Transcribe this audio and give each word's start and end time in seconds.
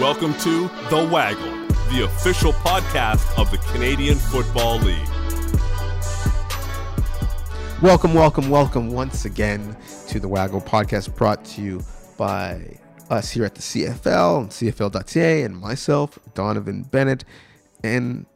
Welcome 0.00 0.34
to 0.40 0.68
The 0.90 1.08
Waggle, 1.10 1.66
the 1.90 2.04
official 2.04 2.52
podcast 2.52 3.38
of 3.38 3.50
the 3.50 3.56
Canadian 3.72 4.16
Football 4.18 4.78
League. 4.80 5.08
Welcome, 7.80 8.12
welcome, 8.12 8.50
welcome 8.50 8.90
once 8.90 9.24
again 9.24 9.74
to 10.08 10.20
the 10.20 10.28
Waggle 10.28 10.60
podcast 10.60 11.16
brought 11.16 11.46
to 11.46 11.62
you 11.62 11.82
by 12.18 12.78
us 13.08 13.30
here 13.30 13.46
at 13.46 13.54
the 13.54 13.62
CFL 13.62 14.40
and 14.42 14.50
CFL.ca 14.50 15.42
and 15.42 15.56
myself, 15.56 16.18
Donnovan 16.34 16.90
Bennett. 16.90 17.24
And 17.82 18.26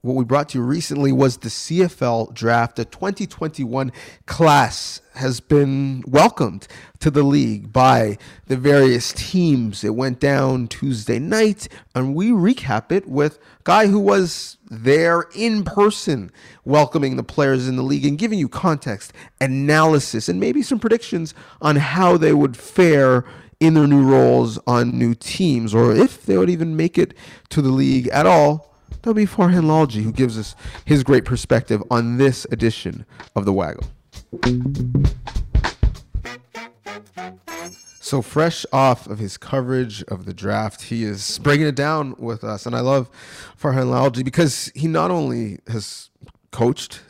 what 0.00 0.14
we 0.14 0.24
brought 0.24 0.50
to 0.50 0.58
you 0.58 0.64
recently 0.64 1.10
was 1.10 1.38
the 1.38 1.48
CFL 1.48 2.32
draft. 2.32 2.76
The 2.76 2.84
2021 2.84 3.90
class 4.26 5.00
has 5.14 5.40
been 5.40 6.04
welcomed 6.06 6.68
to 7.00 7.10
the 7.10 7.24
league 7.24 7.72
by 7.72 8.16
the 8.46 8.56
various 8.56 9.12
teams. 9.12 9.82
It 9.82 9.96
went 9.96 10.20
down 10.20 10.68
Tuesday 10.68 11.18
night, 11.18 11.66
and 11.96 12.14
we 12.14 12.30
recap 12.30 12.92
it 12.92 13.08
with 13.08 13.38
a 13.38 13.64
guy 13.64 13.86
who 13.88 13.98
was 13.98 14.56
there 14.70 15.24
in 15.34 15.64
person 15.64 16.30
welcoming 16.64 17.16
the 17.16 17.24
players 17.24 17.66
in 17.66 17.74
the 17.74 17.82
league 17.82 18.06
and 18.06 18.18
giving 18.18 18.38
you 18.38 18.48
context, 18.48 19.12
analysis, 19.40 20.28
and 20.28 20.38
maybe 20.38 20.62
some 20.62 20.78
predictions 20.78 21.34
on 21.60 21.74
how 21.74 22.16
they 22.16 22.32
would 22.32 22.56
fare 22.56 23.24
in 23.58 23.74
their 23.74 23.88
new 23.88 24.04
roles 24.04 24.60
on 24.68 24.96
new 24.96 25.14
teams 25.14 25.74
or 25.74 25.92
if 25.92 26.24
they 26.24 26.38
would 26.38 26.50
even 26.50 26.76
make 26.76 26.96
it 26.96 27.12
to 27.48 27.60
the 27.60 27.70
league 27.70 28.06
at 28.08 28.24
all 28.24 28.67
That'll 29.02 29.14
be 29.14 29.26
Farhan 29.26 29.64
Lalji, 29.64 30.02
who 30.02 30.12
gives 30.12 30.38
us 30.38 30.54
his 30.84 31.04
great 31.04 31.24
perspective 31.24 31.82
on 31.90 32.18
this 32.18 32.46
edition 32.50 33.06
of 33.36 33.44
The 33.44 33.52
Waggle. 33.52 33.84
So 38.00 38.22
fresh 38.22 38.64
off 38.72 39.06
of 39.06 39.18
his 39.18 39.36
coverage 39.36 40.02
of 40.04 40.24
the 40.24 40.32
draft, 40.32 40.84
he 40.84 41.04
is 41.04 41.38
breaking 41.40 41.66
it 41.66 41.74
down 41.74 42.14
with 42.18 42.42
us, 42.42 42.64
and 42.64 42.74
I 42.74 42.80
love 42.80 43.10
Farhan 43.60 43.90
Lalji 43.90 44.24
because 44.24 44.72
he 44.74 44.88
not 44.88 45.10
only 45.10 45.58
has 45.68 46.10
coached 46.50 47.02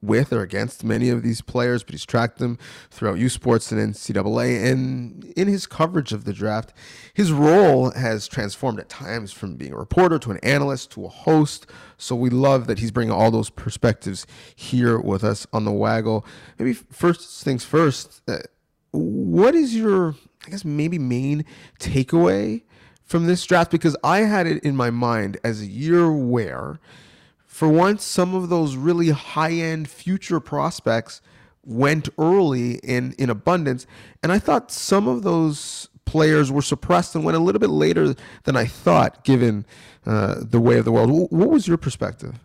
with 0.00 0.32
or 0.32 0.42
against 0.42 0.84
many 0.84 1.08
of 1.08 1.22
these 1.22 1.40
players, 1.40 1.82
but 1.82 1.92
he's 1.92 2.04
tracked 2.04 2.38
them 2.38 2.58
throughout 2.90 3.18
U 3.18 3.28
Sports 3.28 3.72
and 3.72 3.94
NCAA. 3.94 4.70
And 4.70 5.24
in 5.36 5.48
his 5.48 5.66
coverage 5.66 6.12
of 6.12 6.24
the 6.24 6.32
draft, 6.32 6.72
his 7.14 7.32
role 7.32 7.90
has 7.92 8.28
transformed 8.28 8.80
at 8.80 8.88
times 8.88 9.32
from 9.32 9.56
being 9.56 9.72
a 9.72 9.76
reporter 9.76 10.18
to 10.20 10.30
an 10.30 10.38
analyst 10.42 10.90
to 10.92 11.04
a 11.04 11.08
host. 11.08 11.66
So 11.96 12.14
we 12.14 12.30
love 12.30 12.66
that 12.66 12.78
he's 12.78 12.90
bringing 12.90 13.12
all 13.12 13.30
those 13.30 13.50
perspectives 13.50 14.26
here 14.54 14.98
with 14.98 15.24
us 15.24 15.46
on 15.52 15.64
the 15.64 15.72
Waggle. 15.72 16.24
Maybe 16.58 16.74
first 16.74 17.44
things 17.44 17.64
first, 17.64 18.22
uh, 18.28 18.38
what 18.92 19.54
is 19.54 19.74
your, 19.74 20.14
I 20.46 20.50
guess, 20.50 20.64
maybe 20.64 20.98
main 20.98 21.44
takeaway 21.78 22.62
from 23.04 23.26
this 23.26 23.44
draft? 23.44 23.70
Because 23.70 23.96
I 24.04 24.20
had 24.20 24.46
it 24.46 24.62
in 24.62 24.76
my 24.76 24.90
mind 24.90 25.38
as 25.42 25.62
a 25.62 25.66
year 25.66 26.12
where 26.12 26.78
for 27.52 27.68
once, 27.68 28.02
some 28.02 28.34
of 28.34 28.48
those 28.48 28.76
really 28.76 29.10
high 29.10 29.52
end 29.52 29.86
future 29.86 30.40
prospects 30.40 31.20
went 31.62 32.08
early 32.16 32.76
in, 32.76 33.12
in 33.18 33.28
abundance. 33.28 33.86
And 34.22 34.32
I 34.32 34.38
thought 34.38 34.72
some 34.72 35.06
of 35.06 35.22
those 35.22 35.90
players 36.06 36.50
were 36.50 36.62
suppressed 36.62 37.14
and 37.14 37.24
went 37.26 37.36
a 37.36 37.40
little 37.40 37.58
bit 37.58 37.68
later 37.68 38.16
than 38.44 38.56
I 38.56 38.64
thought, 38.64 39.22
given 39.22 39.66
uh, 40.06 40.36
the 40.40 40.60
way 40.60 40.78
of 40.78 40.86
the 40.86 40.92
world. 40.92 41.10
What 41.30 41.50
was 41.50 41.68
your 41.68 41.76
perspective? 41.76 42.40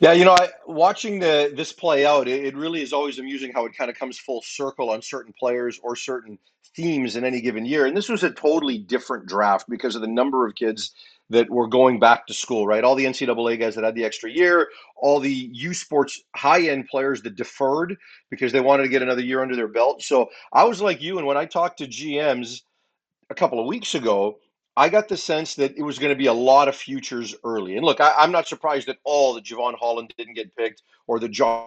Yeah, 0.00 0.12
you 0.12 0.24
know, 0.24 0.34
I, 0.34 0.48
watching 0.66 1.20
the 1.20 1.52
this 1.54 1.72
play 1.72 2.04
out, 2.04 2.26
it, 2.26 2.46
it, 2.46 2.56
really 2.56 2.82
is 2.82 2.92
always 2.92 3.20
amusing 3.20 3.52
how 3.52 3.64
it 3.64 3.76
kind 3.76 3.90
of 3.90 3.96
comes 3.96 4.18
full 4.18 4.42
circle 4.42 4.90
on 4.90 5.02
certain 5.02 5.32
players 5.38 5.78
or 5.84 5.94
certain 5.94 6.36
themes 6.74 7.14
in 7.14 7.24
any 7.24 7.40
given 7.40 7.64
year. 7.64 7.86
And 7.86 7.96
this 7.96 8.08
was 8.08 8.24
a 8.24 8.30
totally 8.30 8.78
different 8.78 9.26
draft 9.26 9.68
because 9.68 9.94
of 9.94 10.00
the 10.00 10.08
number 10.08 10.48
of 10.48 10.56
kids 10.56 10.92
that 11.30 11.50
were 11.50 11.66
going 11.66 11.98
back 11.98 12.26
to 12.26 12.34
school, 12.34 12.66
right? 12.66 12.84
All 12.84 12.94
the 12.94 13.04
NCAA 13.04 13.58
guys 13.58 13.74
that 13.74 13.84
had 13.84 13.94
the 13.94 14.04
extra 14.04 14.30
year, 14.30 14.68
all 14.96 15.20
the 15.20 15.50
U 15.52 15.74
Sports 15.74 16.22
high 16.34 16.68
end 16.68 16.88
players 16.88 17.22
that 17.22 17.36
deferred 17.36 17.96
because 18.30 18.52
they 18.52 18.60
wanted 18.60 18.84
to 18.84 18.88
get 18.88 19.02
another 19.02 19.22
year 19.22 19.42
under 19.42 19.56
their 19.56 19.68
belt. 19.68 20.02
So 20.02 20.30
I 20.52 20.64
was 20.64 20.80
like 20.80 21.02
you, 21.02 21.18
and 21.18 21.26
when 21.26 21.36
I 21.36 21.44
talked 21.44 21.78
to 21.78 21.86
GMs 21.86 22.62
a 23.30 23.34
couple 23.34 23.60
of 23.60 23.66
weeks 23.66 23.94
ago, 23.94 24.38
I 24.76 24.88
got 24.88 25.08
the 25.08 25.16
sense 25.16 25.54
that 25.56 25.76
it 25.76 25.82
was 25.82 25.98
going 25.98 26.12
to 26.12 26.18
be 26.18 26.26
a 26.26 26.32
lot 26.32 26.68
of 26.68 26.76
futures 26.76 27.34
early. 27.44 27.76
And 27.76 27.84
look, 27.84 28.00
I, 28.00 28.22
am 28.22 28.30
not 28.30 28.46
surprised 28.46 28.88
at 28.88 28.98
all 29.02 29.34
that 29.34 29.44
Jevon 29.44 29.74
Holland 29.76 30.14
didn't 30.16 30.34
get 30.34 30.54
picked 30.56 30.82
or 31.08 31.18
the 31.18 31.28
Josh 31.28 31.66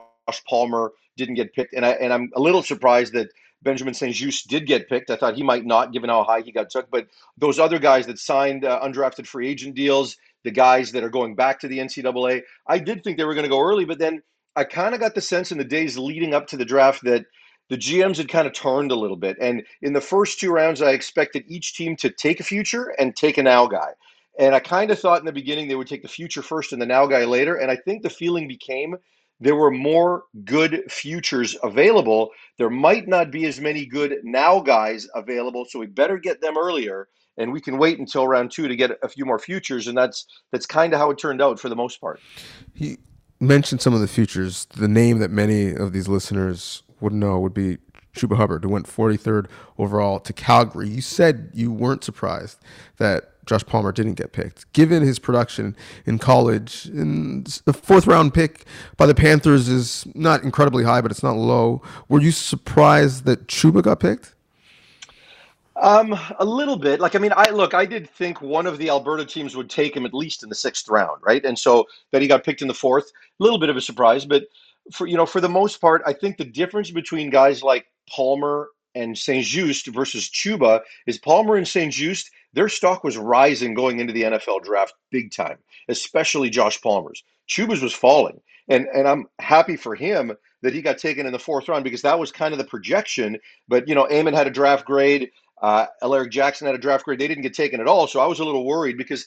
Palmer 0.50 0.94
didn't 1.18 1.36
get 1.36 1.54
picked, 1.54 1.74
and 1.74 1.86
I 1.86 1.92
and 1.92 2.14
I'm 2.14 2.32
a 2.36 2.40
little 2.40 2.64
surprised 2.64 3.14
that 3.14 3.30
Benjamin 3.62 3.94
St. 3.94 4.16
Juste 4.16 4.48
did 4.48 4.66
get 4.66 4.90
picked. 4.90 5.10
I 5.10 5.16
thought 5.16 5.36
he 5.36 5.44
might 5.44 5.66
not, 5.66 5.94
given 5.94 6.10
how 6.10 6.24
high 6.24 6.42
he 6.42 6.52
got 6.52 6.70
took. 6.70 6.90
But 6.90 7.08
those 7.38 7.60
other 7.60 7.80
guys 7.80 8.08
that 8.08 8.20
signed 8.20 8.66
uh, 8.66 8.80
undrafted 8.82 9.28
free 9.28 9.48
agent 9.48 9.76
deals, 9.76 10.18
the 10.44 10.52
guys 10.52 10.92
that 10.94 11.04
are 11.04 11.10
going 11.10 11.36
back 11.36 11.60
to 11.60 11.68
the 11.68 11.80
NCAA, 11.80 12.42
I 12.68 12.80
did 12.80 13.04
think 13.04 13.18
they 13.18 13.26
were 13.26 13.36
going 13.36 13.44
to 13.44 13.50
go 13.50 13.62
early. 13.62 13.86
But 13.86 14.00
then 14.00 14.22
I 14.56 14.64
kind 14.64 14.94
of 14.96 15.00
got 15.00 15.16
the 15.16 15.22
sense 15.22 15.52
in 15.52 15.58
the 15.58 15.64
days 15.64 15.98
leading 15.98 16.34
up 16.34 16.48
to 16.48 16.58
the 16.58 16.66
draft 16.66 17.04
that 17.04 17.26
the 17.70 17.78
GMs 17.78 18.18
had 18.18 18.28
kind 18.28 18.48
of 18.48 18.54
turned 18.54 18.92
a 18.92 18.96
little 18.96 19.16
bit. 19.16 19.38
And 19.40 19.64
in 19.82 19.94
the 19.94 20.02
first 20.02 20.40
two 20.40 20.52
rounds, 20.52 20.82
I 20.82 20.92
expected 20.92 21.46
each 21.48 21.76
team 21.76 21.96
to 21.98 22.10
take 22.10 22.40
a 22.40 22.44
future 22.44 22.94
and 23.00 23.16
take 23.16 23.38
a 23.38 23.44
now 23.44 23.68
guy. 23.68 23.92
And 24.40 24.56
I 24.56 24.60
kind 24.60 24.92
of 24.92 25.00
thought 25.00 25.20
in 25.20 25.26
the 25.26 25.32
beginning 25.32 25.68
they 25.68 25.76
would 25.76 25.88
take 25.88 26.02
the 26.02 26.08
future 26.08 26.42
first 26.42 26.74
and 26.74 26.82
the 26.82 26.86
now 26.86 27.06
guy 27.06 27.26
later. 27.26 27.56
And 27.56 27.70
I 27.70 27.76
think 27.76 28.02
the 28.02 28.10
feeling 28.10 28.48
became 28.48 28.96
there 29.42 29.56
were 29.56 29.72
more 29.72 30.26
good 30.46 30.84
futures 30.90 31.58
available. 31.64 32.30
There 32.58 32.70
might 32.70 33.08
not 33.08 33.32
be 33.32 33.46
as 33.46 33.60
many 33.60 33.86
good 33.86 34.18
now 34.24 34.60
guys 34.60 35.08
available, 35.16 35.66
so 35.66 35.80
we 35.80 35.88
better 35.88 36.18
get 36.18 36.40
them 36.42 36.58
earlier, 36.58 37.10
and 37.38 37.52
we 37.52 37.60
can 37.60 37.80
wait 37.80 38.00
until 38.00 38.28
round 38.28 38.52
two 38.52 38.68
to 38.68 38.76
get 38.76 38.92
a 39.02 39.10
few 39.10 39.26
more 39.26 39.40
futures, 39.40 39.88
and 39.88 39.98
that's 39.98 40.28
that's 40.52 40.68
kind 40.68 40.94
of 40.94 41.00
how 41.00 41.10
it 41.10 41.18
turned 41.18 41.42
out 41.42 41.60
for 41.60 41.70
the 41.70 41.76
most 41.76 42.00
part. 42.00 42.20
He 42.76 43.00
mentioned 43.40 43.82
some 43.82 43.96
of 43.96 44.00
the 44.00 44.08
futures. 44.08 44.66
The 44.66 44.88
name 44.88 45.18
that 45.20 45.32
many 45.32 45.74
of 45.74 45.92
these 45.92 46.08
listeners 46.08 46.84
would 47.00 47.14
know 47.14 47.40
would 47.40 47.56
be 47.56 47.80
Chuba 48.16 48.38
Hubbard, 48.38 48.64
who 48.64 48.70
went 48.70 48.86
43rd 48.86 49.48
overall 49.80 50.20
to 50.20 50.34
Calgary. 50.34 50.88
You 50.88 51.02
said 51.02 51.50
you 51.54 51.72
weren't 51.72 52.04
surprised 52.04 52.60
that 52.98 53.31
Josh 53.46 53.66
Palmer 53.66 53.92
didn't 53.92 54.14
get 54.14 54.32
picked. 54.32 54.72
Given 54.74 55.04
his 55.04 55.20
production 55.20 55.76
in 56.06 56.20
college, 56.20 56.86
and 56.86 57.46
the 57.66 57.74
fourth 57.74 58.08
round 58.08 58.34
pick 58.34 58.66
by 58.98 59.06
the 59.06 59.16
Panthers 59.16 59.68
is 59.68 60.08
not 60.14 60.44
incredibly 60.44 60.84
high, 60.84 61.02
but 61.02 61.12
it's 61.12 61.24
not 61.24 61.36
low. 61.36 61.82
Were 62.08 62.22
you 62.22 62.32
surprised 62.32 63.26
that 63.26 63.48
Chuba 63.48 63.82
got 63.82 64.00
picked? 64.00 64.36
Um, 65.78 66.18
a 66.38 66.46
little 66.46 66.78
bit. 66.78 67.00
Like, 67.00 67.16
I 67.16 67.20
mean, 67.20 67.34
I 67.36 67.50
look, 67.50 67.74
I 67.74 67.86
did 67.86 68.08
think 68.08 68.40
one 68.40 68.68
of 68.68 68.78
the 68.78 68.90
Alberta 68.90 69.26
teams 69.26 69.56
would 69.56 69.70
take 69.70 69.96
him 69.96 70.06
at 70.06 70.14
least 70.14 70.44
in 70.44 70.50
the 70.50 70.56
sixth 70.56 70.88
round, 70.88 71.22
right? 71.24 71.44
And 71.44 71.58
so 71.58 71.88
that 72.12 72.22
he 72.22 72.28
got 72.28 72.44
picked 72.44 72.62
in 72.62 72.68
the 72.68 72.74
fourth, 72.74 73.12
a 73.40 73.44
little 73.44 73.58
bit 73.58 73.70
of 73.70 73.78
a 73.78 73.82
surprise. 73.82 74.26
But 74.26 74.44
for 74.92 75.08
you 75.08 75.18
know, 75.18 75.26
for 75.26 75.42
the 75.42 75.50
most 75.50 75.82
part, 75.82 76.04
I 76.06 76.14
think 76.14 76.38
the 76.38 76.46
difference 76.46 76.92
between 76.92 77.32
guys 77.32 77.64
like 77.64 77.88
Palmer 78.08 78.70
and 78.96 79.18
Saint 79.18 79.46
Just 79.46 79.88
versus 79.88 80.30
Chuba 80.30 80.82
is 81.08 81.18
Palmer 81.18 81.56
and 81.56 81.68
St. 81.68 81.92
Juste 81.92 82.30
their 82.54 82.70
stock 82.70 83.04
was 83.04 83.18
rising 83.18 83.74
going 83.74 84.00
into 84.00 84.14
the 84.14 84.24
NFL 84.24 84.64
draft 84.64 84.94
big 85.12 85.32
time, 85.32 85.58
especially 85.90 86.50
Josh 86.50 86.82
Palmer's. 86.82 87.24
Chuba's 87.48 87.82
was 87.82 87.94
falling. 87.94 88.40
And 88.68 88.88
and 88.94 89.08
I'm 89.08 89.28
happy 89.40 89.76
for 89.76 89.96
him 89.96 90.32
that 90.62 90.74
he 90.74 90.82
got 90.82 90.98
taken 90.98 91.26
in 91.26 91.32
the 91.32 91.40
fourth 91.40 91.68
round 91.68 91.84
because 91.84 92.04
that 92.04 92.20
was 92.20 92.32
kind 92.32 92.54
of 92.54 92.58
the 92.58 92.64
projection. 92.66 93.38
But 93.68 93.88
you 93.88 93.96
know, 93.96 94.06
Eamon 94.06 94.34
had 94.34 94.48
a 94.48 94.52
draft 94.52 94.86
grade, 94.86 95.32
uh 95.62 95.88
Alaric 96.02 96.32
Jackson 96.32 96.68
had 96.68 96.76
a 96.76 96.80
draft 96.80 97.06
grade. 97.06 97.20
They 97.20 97.28
didn't 97.28 97.44
get 97.44 97.54
taken 97.54 97.82
at 97.82 97.88
all. 97.88 98.08
So 98.08 98.20
I 98.20 98.28
was 98.28 98.40
a 98.40 98.46
little 98.46 98.66
worried 98.66 98.98
because 98.98 99.26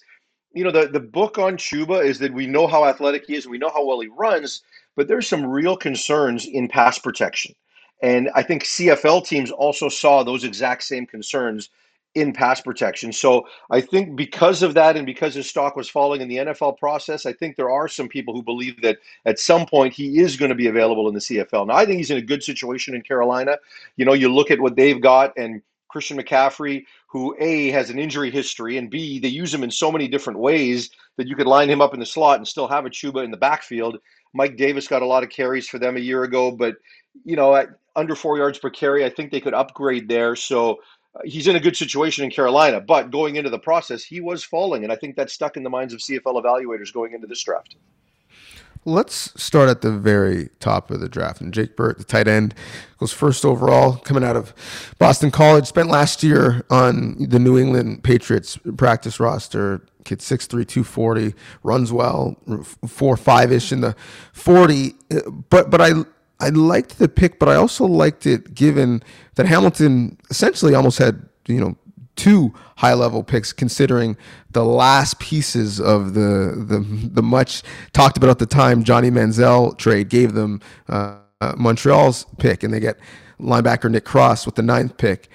you 0.54 0.64
know 0.64 0.70
the, 0.70 0.88
the 0.88 1.00
book 1.00 1.38
on 1.38 1.56
Chuba 1.56 2.04
is 2.04 2.18
that 2.20 2.32
we 2.32 2.46
know 2.46 2.66
how 2.66 2.84
athletic 2.86 3.26
he 3.26 3.34
is 3.34 3.44
and 3.44 3.52
we 3.52 3.58
know 3.58 3.70
how 3.70 3.84
well 3.84 4.00
he 4.00 4.08
runs, 4.08 4.62
but 4.96 5.08
there's 5.08 5.28
some 5.28 5.44
real 5.44 5.76
concerns 5.76 6.46
in 6.46 6.68
pass 6.68 6.98
protection. 6.98 7.54
And 8.02 8.30
I 8.34 8.42
think 8.42 8.64
CFL 8.64 9.26
teams 9.26 9.50
also 9.50 9.88
saw 9.88 10.22
those 10.22 10.44
exact 10.44 10.84
same 10.84 11.06
concerns 11.06 11.70
in 12.15 12.33
pass 12.33 12.61
protection. 12.61 13.13
So 13.13 13.47
I 13.71 13.81
think 13.81 14.16
because 14.16 14.63
of 14.63 14.75
that 14.75 14.97
and 14.97 15.05
because 15.05 15.34
his 15.34 15.49
stock 15.49 15.77
was 15.77 15.89
falling 15.89 16.21
in 16.21 16.28
the 16.28 16.37
NFL 16.37 16.78
process, 16.78 17.27
I 17.27 17.33
think 17.33 17.57
there 17.57 17.71
are 17.71 17.89
some 17.89 18.09
people 18.09 18.34
who 18.34 18.43
believe 18.43 18.81
that 18.83 18.99
at 19.27 19.39
some 19.39 19.66
point 19.66 19.93
he 19.93 20.21
is 20.21 20.37
going 20.37 20.51
to 20.51 20.55
be 20.55 20.69
available 20.69 21.09
in 21.09 21.15
the 21.15 21.21
CFL. 21.21 21.66
Now 21.66 21.75
I 21.75 21.84
think 21.84 21.99
he's 21.99 22.11
in 22.11 22.19
a 22.19 22.22
good 22.22 22.43
situation 22.43 22.95
in 22.95 23.03
Carolina. 23.03 23.59
You 23.97 24.05
know, 24.05 24.13
you 24.13 24.33
look 24.33 24.51
at 24.51 24.61
what 24.61 24.77
they've 24.77 25.01
got 25.01 25.33
and 25.37 25.63
Christian 25.89 26.19
McCaffrey, 26.19 26.84
who 27.07 27.37
A 27.39 27.71
has 27.71 27.89
an 27.89 28.01
injury 28.01 28.31
history, 28.31 28.78
and 28.78 28.91
B, 28.91 29.21
they 29.21 29.28
use 29.28 29.55
him 29.55 29.63
in 29.63 29.71
so 29.71 29.93
many 29.93 30.09
different 30.09 30.41
ways 30.41 30.91
that 31.16 31.28
you 31.28 31.37
could 31.37 31.47
line 31.47 31.71
him 31.71 31.81
up 31.81 31.95
in 31.95 32.01
the 32.01 32.07
slot 32.07 32.39
and 32.39 32.49
still 32.49 32.66
have 32.66 32.84
a 32.84 32.91
Chuba 32.91 33.25
in 33.25 33.31
the 33.31 33.37
backfield. 33.37 33.99
Mike 34.33 34.57
Davis 34.57 34.89
got 34.89 35.03
a 35.03 35.07
lot 35.07 35.22
of 35.22 35.31
carries 35.31 35.69
for 35.69 35.78
them 35.78 35.97
a 35.97 36.01
year 36.01 36.25
ago, 36.25 36.51
but 36.51 36.75
you 37.25 37.37
know, 37.37 37.55
at 37.55 37.69
under 37.95 38.16
four 38.16 38.37
yards 38.37 38.59
per 38.59 38.71
carry, 38.71 39.05
I 39.05 39.09
think 39.09 39.31
they 39.31 39.41
could 39.41 39.55
upgrade 39.55 40.09
there. 40.09 40.34
So 40.34 40.81
he's 41.25 41.47
in 41.47 41.57
a 41.57 41.61
good 41.61 41.77
situation 41.77 42.25
in 42.25 42.31
Carolina, 42.31 42.81
but 42.81 43.11
going 43.11 43.37
into 43.37 43.51
the 43.51 43.59
process, 43.59 44.03
he 44.03 44.21
was 44.21 44.43
falling, 44.43 44.83
and 44.83 44.93
I 44.93 44.97
think 44.97 45.16
that 45.16 45.31
stuck 45.31 45.57
in 45.57 45.63
the 45.63 45.71
minds 45.71 45.95
of 45.95 46.01
CFL 46.01 46.43
evaluators 46.43 46.93
going 46.93 47.13
into 47.13 47.27
this 47.27 47.43
draft. 47.43 47.77
Let's 48.87 49.33
start 49.43 49.71
at 49.71 49.81
the 49.81 49.91
very 49.91 50.51
top 50.61 50.91
of 50.91 51.01
the 51.01 51.09
draft. 51.09 51.41
And 51.41 51.55
Jake 51.55 51.75
Burt, 51.75 51.97
the 51.97 52.05
tight 52.05 52.28
end, 52.28 52.55
goes 52.99 53.13
first 53.13 53.43
overall, 53.43 53.97
coming 53.97 54.22
out 54.22 54.37
of 54.37 54.53
Boston 54.99 55.31
College. 55.31 55.66
Spent 55.66 55.89
last 55.89 56.22
year 56.22 56.66
on 56.69 57.16
the 57.19 57.39
New 57.39 57.59
England 57.59 58.05
Patriots 58.05 58.59
practice 58.77 59.19
roster. 59.19 59.87
Kid 60.05 60.19
6'3", 60.19 60.69
240, 60.69 61.34
runs 61.63 61.91
well, 61.91 62.37
four 62.87 63.16
five 63.16 63.51
ish 63.51 63.72
in 63.72 63.81
the 63.81 63.97
forty. 64.34 64.93
But 65.49 65.71
but 65.71 65.81
I 65.81 65.93
I 66.41 66.48
liked 66.48 66.98
the 66.98 67.09
pick, 67.09 67.39
but 67.39 67.48
I 67.48 67.54
also 67.54 67.86
liked 67.86 68.27
it 68.27 68.54
given 68.54 69.03
that 69.36 69.47
Hamilton 69.47 70.19
essentially 70.31 70.75
almost 70.75 70.98
had 70.98 71.28
you 71.47 71.60
know 71.60 71.77
two 72.16 72.53
high 72.77 72.95
level 72.95 73.22
picks 73.22 73.53
considering 73.53 74.16
the 74.51 74.65
last 74.65 75.19
pieces 75.19 75.81
of 75.81 76.15
the 76.15 76.54
the 76.57 76.78
the 77.13 77.22
much 77.22 77.63
talked 77.92 78.16
about 78.16 78.31
at 78.31 78.39
the 78.39 78.47
time 78.47 78.84
Johnny 78.84 79.10
Manziel 79.10 79.77
trade 79.78 80.09
gave 80.09 80.34
them 80.34 80.60
uh, 80.89 81.16
Montreal's 81.57 82.25
pick 82.39 82.63
and 82.63 82.72
they 82.72 82.80
get 82.80 82.98
linebacker 83.41 83.91
Nick 83.91 84.04
Cross 84.04 84.47
with 84.47 84.54
the 84.54 84.63
ninth 84.63 84.97
pick 84.97 85.28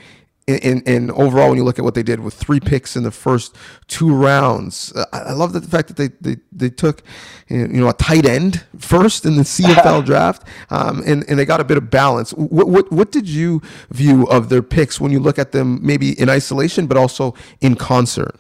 in, 0.57 0.81
in 0.81 1.12
overall, 1.12 1.50
when 1.50 1.57
you 1.57 1.63
look 1.63 1.80
at 1.80 1.86
what 1.86 1.94
they 1.96 2.04
did 2.04 2.19
with 2.19 2.34
three 2.34 2.60
picks 2.60 2.96
in 2.96 3.04
the 3.04 3.12
first 3.12 3.56
two 3.88 4.13
rounds, 4.13 4.92
uh, 4.96 5.06
I 5.13 5.34
love 5.34 5.54
the 5.54 5.62
fact 5.62 5.88
that 5.90 5.98
they, 5.98 6.07
they, 6.22 6.42
they 6.51 6.69
took 6.69 7.04
you 7.50 7.68
know 7.68 7.90
a 7.90 7.94
tight 7.94 8.25
end 8.25 8.63
first 8.78 9.25
in 9.25 9.36
the 9.36 9.44
CFL 9.56 10.06
draft, 10.06 10.44
um, 10.69 11.04
and 11.06 11.24
and 11.30 11.40
they 11.40 11.46
got 11.46 11.60
a 11.60 11.63
bit 11.66 11.78
of 11.78 11.90
balance. 11.90 12.31
What, 12.34 12.68
what 12.68 12.92
what 12.92 13.12
did 13.12 13.28
you 13.30 13.62
view 13.92 14.25
of 14.28 14.50
their 14.50 14.63
picks 14.63 15.00
when 15.00 15.12
you 15.12 15.19
look 15.19 15.40
at 15.40 15.51
them 15.51 15.80
maybe 15.81 16.19
in 16.19 16.30
isolation, 16.30 16.88
but 16.88 16.98
also 16.98 17.36
in 17.62 17.75
concert? 17.75 18.36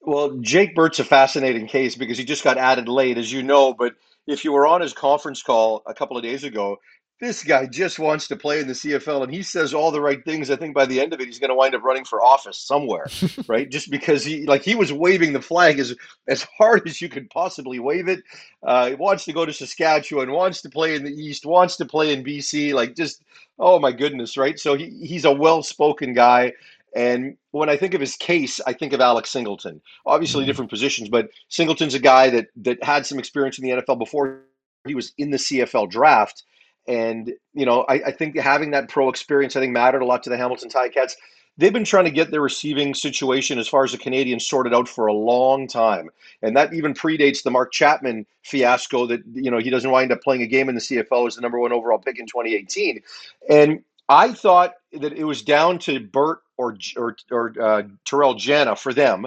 Well, 0.00 0.38
Jake 0.40 0.74
Burt's 0.76 1.00
a 1.00 1.04
fascinating 1.04 1.66
case 1.66 1.96
because 1.96 2.16
he 2.16 2.24
just 2.24 2.44
got 2.44 2.58
added 2.58 2.88
late, 2.88 3.18
as 3.18 3.32
you 3.32 3.42
know. 3.42 3.74
But 3.74 3.94
if 4.26 4.44
you 4.44 4.52
were 4.52 4.66
on 4.66 4.80
his 4.80 4.92
conference 4.92 5.42
call 5.42 5.82
a 5.86 5.94
couple 5.94 6.16
of 6.16 6.22
days 6.22 6.44
ago, 6.44 6.78
this 7.18 7.42
guy 7.42 7.66
just 7.66 7.98
wants 7.98 8.28
to 8.28 8.36
play 8.36 8.60
in 8.60 8.66
the 8.66 8.74
CFL 8.74 9.22
and 9.22 9.32
he 9.32 9.42
says 9.42 9.72
all 9.72 9.90
the 9.90 10.00
right 10.00 10.22
things. 10.22 10.50
I 10.50 10.56
think 10.56 10.74
by 10.74 10.84
the 10.84 11.00
end 11.00 11.14
of 11.14 11.20
it, 11.20 11.26
he's 11.26 11.38
going 11.38 11.48
to 11.48 11.54
wind 11.54 11.74
up 11.74 11.82
running 11.82 12.04
for 12.04 12.22
office 12.22 12.58
somewhere, 12.58 13.06
right? 13.48 13.70
Just 13.70 13.90
because 13.90 14.22
he, 14.22 14.44
like, 14.44 14.62
he 14.62 14.74
was 14.74 14.92
waving 14.92 15.32
the 15.32 15.40
flag 15.40 15.78
as, 15.78 15.94
as 16.28 16.46
hard 16.58 16.86
as 16.86 17.00
you 17.00 17.08
could 17.08 17.30
possibly 17.30 17.78
wave 17.78 18.08
it. 18.08 18.22
Uh, 18.62 18.90
he 18.90 18.94
wants 18.96 19.24
to 19.24 19.32
go 19.32 19.46
to 19.46 19.52
Saskatchewan, 19.52 20.30
wants 20.30 20.60
to 20.60 20.68
play 20.68 20.94
in 20.94 21.04
the 21.04 21.10
East, 21.10 21.46
wants 21.46 21.76
to 21.76 21.86
play 21.86 22.12
in 22.12 22.22
BC. 22.22 22.74
Like, 22.74 22.94
just, 22.94 23.22
oh 23.58 23.78
my 23.78 23.92
goodness, 23.92 24.36
right? 24.36 24.58
So 24.58 24.74
he, 24.74 24.90
he's 25.00 25.24
a 25.24 25.32
well 25.32 25.62
spoken 25.62 26.12
guy. 26.12 26.52
And 26.94 27.36
when 27.52 27.70
I 27.70 27.78
think 27.78 27.94
of 27.94 28.00
his 28.00 28.16
case, 28.16 28.60
I 28.66 28.74
think 28.74 28.92
of 28.92 29.00
Alex 29.00 29.30
Singleton. 29.30 29.80
Obviously, 30.04 30.42
mm-hmm. 30.42 30.48
different 30.48 30.70
positions, 30.70 31.08
but 31.08 31.28
Singleton's 31.48 31.94
a 31.94 31.98
guy 31.98 32.30
that 32.30 32.48
that 32.56 32.82
had 32.82 33.04
some 33.04 33.18
experience 33.18 33.58
in 33.58 33.64
the 33.64 33.82
NFL 33.82 33.98
before 33.98 34.44
he 34.86 34.94
was 34.94 35.12
in 35.18 35.30
the 35.30 35.36
CFL 35.36 35.90
draft 35.90 36.44
and, 36.88 37.32
you 37.54 37.66
know, 37.66 37.84
I, 37.88 37.94
I 37.94 38.10
think 38.12 38.38
having 38.38 38.70
that 38.72 38.88
pro 38.88 39.08
experience, 39.08 39.56
I 39.56 39.60
think, 39.60 39.72
mattered 39.72 40.02
a 40.02 40.04
lot 40.04 40.22
to 40.24 40.30
the 40.30 40.36
Hamilton 40.36 40.68
Ticats. 40.68 41.12
They've 41.58 41.72
been 41.72 41.84
trying 41.84 42.04
to 42.04 42.10
get 42.10 42.30
their 42.30 42.42
receiving 42.42 42.92
situation 42.92 43.58
as 43.58 43.66
far 43.66 43.82
as 43.82 43.92
the 43.92 43.98
Canadians 43.98 44.46
sorted 44.46 44.74
out 44.74 44.88
for 44.88 45.06
a 45.06 45.12
long 45.12 45.66
time. 45.66 46.10
And 46.42 46.54
that 46.54 46.74
even 46.74 46.92
predates 46.92 47.42
the 47.42 47.50
Mark 47.50 47.72
Chapman 47.72 48.26
fiasco 48.42 49.06
that, 49.06 49.22
you 49.32 49.50
know, 49.50 49.58
he 49.58 49.70
doesn't 49.70 49.90
wind 49.90 50.12
up 50.12 50.22
playing 50.22 50.42
a 50.42 50.46
game 50.46 50.68
in 50.68 50.74
the 50.74 50.82
CFL 50.82 51.26
as 51.26 51.36
the 51.36 51.40
number 51.40 51.58
one 51.58 51.72
overall 51.72 51.98
pick 51.98 52.18
in 52.18 52.26
2018. 52.26 53.00
And 53.48 53.82
I 54.10 54.32
thought 54.32 54.74
that 54.92 55.14
it 55.14 55.24
was 55.24 55.40
down 55.40 55.78
to 55.80 55.98
Burt 55.98 56.40
or, 56.58 56.76
or, 56.96 57.16
or 57.30 57.52
uh, 57.60 57.82
Terrell 58.04 58.34
Jana 58.34 58.76
for 58.76 58.92
them 58.92 59.26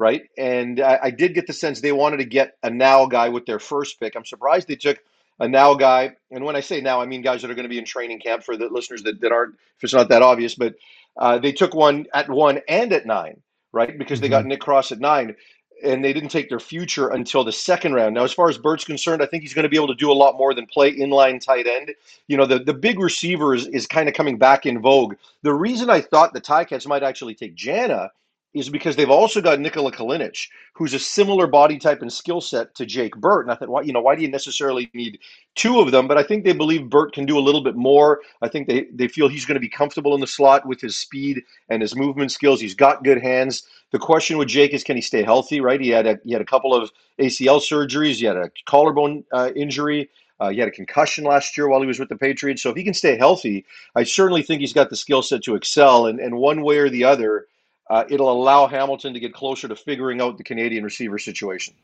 right? 0.00 0.22
And 0.38 0.80
I, 0.80 0.98
I, 1.02 1.10
did 1.10 1.34
get 1.34 1.46
the 1.46 1.52
sense 1.52 1.82
they 1.82 1.92
wanted 1.92 2.16
to 2.16 2.24
get 2.24 2.56
a 2.62 2.70
now 2.70 3.04
guy 3.04 3.28
with 3.28 3.44
their 3.44 3.58
first 3.58 4.00
pick. 4.00 4.16
I'm 4.16 4.24
surprised 4.24 4.66
they 4.66 4.74
took 4.74 4.98
a 5.40 5.48
now 5.48 5.74
guy, 5.74 6.14
and 6.30 6.44
when 6.44 6.54
I 6.54 6.60
say 6.60 6.80
now, 6.80 7.00
I 7.00 7.06
mean 7.06 7.22
guys 7.22 7.42
that 7.42 7.50
are 7.50 7.54
going 7.54 7.64
to 7.64 7.70
be 7.70 7.78
in 7.78 7.84
training 7.84 8.20
camp 8.20 8.44
for 8.44 8.56
the 8.56 8.68
listeners 8.68 9.02
that, 9.04 9.20
that 9.22 9.32
aren't, 9.32 9.54
if 9.54 9.84
it's 9.84 9.94
not 9.94 10.10
that 10.10 10.22
obvious, 10.22 10.54
but 10.54 10.74
uh, 11.16 11.38
they 11.38 11.50
took 11.50 11.74
one 11.74 12.06
at 12.14 12.28
one 12.28 12.60
and 12.68 12.92
at 12.92 13.06
nine, 13.06 13.40
right? 13.72 13.98
Because 13.98 14.18
mm-hmm. 14.18 14.22
they 14.22 14.28
got 14.28 14.40
mm-hmm. 14.40 14.48
Nick 14.50 14.60
Cross 14.60 14.92
at 14.92 15.00
nine, 15.00 15.34
and 15.82 16.04
they 16.04 16.12
didn't 16.12 16.28
take 16.28 16.50
their 16.50 16.60
future 16.60 17.08
until 17.08 17.42
the 17.42 17.52
second 17.52 17.94
round. 17.94 18.14
Now, 18.14 18.24
as 18.24 18.34
far 18.34 18.50
as 18.50 18.58
Burt's 18.58 18.84
concerned, 18.84 19.22
I 19.22 19.26
think 19.26 19.42
he's 19.42 19.54
going 19.54 19.62
to 19.62 19.70
be 19.70 19.76
able 19.76 19.88
to 19.88 19.94
do 19.94 20.12
a 20.12 20.14
lot 20.14 20.36
more 20.36 20.52
than 20.52 20.66
play 20.66 20.94
inline 20.94 21.40
tight 21.40 21.66
end. 21.66 21.94
You 22.28 22.36
know, 22.36 22.44
the, 22.44 22.58
the 22.58 22.74
big 22.74 22.98
receiver 23.00 23.54
is, 23.54 23.66
is 23.68 23.86
kind 23.86 24.08
of 24.08 24.14
coming 24.14 24.36
back 24.36 24.66
in 24.66 24.82
vogue. 24.82 25.14
The 25.42 25.54
reason 25.54 25.88
I 25.88 26.02
thought 26.02 26.34
the 26.34 26.40
Ticats 26.40 26.86
might 26.86 27.02
actually 27.02 27.34
take 27.34 27.54
Jana 27.54 28.10
is 28.52 28.68
because 28.68 28.96
they've 28.96 29.10
also 29.10 29.40
got 29.40 29.60
Nikola 29.60 29.92
Kalinic, 29.92 30.48
who's 30.72 30.92
a 30.92 30.98
similar 30.98 31.46
body 31.46 31.78
type 31.78 32.02
and 32.02 32.12
skill 32.12 32.40
set 32.40 32.74
to 32.74 32.84
Jake 32.84 33.16
Burt. 33.16 33.44
And 33.44 33.52
I 33.52 33.54
thought, 33.54 33.68
why, 33.68 33.82
you 33.82 33.92
know, 33.92 34.00
why 34.00 34.16
do 34.16 34.22
you 34.22 34.28
necessarily 34.28 34.90
need 34.92 35.20
two 35.54 35.78
of 35.78 35.92
them? 35.92 36.08
But 36.08 36.18
I 36.18 36.24
think 36.24 36.44
they 36.44 36.52
believe 36.52 36.90
Burt 36.90 37.12
can 37.12 37.26
do 37.26 37.38
a 37.38 37.40
little 37.40 37.62
bit 37.62 37.76
more. 37.76 38.20
I 38.42 38.48
think 38.48 38.66
they, 38.66 38.86
they 38.92 39.06
feel 39.06 39.28
he's 39.28 39.46
going 39.46 39.54
to 39.54 39.60
be 39.60 39.68
comfortable 39.68 40.14
in 40.14 40.20
the 40.20 40.26
slot 40.26 40.66
with 40.66 40.80
his 40.80 40.96
speed 40.96 41.42
and 41.68 41.80
his 41.80 41.94
movement 41.94 42.32
skills. 42.32 42.60
He's 42.60 42.74
got 42.74 43.04
good 43.04 43.22
hands. 43.22 43.62
The 43.92 44.00
question 44.00 44.36
with 44.36 44.48
Jake 44.48 44.72
is, 44.72 44.82
can 44.82 44.96
he 44.96 45.02
stay 45.02 45.22
healthy? 45.22 45.60
Right? 45.60 45.80
He 45.80 45.90
had 45.90 46.06
a 46.06 46.18
he 46.24 46.32
had 46.32 46.42
a 46.42 46.46
couple 46.46 46.74
of 46.74 46.90
ACL 47.20 47.60
surgeries. 47.60 48.16
He 48.16 48.26
had 48.26 48.36
a 48.36 48.50
collarbone 48.66 49.24
uh, 49.32 49.50
injury. 49.54 50.10
Uh, 50.40 50.48
he 50.48 50.58
had 50.58 50.68
a 50.68 50.72
concussion 50.72 51.22
last 51.22 51.56
year 51.56 51.68
while 51.68 51.80
he 51.80 51.86
was 51.86 51.98
with 51.98 52.08
the 52.08 52.16
Patriots. 52.16 52.62
So 52.62 52.70
if 52.70 52.76
he 52.76 52.82
can 52.82 52.94
stay 52.94 53.16
healthy, 53.16 53.64
I 53.94 54.04
certainly 54.04 54.42
think 54.42 54.60
he's 54.60 54.72
got 54.72 54.88
the 54.88 54.96
skill 54.96 55.22
set 55.22 55.42
to 55.42 55.54
excel. 55.54 56.06
And, 56.06 56.18
and 56.18 56.36
one 56.36 56.62
way 56.62 56.78
or 56.78 56.88
the 56.88 57.04
other, 57.04 57.46
uh, 57.90 58.04
it'll 58.08 58.30
allow 58.30 58.66
Hamilton 58.66 59.12
to 59.12 59.20
get 59.20 59.34
closer 59.34 59.68
to 59.68 59.76
figuring 59.76 60.20
out 60.20 60.38
the 60.38 60.44
Canadian 60.44 60.84
receiver 60.84 61.18
situation. 61.18 61.74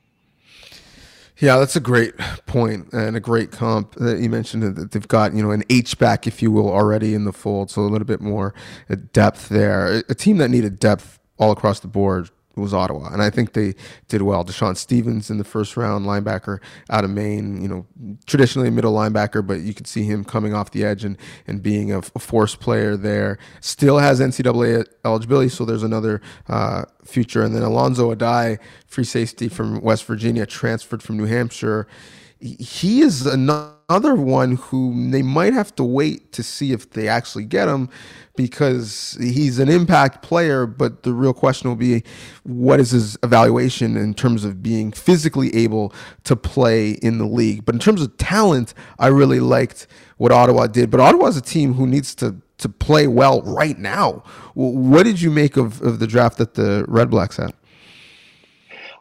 Yeah, 1.39 1.59
that's 1.59 1.77
a 1.77 1.81
great 1.81 2.17
point 2.47 2.91
and 2.95 3.15
a 3.15 3.21
great 3.21 3.51
comp 3.51 3.95
that 3.97 4.21
you 4.21 4.31
mentioned 4.31 4.63
that 4.63 4.93
they've 4.93 5.07
got, 5.07 5.35
you 5.35 5.43
know, 5.43 5.51
an 5.51 5.65
H 5.69 5.99
back, 5.99 6.27
if 6.27 6.41
you 6.41 6.51
will, 6.51 6.71
already 6.71 7.13
in 7.13 7.25
the 7.25 7.33
fold. 7.33 7.71
So 7.71 7.83
a 7.83 7.91
little 7.91 8.07
bit 8.07 8.23
more 8.23 8.55
depth 9.13 9.51
there. 9.51 10.03
A 10.09 10.15
team 10.15 10.39
that 10.39 10.49
needed 10.49 10.79
depth 10.79 11.19
all 11.39 11.53
across 11.53 11.81
the 11.81 11.89
board 11.89 12.31
was 12.57 12.73
Ottawa, 12.73 13.13
and 13.13 13.23
I 13.23 13.31
think 13.31 13.53
they 13.53 13.75
did 14.09 14.23
well. 14.23 14.45
DeShawn 14.45 14.77
Stevens 14.77 15.31
in 15.31 15.39
the 15.39 15.45
first 15.45 15.77
round, 15.77 16.07
linebacker 16.07 16.61
out 16.91 17.05
of 17.05 17.11
Maine. 17.11 17.61
You 17.61 17.69
know, 17.69 17.87
traditionally 18.27 18.69
a 18.69 18.71
middle 18.71 18.95
linebacker, 18.95 19.47
but 19.47 19.61
you 19.61 19.75
could 19.75 19.87
see 19.87 20.05
him 20.05 20.25
coming 20.25 20.55
off 20.55 20.71
the 20.71 20.85
edge 20.85 21.05
and 21.05 21.17
and 21.47 21.63
being 21.63 21.93
a, 21.93 21.99
a 21.99 22.19
force 22.19 22.55
player 22.55 22.97
there. 22.97 23.39
Still 23.61 23.99
has 23.99 24.21
NCAA 24.21 24.87
eligibility, 25.05 25.49
so 25.49 25.65
there's 25.65 25.83
another 25.83 26.21
uh, 26.49 26.85
future. 27.05 27.43
And 27.43 27.55
then 27.55 27.63
Alonzo 27.63 28.15
Addae, 28.15 28.59
free 28.87 29.05
safety 29.05 29.49
from 29.49 29.81
West 29.81 30.05
Virginia, 30.05 30.47
transferred 30.47 31.03
from 31.03 31.17
New 31.17 31.27
Hampshire. 31.27 31.87
He 32.39 33.01
is 33.01 33.27
another 33.27 34.15
one 34.15 34.57
who 34.57 35.11
they 35.11 35.23
might 35.23 35.55
have 35.55 35.75
to 35.77 35.85
wait 35.85 36.33
to 36.33 36.43
see 36.43 36.73
if 36.73 36.91
they 36.91 37.09
actually 37.09 37.45
get 37.45 37.69
him 37.69 37.89
because 38.37 39.17
he's 39.21 39.59
an 39.59 39.69
impact 39.69 40.23
player, 40.23 40.67
but 40.67 41.03
the 41.03 41.13
real 41.13 41.33
question 41.33 41.71
will 41.71 41.77
be 41.77 42.03
what 42.43 42.79
is 42.79 42.91
his 42.91 43.17
evaluation 43.23 43.97
in 43.97 44.13
terms 44.13 44.45
of 44.45 44.63
being 44.63 44.93
physically 44.93 45.55
able 45.57 45.95
to 46.25 46.37
play 46.37 46.91
in 46.91 47.19
the 47.19 47.27
league. 47.27 47.65
But 47.65 47.75
in 47.75 47.79
terms 47.81 48.03
of 48.03 48.17
talent, 48.19 48.75
I 48.99 49.07
really 49.07 49.41
liked 49.41 49.87
what 50.19 50.31
Ottawa 50.31 50.67
did. 50.67 50.91
But 50.91 51.01
Ottawa 51.01 51.29
is 51.29 51.37
a 51.37 51.43
team 51.43 51.75
who 51.75 51.87
needs 51.87 52.15
to 52.17 52.37
to 52.59 52.69
play 52.71 53.07
well 53.07 53.43
right 53.43 53.79
now. 53.79 54.23
What 54.55 55.03
did 55.03 55.21
you 55.21 55.31
make 55.31 55.59
of, 55.59 55.83
of 55.83 55.99
the 55.99 56.07
draft 56.07 56.39
that 56.39 56.55
the 56.55 56.87
Red 56.89 57.11
Blacks 57.11 57.37
had? 57.37 57.53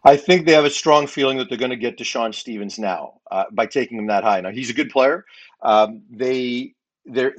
I 0.06 0.18
think 0.18 0.46
they 0.46 0.54
have 0.54 0.66
a 0.66 0.70
strong 0.70 1.08
feeling 1.08 1.38
that 1.40 1.50
they're 1.50 1.58
going 1.58 1.72
to 1.72 1.76
get 1.78 1.98
DeShawn 1.98 2.34
Stevens 2.34 2.78
now 2.78 3.16
uh, 3.32 3.46
by 3.52 3.66
taking 3.66 3.98
him 3.98 4.08
that 4.08 4.24
high. 4.24 4.40
Now 4.40 4.52
he's 4.52 4.70
a 4.70 4.74
good 4.74 4.92
player. 4.92 5.26
Um, 5.64 6.04
they 6.12 6.76
they're 7.06 7.34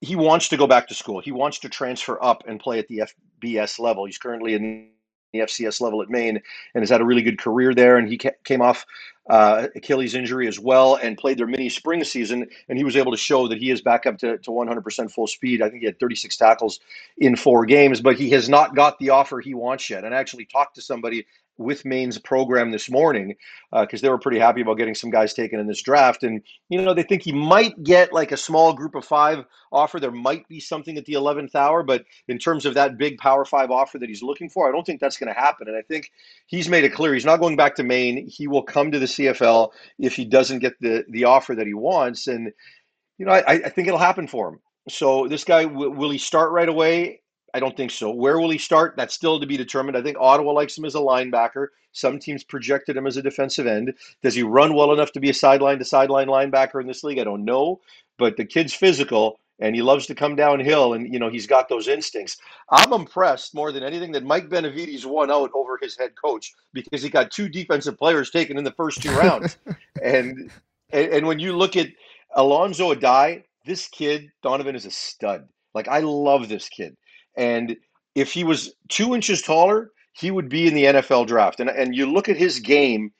he 0.00 0.16
wants 0.16 0.48
to 0.48 0.56
go 0.56 0.66
back 0.66 0.88
to 0.88 0.94
school. 0.94 1.20
He 1.20 1.32
wants 1.32 1.58
to 1.60 1.68
transfer 1.68 2.22
up 2.24 2.44
and 2.48 2.58
play 2.58 2.78
at 2.78 2.88
the 2.88 3.04
FBS 3.42 3.78
level. 3.78 4.06
He's 4.06 4.16
currently 4.16 4.54
in 4.54 4.88
the 5.32 5.40
FCS 5.40 5.80
level 5.80 6.00
at 6.00 6.08
Maine 6.08 6.40
and 6.74 6.82
has 6.82 6.88
had 6.88 7.00
a 7.00 7.04
really 7.04 7.22
good 7.22 7.38
career 7.38 7.74
there. 7.74 7.98
And 7.98 8.08
he 8.08 8.18
came 8.44 8.62
off 8.62 8.86
uh, 9.28 9.66
Achilles 9.74 10.14
injury 10.14 10.48
as 10.48 10.58
well 10.58 10.94
and 10.96 11.18
played 11.18 11.38
their 11.38 11.46
mini 11.46 11.68
spring 11.68 12.02
season. 12.04 12.46
And 12.68 12.78
he 12.78 12.84
was 12.84 12.96
able 12.96 13.12
to 13.12 13.18
show 13.18 13.48
that 13.48 13.58
he 13.58 13.70
is 13.70 13.82
back 13.82 14.06
up 14.06 14.18
to, 14.18 14.38
to 14.38 14.50
100% 14.50 15.10
full 15.10 15.26
speed. 15.26 15.60
I 15.60 15.68
think 15.68 15.80
he 15.80 15.86
had 15.86 16.00
36 16.00 16.36
tackles 16.36 16.80
in 17.18 17.36
four 17.36 17.66
games, 17.66 18.00
but 18.00 18.16
he 18.16 18.30
has 18.30 18.48
not 18.48 18.74
got 18.74 18.98
the 18.98 19.10
offer 19.10 19.40
he 19.40 19.52
wants 19.52 19.90
yet. 19.90 20.04
And 20.04 20.14
I 20.14 20.18
actually 20.18 20.46
talked 20.46 20.76
to 20.76 20.82
somebody 20.82 21.26
with 21.58 21.84
Maine's 21.84 22.18
program 22.18 22.70
this 22.70 22.90
morning 22.90 23.34
because 23.72 24.00
uh, 24.00 24.02
they 24.02 24.10
were 24.10 24.18
pretty 24.18 24.38
happy 24.38 24.60
about 24.60 24.76
getting 24.76 24.94
some 24.94 25.10
guys 25.10 25.32
taken 25.32 25.58
in 25.58 25.66
this 25.66 25.82
draft. 25.82 26.22
And, 26.22 26.42
you 26.68 26.80
know, 26.80 26.94
they 26.94 27.02
think 27.02 27.22
he 27.22 27.32
might 27.32 27.82
get 27.82 28.12
like 28.12 28.32
a 28.32 28.36
small 28.36 28.72
group 28.72 28.94
of 28.94 29.04
five 29.04 29.44
offer. 29.72 29.98
There 29.98 30.10
might 30.10 30.46
be 30.48 30.60
something 30.60 30.96
at 30.96 31.04
the 31.06 31.14
11th 31.14 31.54
hour, 31.54 31.82
but 31.82 32.04
in 32.28 32.38
terms 32.38 32.66
of 32.66 32.74
that 32.74 32.98
big 32.98 33.18
power 33.18 33.44
five 33.44 33.70
offer 33.70 33.98
that 33.98 34.08
he's 34.08 34.22
looking 34.22 34.50
for, 34.50 34.68
I 34.68 34.72
don't 34.72 34.84
think 34.84 35.00
that's 35.00 35.16
going 35.16 35.32
to 35.32 35.40
happen. 35.40 35.68
And 35.68 35.76
I 35.76 35.82
think 35.82 36.10
he's 36.46 36.68
made 36.68 36.84
it 36.84 36.92
clear 36.92 37.14
he's 37.14 37.24
not 37.24 37.40
going 37.40 37.56
back 37.56 37.74
to 37.76 37.84
Maine. 37.84 38.26
He 38.28 38.46
will 38.46 38.62
come 38.62 38.90
to 38.92 38.98
the 38.98 39.06
CFL 39.06 39.70
if 39.98 40.14
he 40.14 40.24
doesn't 40.24 40.58
get 40.58 40.74
the, 40.80 41.04
the 41.10 41.24
offer 41.24 41.54
that 41.54 41.66
he 41.66 41.74
wants. 41.74 42.26
And, 42.26 42.52
you 43.18 43.26
know, 43.26 43.32
I, 43.32 43.52
I 43.52 43.68
think 43.68 43.88
it'll 43.88 43.98
happen 43.98 44.26
for 44.26 44.48
him. 44.48 44.60
So 44.88 45.26
this 45.26 45.44
guy, 45.44 45.64
will 45.64 46.10
he 46.10 46.18
start 46.18 46.52
right 46.52 46.68
away? 46.68 47.22
I 47.56 47.60
don't 47.60 47.76
think 47.76 47.90
so. 47.90 48.10
Where 48.10 48.38
will 48.38 48.50
he 48.50 48.58
start? 48.58 48.96
That's 48.96 49.14
still 49.14 49.40
to 49.40 49.46
be 49.46 49.56
determined. 49.56 49.96
I 49.96 50.02
think 50.02 50.18
Ottawa 50.20 50.52
likes 50.52 50.76
him 50.76 50.84
as 50.84 50.94
a 50.94 50.98
linebacker. 50.98 51.68
Some 51.92 52.18
teams 52.18 52.44
projected 52.44 52.98
him 52.98 53.06
as 53.06 53.16
a 53.16 53.22
defensive 53.22 53.66
end. 53.66 53.94
Does 54.22 54.34
he 54.34 54.42
run 54.42 54.74
well 54.74 54.92
enough 54.92 55.12
to 55.12 55.20
be 55.20 55.30
a 55.30 55.34
sideline 55.34 55.78
to 55.78 55.84
sideline 55.86 56.28
linebacker 56.28 56.82
in 56.82 56.86
this 56.86 57.02
league? 57.02 57.18
I 57.18 57.24
don't 57.24 57.46
know. 57.46 57.80
But 58.18 58.36
the 58.36 58.44
kid's 58.44 58.74
physical 58.74 59.40
and 59.58 59.74
he 59.74 59.80
loves 59.80 60.04
to 60.06 60.14
come 60.14 60.36
downhill 60.36 60.92
and 60.92 61.10
you 61.10 61.18
know 61.18 61.30
he's 61.30 61.46
got 61.46 61.70
those 61.70 61.88
instincts. 61.88 62.36
I'm 62.70 62.92
impressed 62.92 63.54
more 63.54 63.72
than 63.72 63.82
anything 63.82 64.12
that 64.12 64.24
Mike 64.24 64.50
Benevides 64.50 65.06
won 65.06 65.30
out 65.30 65.50
over 65.54 65.78
his 65.80 65.96
head 65.96 66.12
coach 66.22 66.52
because 66.74 67.02
he 67.02 67.08
got 67.08 67.30
two 67.30 67.48
defensive 67.48 67.96
players 67.96 68.30
taken 68.30 68.58
in 68.58 68.64
the 68.64 68.72
first 68.72 69.00
two 69.00 69.16
rounds. 69.16 69.56
and, 70.02 70.50
and 70.90 71.08
and 71.10 71.26
when 71.26 71.38
you 71.38 71.56
look 71.56 71.74
at 71.74 71.88
Alonzo 72.34 72.94
Addae, 72.94 73.44
this 73.64 73.88
kid, 73.88 74.30
Donnovan, 74.44 74.74
is 74.74 74.84
a 74.84 74.90
stud. 74.90 75.48
Like, 75.74 75.88
I 75.88 76.00
love 76.00 76.48
this 76.48 76.70
kid. 76.70 76.96
And 77.36 77.76
if 78.14 78.32
he 78.32 78.44
was 78.44 78.74
two 78.88 79.14
inches 79.14 79.42
taller, 79.42 79.92
he 80.12 80.30
would 80.30 80.48
be 80.48 80.66
in 80.66 80.74
the 80.74 80.84
NFL 80.84 81.26
draft. 81.26 81.60
And, 81.60 81.68
and 81.68 81.94
you 81.94 82.10
look 82.10 82.28
at 82.28 82.36
his 82.36 82.58
game, 82.60 83.12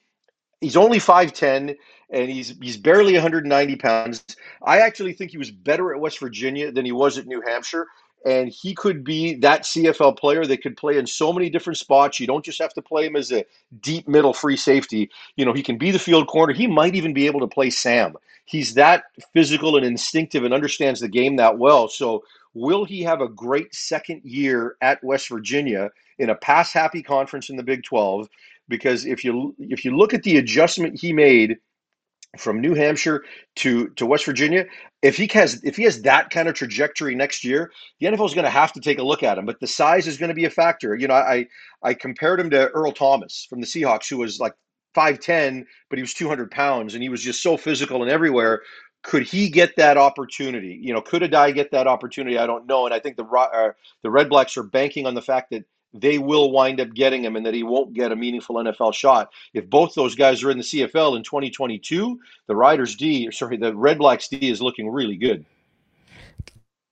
he's 0.60 0.76
only 0.76 0.98
5'10 0.98 1.76
and 2.10 2.30
he's 2.30 2.54
he's 2.62 2.76
barely 2.76 3.14
190 3.14 3.76
pounds. 3.76 4.24
I 4.64 4.80
actually 4.80 5.12
think 5.12 5.30
he 5.30 5.38
was 5.38 5.50
better 5.50 5.92
at 5.92 6.00
West 6.00 6.20
Virginia 6.20 6.70
than 6.70 6.84
he 6.84 6.92
was 6.92 7.18
at 7.18 7.26
New 7.26 7.42
Hampshire 7.46 7.86
and 8.26 8.48
he 8.48 8.74
could 8.74 9.04
be 9.04 9.34
that 9.36 9.62
CFL 9.62 10.18
player 10.18 10.44
that 10.44 10.60
could 10.60 10.76
play 10.76 10.98
in 10.98 11.06
so 11.06 11.32
many 11.32 11.48
different 11.48 11.78
spots. 11.78 12.18
You 12.18 12.26
don't 12.26 12.44
just 12.44 12.60
have 12.60 12.74
to 12.74 12.82
play 12.82 13.06
him 13.06 13.14
as 13.14 13.30
a 13.30 13.44
deep 13.80 14.08
middle 14.08 14.34
free 14.34 14.56
safety. 14.56 15.08
You 15.36 15.44
know, 15.44 15.52
he 15.52 15.62
can 15.62 15.78
be 15.78 15.92
the 15.92 15.98
field 15.98 16.26
corner. 16.26 16.52
He 16.52 16.66
might 16.66 16.96
even 16.96 17.14
be 17.14 17.26
able 17.26 17.38
to 17.38 17.46
play 17.46 17.70
Sam. 17.70 18.16
He's 18.44 18.74
that 18.74 19.04
physical 19.32 19.76
and 19.76 19.86
instinctive 19.86 20.42
and 20.42 20.52
understands 20.52 20.98
the 20.98 21.08
game 21.08 21.36
that 21.36 21.56
well. 21.56 21.88
So, 21.88 22.24
will 22.52 22.84
he 22.84 23.00
have 23.02 23.20
a 23.20 23.28
great 23.28 23.72
second 23.72 24.22
year 24.24 24.76
at 24.82 25.02
West 25.04 25.28
Virginia 25.28 25.90
in 26.18 26.30
a 26.30 26.34
pass 26.34 26.72
happy 26.72 27.04
conference 27.04 27.48
in 27.48 27.56
the 27.56 27.62
Big 27.62 27.84
12? 27.84 28.28
Because 28.68 29.06
if 29.06 29.24
you 29.24 29.54
if 29.60 29.84
you 29.84 29.96
look 29.96 30.12
at 30.12 30.24
the 30.24 30.38
adjustment 30.38 30.98
he 30.98 31.12
made 31.12 31.58
from 32.36 32.60
New 32.60 32.74
Hampshire 32.74 33.24
to 33.56 33.88
to 33.90 34.06
West 34.06 34.24
Virginia, 34.24 34.66
if 35.02 35.16
he 35.16 35.28
has 35.32 35.62
if 35.64 35.76
he 35.76 35.84
has 35.84 36.02
that 36.02 36.30
kind 36.30 36.48
of 36.48 36.54
trajectory 36.54 37.14
next 37.14 37.44
year, 37.44 37.70
the 38.00 38.06
NFL 38.06 38.26
is 38.26 38.34
going 38.34 38.44
to 38.44 38.50
have 38.50 38.72
to 38.72 38.80
take 38.80 38.98
a 38.98 39.02
look 39.02 39.22
at 39.22 39.38
him. 39.38 39.46
But 39.46 39.60
the 39.60 39.66
size 39.66 40.06
is 40.06 40.16
going 40.16 40.28
to 40.28 40.34
be 40.34 40.44
a 40.44 40.50
factor. 40.50 40.94
You 40.94 41.08
know, 41.08 41.14
I 41.14 41.46
I 41.82 41.94
compared 41.94 42.40
him 42.40 42.50
to 42.50 42.68
Earl 42.70 42.92
Thomas 42.92 43.46
from 43.48 43.60
the 43.60 43.66
Seahawks, 43.66 44.08
who 44.08 44.18
was 44.18 44.40
like 44.40 44.54
five 44.94 45.20
ten, 45.20 45.66
but 45.90 45.98
he 45.98 46.02
was 46.02 46.14
two 46.14 46.28
hundred 46.28 46.50
pounds, 46.50 46.94
and 46.94 47.02
he 47.02 47.08
was 47.08 47.22
just 47.22 47.42
so 47.42 47.56
physical 47.56 48.02
and 48.02 48.10
everywhere. 48.10 48.62
Could 49.02 49.22
he 49.22 49.48
get 49.48 49.76
that 49.76 49.96
opportunity? 49.96 50.80
You 50.82 50.92
know, 50.92 51.00
could 51.00 51.22
Addae 51.22 51.54
get 51.54 51.70
that 51.70 51.86
opportunity? 51.86 52.38
I 52.38 52.46
don't 52.46 52.66
know. 52.66 52.86
And 52.86 52.94
I 52.94 52.98
think 52.98 53.16
the 53.16 53.24
uh, 53.24 53.70
the 54.02 54.10
Red 54.10 54.28
Blacks 54.28 54.56
are 54.56 54.64
banking 54.64 55.06
on 55.06 55.14
the 55.14 55.22
fact 55.22 55.50
that 55.50 55.64
they 55.94 56.18
will 56.18 56.50
wind 56.50 56.80
up 56.80 56.92
getting 56.94 57.24
him 57.24 57.36
and 57.36 57.46
that 57.46 57.54
he 57.54 57.62
won't 57.62 57.94
get 57.94 58.12
a 58.12 58.16
meaningful 58.16 58.56
NFL 58.56 58.94
shot. 58.94 59.32
If 59.54 59.68
both 59.68 59.94
those 59.94 60.14
guys 60.14 60.42
are 60.42 60.50
in 60.50 60.58
the 60.58 60.64
CFL 60.64 61.16
in 61.16 61.22
2022, 61.22 62.18
the 62.46 62.56
Riders 62.56 62.96
D, 62.96 63.30
sorry, 63.30 63.56
the 63.56 63.74
Red 63.74 63.98
Blacks 63.98 64.28
D 64.28 64.50
is 64.50 64.60
looking 64.60 64.88
really 64.88 65.16
good. 65.16 65.44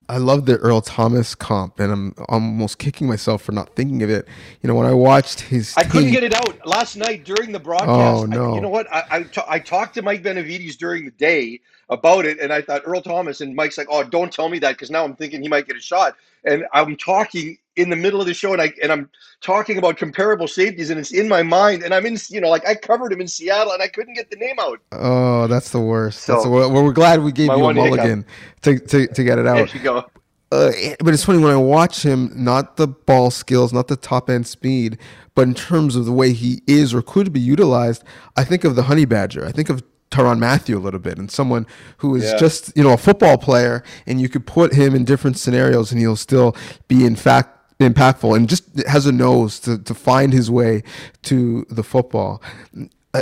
I 0.09 0.19
love 0.19 0.45
the 0.45 0.57
Earl 0.59 0.83
Thomas 0.83 1.35
comp, 1.35 1.81
and 1.81 1.91
I'm 1.91 2.15
almost 2.29 2.79
kicking 2.79 3.07
myself 3.07 3.43
for 3.43 3.53
not 3.53 3.75
thinking 3.75 4.03
of 4.03 4.11
it. 4.11 4.29
You 4.61 4.69
know, 4.69 4.75
when 4.75 4.87
I 4.87 4.93
watched 4.93 5.41
his, 5.41 5.75
I 5.77 5.85
couldn't 5.85 6.11
get 6.11 6.23
it 6.23 6.35
out 6.35 6.67
last 6.67 6.97
night 6.97 7.25
during 7.25 7.53
the 7.53 7.59
broadcast. 7.59 7.91
Oh 7.91 8.27
no! 8.27 8.53
I, 8.53 8.55
you 8.55 8.61
know 8.61 8.69
what? 8.69 8.87
I 8.93 9.05
I, 9.11 9.23
t- 9.23 9.41
I 9.49 9.59
talked 9.59 9.95
to 9.95 10.03
Mike 10.03 10.23
Benevides 10.23 10.77
during 10.77 11.07
the 11.07 11.11
day 11.13 11.61
about 11.89 12.27
it, 12.27 12.39
and 12.39 12.53
I 12.53 12.61
thought 12.61 12.83
Earl 12.85 13.01
Thomas, 13.01 13.41
and 13.41 13.55
Mike's 13.55 13.79
like, 13.79 13.87
"Oh, 13.91 14.05
don't 14.05 14.31
tell 14.31 14.51
me 14.51 14.59
that," 14.59 14.73
because 14.73 14.91
now 14.91 15.05
I'm 15.05 15.17
thinking 15.17 15.41
he 15.41 15.49
might 15.49 15.67
get 15.67 15.77
a 15.77 15.81
shot. 15.81 16.17
And 16.45 16.67
I'm 16.75 16.97
talking 16.97 17.57
in 17.76 17.90
the 17.90 17.97
middle 17.97 18.21
of 18.21 18.26
the 18.26 18.35
show, 18.35 18.52
and 18.52 18.62
I 18.62 18.73
and 18.83 18.93
I'm 18.93 19.11
talking 19.40 19.78
about 19.78 19.97
comparable 19.97 20.49
safeties, 20.49 20.90
and 20.90 20.99
it's 20.99 21.12
in 21.12 21.28
my 21.28 21.43
mind, 21.43 21.83
and 21.83 21.95
I'm 21.95 22.07
in, 22.07 22.16
you 22.28 22.40
know, 22.40 22.49
like 22.49 22.66
I 22.66 22.75
covered 22.75 23.12
him 23.12 23.21
in 23.21 23.28
Seattle, 23.28 23.73
and 23.73 23.83
I 23.83 23.88
couldn't 23.88 24.14
get 24.14 24.31
the 24.31 24.37
name 24.37 24.57
out. 24.61 24.81
Oh, 24.93 25.47
that's 25.47 25.71
the 25.71 25.81
worst. 25.81 26.21
So, 26.21 26.33
that's 26.33 26.45
the, 26.45 26.50
well, 26.50 26.73
we're 26.73 26.93
glad 26.93 27.23
we 27.23 27.33
gave 27.33 27.49
you 27.49 27.64
a 27.64 27.75
mulligan 27.75 28.25
to, 28.62 28.78
to 28.78 29.07
to 29.07 29.25
get 29.25 29.38
it 29.38 29.47
out. 29.47 29.69
There 29.69 29.76
you 29.76 29.83
go. 29.83 30.04
Uh, 30.52 30.71
but 31.00 31.12
it's 31.12 31.25
funny 31.25 31.43
when 31.43 31.50
I 31.50 31.57
watch 31.57 32.04
him, 32.04 32.31
not 32.33 32.76
the 32.76 32.87
ball 32.87 33.33
skills, 33.33 33.73
not 33.73 33.88
the 33.88 33.97
top 33.97 34.31
end 34.31 34.47
speed, 34.47 34.99
but 35.35 35.49
in 35.49 35.54
terms 35.54 35.97
of 35.97 36.04
the 36.04 36.12
way 36.12 36.33
he 36.33 36.62
is 36.69 36.95
or 36.95 37.02
could 37.02 37.33
be 37.33 37.40
utilized, 37.40 38.04
I 38.37 38.45
think 38.45 38.62
of 38.62 38.76
the 38.76 38.85
honey 38.85 39.04
badger. 39.04 39.45
I 39.45 39.50
think 39.50 39.69
of 39.69 39.83
Tyrann 40.14 40.38
Mathieu 40.38 40.78
a 40.78 40.81
little 40.81 41.00
bit 41.00 41.19
and 41.19 41.28
someone 41.28 41.66
who 41.99 42.14
is 42.14 42.25
yeah. 42.25 42.37
just, 42.37 42.76
you 42.76 42.85
know, 42.85 42.93
a 42.93 42.97
football 42.97 43.37
player 43.37 43.83
and 44.07 44.21
you 44.21 44.28
could 44.28 44.47
put 44.47 44.73
him 44.73 44.95
in 44.95 45.04
different 45.04 45.37
scenarios 45.38 45.90
and 45.90 46.00
he'll 46.00 46.14
still 46.14 46.57
be 46.87 47.04
in 47.04 47.16
fact 47.16 47.54
impactful 47.81 48.37
and 48.37 48.49
just 48.49 48.64
has 48.87 49.07
a 49.07 49.12
nose 49.12 49.61
to, 49.61 49.78
to 49.78 49.95
find 49.95 50.33
his 50.33 50.50
way 50.50 50.83
to 51.23 51.66
the 51.71 51.83
football. 51.83 52.43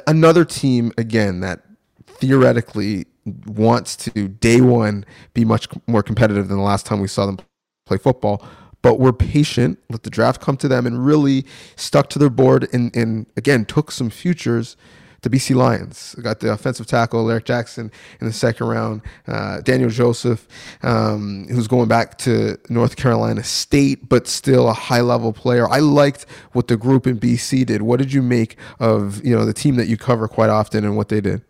Another 0.06 0.44
team, 0.44 0.92
again, 0.96 1.40
that 1.40 1.62
theoretically 2.06 3.06
wants 3.46 3.96
to 3.96 4.28
day 4.28 4.60
one 4.60 5.04
be 5.32 5.44
much 5.44 5.68
more 5.86 6.02
competitive 6.02 6.48
than 6.48 6.56
the 6.56 6.62
last 6.62 6.86
time 6.86 7.00
we 7.00 7.08
saw 7.08 7.26
them 7.26 7.38
play 7.86 7.96
football 7.96 8.44
but 8.82 8.98
were 8.98 9.12
patient, 9.12 9.78
let 9.88 10.02
the 10.02 10.10
draft 10.10 10.40
come 10.40 10.56
to 10.56 10.68
them, 10.68 10.86
and 10.86 11.06
really 11.06 11.46
stuck 11.76 12.10
to 12.10 12.18
their 12.18 12.28
board 12.28 12.68
and, 12.72 12.94
and 12.94 13.26
again 13.36 13.64
took 13.64 13.90
some 13.90 14.10
futures 14.10 14.76
the 15.22 15.30
BC 15.30 15.54
Lions. 15.54 16.14
Got 16.20 16.40
the 16.40 16.52
offensive 16.52 16.86
tackle, 16.86 17.20
Alaric 17.20 17.44
Jackson, 17.44 17.90
in 18.20 18.26
the 18.26 18.32
second 18.32 18.66
round. 18.66 19.02
Uh, 19.26 19.60
Daniel 19.60 19.88
Joseph, 19.88 20.46
um, 20.82 21.46
who's 21.48 21.68
going 21.68 21.88
back 21.88 22.18
to 22.18 22.58
North 22.68 22.96
Carolina 22.96 23.42
State, 23.44 24.08
but 24.08 24.26
still 24.26 24.68
a 24.68 24.72
high 24.72 25.00
level 25.00 25.32
player. 25.32 25.68
I 25.68 25.78
liked 25.78 26.26
what 26.52 26.68
the 26.68 26.76
group 26.76 27.06
in 27.06 27.18
BC 27.18 27.66
did. 27.66 27.82
What 27.82 27.98
did 27.98 28.12
you 28.12 28.22
make 28.22 28.56
of 28.80 29.24
you 29.24 29.34
know 29.34 29.44
the 29.44 29.54
team 29.54 29.76
that 29.76 29.86
you 29.86 29.96
cover 29.96 30.28
quite 30.28 30.50
often 30.50 30.84
and 30.84 30.96
what 30.96 31.08
they 31.08 31.20
did? 31.20 31.42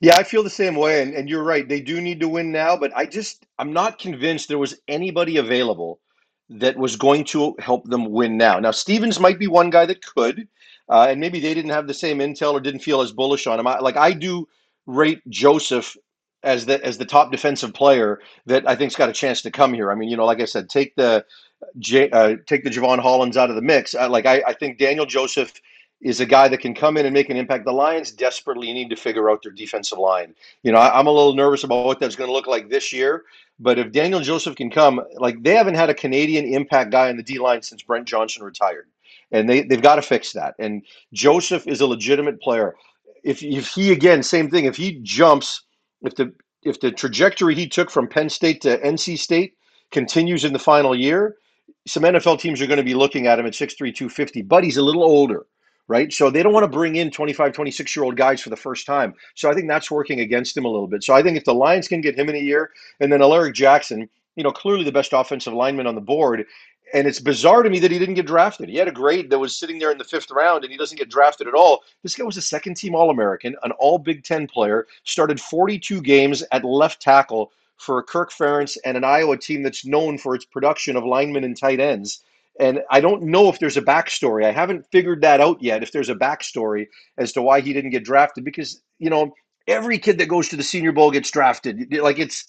Yeah, 0.00 0.16
I 0.16 0.22
feel 0.22 0.42
the 0.42 0.50
same 0.50 0.76
way, 0.76 1.02
and, 1.02 1.14
and 1.14 1.30
you're 1.30 1.44
right. 1.44 1.66
They 1.66 1.80
do 1.80 2.00
need 2.00 2.20
to 2.20 2.28
win 2.28 2.52
now, 2.52 2.76
but 2.76 2.94
I 2.94 3.06
just 3.06 3.46
I'm 3.58 3.72
not 3.72 3.98
convinced 3.98 4.48
there 4.48 4.58
was 4.58 4.78
anybody 4.88 5.38
available 5.38 6.00
that 6.50 6.76
was 6.76 6.96
going 6.96 7.24
to 7.24 7.56
help 7.58 7.88
them 7.88 8.10
win 8.10 8.36
now. 8.36 8.60
Now 8.60 8.72
Stevens 8.72 9.18
might 9.18 9.38
be 9.38 9.46
one 9.46 9.70
guy 9.70 9.86
that 9.86 10.04
could 10.04 10.46
uh, 10.88 11.06
and 11.08 11.20
maybe 11.20 11.40
they 11.40 11.54
didn't 11.54 11.70
have 11.70 11.86
the 11.86 11.94
same 11.94 12.18
intel 12.18 12.52
or 12.52 12.60
didn't 12.60 12.80
feel 12.80 13.00
as 13.00 13.12
bullish 13.12 13.46
on 13.46 13.58
him. 13.58 13.66
I, 13.66 13.78
like 13.78 13.96
I 13.96 14.12
do 14.12 14.48
rate 14.86 15.22
Joseph 15.28 15.96
as 16.42 16.66
the 16.66 16.84
as 16.84 16.98
the 16.98 17.06
top 17.06 17.32
defensive 17.32 17.72
player 17.72 18.20
that 18.46 18.68
I 18.68 18.76
think's 18.76 18.96
got 18.96 19.08
a 19.08 19.12
chance 19.12 19.42
to 19.42 19.50
come 19.50 19.72
here. 19.72 19.90
I 19.90 19.94
mean, 19.94 20.08
you 20.08 20.16
know, 20.16 20.26
like 20.26 20.40
I 20.40 20.44
said, 20.44 20.68
take 20.68 20.94
the 20.94 21.24
J, 21.78 22.10
uh, 22.10 22.36
take 22.46 22.64
the 22.64 22.70
Jevon 22.70 22.98
Hollands 22.98 23.36
out 23.36 23.50
of 23.50 23.56
the 23.56 23.62
mix. 23.62 23.94
Uh, 23.94 24.08
like 24.08 24.26
I, 24.26 24.42
I 24.46 24.52
think 24.52 24.78
Daniel 24.78 25.06
Joseph 25.06 25.54
is 26.02 26.20
a 26.20 26.26
guy 26.26 26.48
that 26.48 26.60
can 26.60 26.74
come 26.74 26.98
in 26.98 27.06
and 27.06 27.14
make 27.14 27.30
an 27.30 27.36
impact. 27.38 27.64
The 27.64 27.72
Lions 27.72 28.10
desperately 28.10 28.72
need 28.74 28.90
to 28.90 28.96
figure 28.96 29.30
out 29.30 29.42
their 29.42 29.52
defensive 29.52 29.98
line. 29.98 30.34
You 30.62 30.70
know, 30.70 30.78
I, 30.78 31.00
am 31.00 31.06
a 31.06 31.10
little 31.10 31.34
nervous 31.34 31.64
about 31.64 31.86
what 31.86 31.98
that's 31.98 32.14
going 32.14 32.28
to 32.28 32.34
look 32.34 32.46
like 32.46 32.68
this 32.68 32.92
year. 32.92 33.24
But 33.58 33.78
if 33.78 33.90
Daniel 33.90 34.20
Joseph 34.20 34.56
can 34.56 34.70
come, 34.70 35.00
like 35.16 35.42
they 35.42 35.54
haven't 35.54 35.76
had 35.76 35.88
a 35.88 35.94
Canadian 35.94 36.44
impact 36.44 36.90
guy 36.90 37.08
in 37.08 37.16
the 37.16 37.22
D 37.22 37.38
line 37.38 37.62
since 37.62 37.82
Brent 37.82 38.06
Johnson 38.06 38.42
retired 38.42 38.88
and 39.32 39.48
they 39.48 39.62
they've 39.62 39.82
got 39.82 39.96
to 39.96 40.02
fix 40.02 40.32
that. 40.32 40.54
And 40.58 40.82
Joseph 41.12 41.66
is 41.66 41.80
a 41.80 41.86
legitimate 41.86 42.40
player. 42.40 42.74
If 43.24 43.42
if 43.42 43.68
he 43.68 43.92
again 43.92 44.22
same 44.22 44.50
thing, 44.50 44.64
if 44.66 44.76
he 44.76 45.00
jumps, 45.02 45.62
if 46.02 46.14
the 46.16 46.32
if 46.62 46.80
the 46.80 46.90
trajectory 46.90 47.54
he 47.54 47.68
took 47.68 47.90
from 47.90 48.08
Penn 48.08 48.28
State 48.28 48.60
to 48.62 48.78
NC 48.78 49.18
State 49.18 49.54
continues 49.90 50.44
in 50.44 50.52
the 50.52 50.58
final 50.58 50.94
year, 50.94 51.36
some 51.86 52.02
NFL 52.02 52.40
teams 52.40 52.60
are 52.60 52.66
going 52.66 52.78
to 52.78 52.84
be 52.84 52.94
looking 52.94 53.26
at 53.26 53.38
him 53.38 53.46
at 53.46 53.52
6'3", 53.52 53.76
250, 53.94 54.42
but 54.42 54.64
he's 54.64 54.76
a 54.78 54.82
little 54.82 55.04
older, 55.04 55.46
right? 55.88 56.12
So 56.12 56.30
they 56.30 56.42
don't 56.42 56.52
want 56.52 56.64
to 56.64 56.68
bring 56.70 56.96
in 56.96 57.10
25, 57.10 57.52
26-year-old 57.52 58.16
guys 58.16 58.40
for 58.40 58.50
the 58.50 58.56
first 58.56 58.86
time. 58.86 59.14
So 59.34 59.50
I 59.50 59.54
think 59.54 59.68
that's 59.68 59.90
working 59.90 60.20
against 60.20 60.56
him 60.56 60.64
a 60.64 60.70
little 60.70 60.88
bit. 60.88 61.04
So 61.04 61.14
I 61.14 61.22
think 61.22 61.36
if 61.36 61.44
the 61.44 61.54
Lions 61.54 61.88
can 61.88 62.00
get 62.00 62.18
him 62.18 62.28
in 62.28 62.36
a 62.36 62.40
year, 62.40 62.70
and 63.00 63.12
then 63.12 63.22
Alaric 63.22 63.54
Jackson, 63.54 64.08
you 64.36 64.42
know, 64.42 64.52
clearly 64.52 64.84
the 64.84 64.92
best 64.92 65.12
offensive 65.12 65.52
lineman 65.52 65.86
on 65.86 65.94
the 65.94 66.00
board, 66.00 66.46
and 66.94 67.08
it's 67.08 67.18
bizarre 67.18 67.64
to 67.64 67.68
me 67.68 67.80
that 67.80 67.90
he 67.90 67.98
didn't 67.98 68.14
get 68.14 68.26
drafted. 68.26 68.68
He 68.68 68.76
had 68.76 68.86
a 68.86 68.92
grade 68.92 69.28
that 69.28 69.38
was 69.38 69.58
sitting 69.58 69.80
there 69.80 69.90
in 69.90 69.98
the 69.98 70.04
fifth 70.04 70.30
round, 70.30 70.62
and 70.62 70.70
he 70.70 70.78
doesn't 70.78 70.96
get 70.96 71.10
drafted 71.10 71.48
at 71.48 71.54
all. 71.54 71.82
This 72.04 72.14
guy 72.14 72.22
was 72.22 72.36
a 72.36 72.42
second 72.42 72.76
team 72.76 72.94
All 72.94 73.10
American, 73.10 73.56
an 73.64 73.72
All 73.72 73.98
Big 73.98 74.22
Ten 74.22 74.46
player, 74.46 74.86
started 75.02 75.40
42 75.40 76.00
games 76.00 76.44
at 76.52 76.64
left 76.64 77.02
tackle 77.02 77.52
for 77.76 78.00
Kirk 78.04 78.32
Ferentz 78.32 78.78
and 78.84 78.96
an 78.96 79.02
Iowa 79.02 79.36
team 79.36 79.64
that's 79.64 79.84
known 79.84 80.16
for 80.18 80.36
its 80.36 80.44
production 80.44 80.96
of 80.96 81.04
linemen 81.04 81.42
and 81.42 81.58
tight 81.58 81.80
ends. 81.80 82.22
And 82.60 82.80
I 82.88 83.00
don't 83.00 83.24
know 83.24 83.48
if 83.48 83.58
there's 83.58 83.76
a 83.76 83.82
backstory. 83.82 84.44
I 84.44 84.52
haven't 84.52 84.86
figured 84.92 85.20
that 85.22 85.40
out 85.40 85.60
yet, 85.60 85.82
if 85.82 85.90
there's 85.90 86.08
a 86.08 86.14
backstory 86.14 86.86
as 87.18 87.32
to 87.32 87.42
why 87.42 87.60
he 87.60 87.72
didn't 87.72 87.90
get 87.90 88.04
drafted, 88.04 88.44
because, 88.44 88.80
you 89.00 89.10
know, 89.10 89.34
every 89.66 89.98
kid 89.98 90.18
that 90.18 90.28
goes 90.28 90.48
to 90.50 90.56
the 90.56 90.62
Senior 90.62 90.92
Bowl 90.92 91.10
gets 91.10 91.32
drafted. 91.32 91.92
Like 91.92 92.20
it's, 92.20 92.44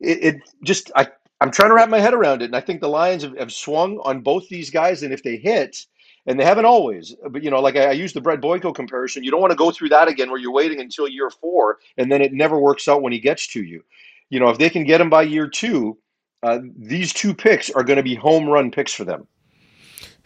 it, 0.00 0.24
it 0.24 0.36
just, 0.64 0.90
I 0.96 1.06
I'm 1.40 1.50
trying 1.50 1.70
to 1.70 1.74
wrap 1.74 1.88
my 1.88 2.00
head 2.00 2.14
around 2.14 2.42
it. 2.42 2.46
And 2.46 2.56
I 2.56 2.60
think 2.60 2.80
the 2.80 2.88
Lions 2.88 3.22
have, 3.22 3.36
have 3.38 3.52
swung 3.52 3.98
on 3.98 4.20
both 4.20 4.48
these 4.48 4.70
guys. 4.70 5.02
And 5.02 5.12
if 5.12 5.22
they 5.22 5.36
hit, 5.36 5.86
and 6.26 6.38
they 6.38 6.44
haven't 6.44 6.66
always, 6.66 7.16
but 7.30 7.42
you 7.42 7.50
know, 7.50 7.60
like 7.60 7.76
I, 7.76 7.86
I 7.86 7.92
used 7.92 8.14
the 8.14 8.20
Brett 8.20 8.40
Boyko 8.40 8.74
comparison, 8.74 9.24
you 9.24 9.30
don't 9.30 9.40
want 9.40 9.50
to 9.50 9.56
go 9.56 9.70
through 9.70 9.88
that 9.90 10.08
again 10.08 10.30
where 10.30 10.38
you're 10.38 10.52
waiting 10.52 10.78
until 10.78 11.08
year 11.08 11.30
four 11.30 11.78
and 11.96 12.12
then 12.12 12.20
it 12.20 12.34
never 12.34 12.58
works 12.58 12.86
out 12.86 13.00
when 13.00 13.12
he 13.14 13.18
gets 13.18 13.46
to 13.48 13.62
you. 13.62 13.82
You 14.28 14.38
know, 14.38 14.50
if 14.50 14.58
they 14.58 14.68
can 14.68 14.84
get 14.84 15.00
him 15.00 15.08
by 15.08 15.22
year 15.22 15.48
two, 15.48 15.96
uh, 16.42 16.58
these 16.76 17.14
two 17.14 17.34
picks 17.34 17.70
are 17.70 17.82
going 17.82 17.96
to 17.96 18.02
be 18.02 18.14
home 18.14 18.46
run 18.46 18.70
picks 18.70 18.92
for 18.92 19.04
them. 19.04 19.26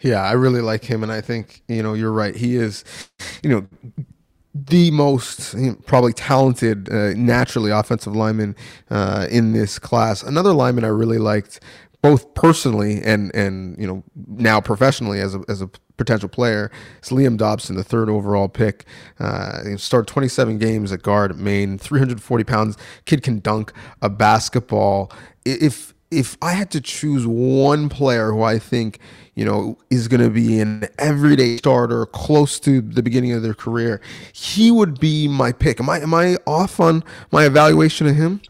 Yeah, 0.01 0.21
I 0.21 0.33
really 0.33 0.59
like 0.59 0.83
him, 0.83 1.01
and 1.01 1.11
I 1.11 1.21
think 1.21 1.63
you 1.69 1.81
know 1.81 1.93
you're 1.93 2.11
right. 2.11 2.35
He 2.35 2.57
is, 2.57 2.83
you 3.41 3.49
know, 3.49 3.67
the 4.53 4.91
most 4.91 5.53
you 5.55 5.71
know, 5.71 5.75
probably 5.85 6.13
talented, 6.13 6.89
uh, 6.91 7.13
naturally 7.15 7.71
offensive 7.71 8.15
lineman 8.15 8.55
uh, 8.89 9.27
in 9.29 9.53
this 9.53 9.79
class. 9.79 10.21
Another 10.21 10.53
lineman 10.53 10.83
I 10.83 10.89
really 10.89 11.17
liked, 11.17 11.59
both 12.01 12.33
personally 12.33 13.01
and 13.01 13.33
and 13.33 13.77
you 13.79 13.87
know 13.87 14.03
now 14.27 14.61
professionally 14.61 15.19
as 15.19 15.33
a 15.35 15.41
as 15.47 15.61
a 15.61 15.69
potential 15.97 16.29
player, 16.29 16.71
is 17.01 17.09
Liam 17.09 17.37
Dobson, 17.37 17.75
the 17.75 17.83
third 17.83 18.09
overall 18.09 18.47
pick. 18.47 18.85
Uh, 19.19 19.63
he 19.63 19.77
started 19.77 20.07
27 20.07 20.57
games 20.57 20.91
at 20.91 21.01
guard 21.01 21.31
at 21.31 21.37
Maine, 21.37 21.77
340 21.77 22.43
pounds. 22.43 22.77
Kid 23.05 23.23
can 23.23 23.39
dunk 23.39 23.71
a 24.01 24.09
basketball. 24.09 25.11
If 25.45 25.92
if 26.17 26.37
I 26.41 26.53
had 26.53 26.71
to 26.71 26.81
choose 26.81 27.25
one 27.27 27.89
player 27.89 28.31
who 28.31 28.41
I 28.41 28.59
think 28.59 28.99
you 29.35 29.43
know, 29.45 29.77
is 29.89 30.07
going 30.07 30.21
to 30.21 30.29
be 30.29 30.59
an 30.59 30.87
everyday 30.99 31.57
starter 31.57 32.05
close 32.05 32.59
to 32.59 32.81
the 32.81 33.01
beginning 33.01 33.31
of 33.31 33.41
their 33.41 33.55
career, 33.55 33.99
he 34.31 34.69
would 34.69 34.99
be 34.99 35.27
my 35.27 35.51
pick. 35.51 35.79
Am 35.79 35.89
I 35.89 36.01
am 36.01 36.13
I 36.13 36.37
off 36.45 36.79
on 36.79 37.03
my 37.31 37.45
evaluation 37.45 38.05
of 38.05 38.15
him? 38.15 38.41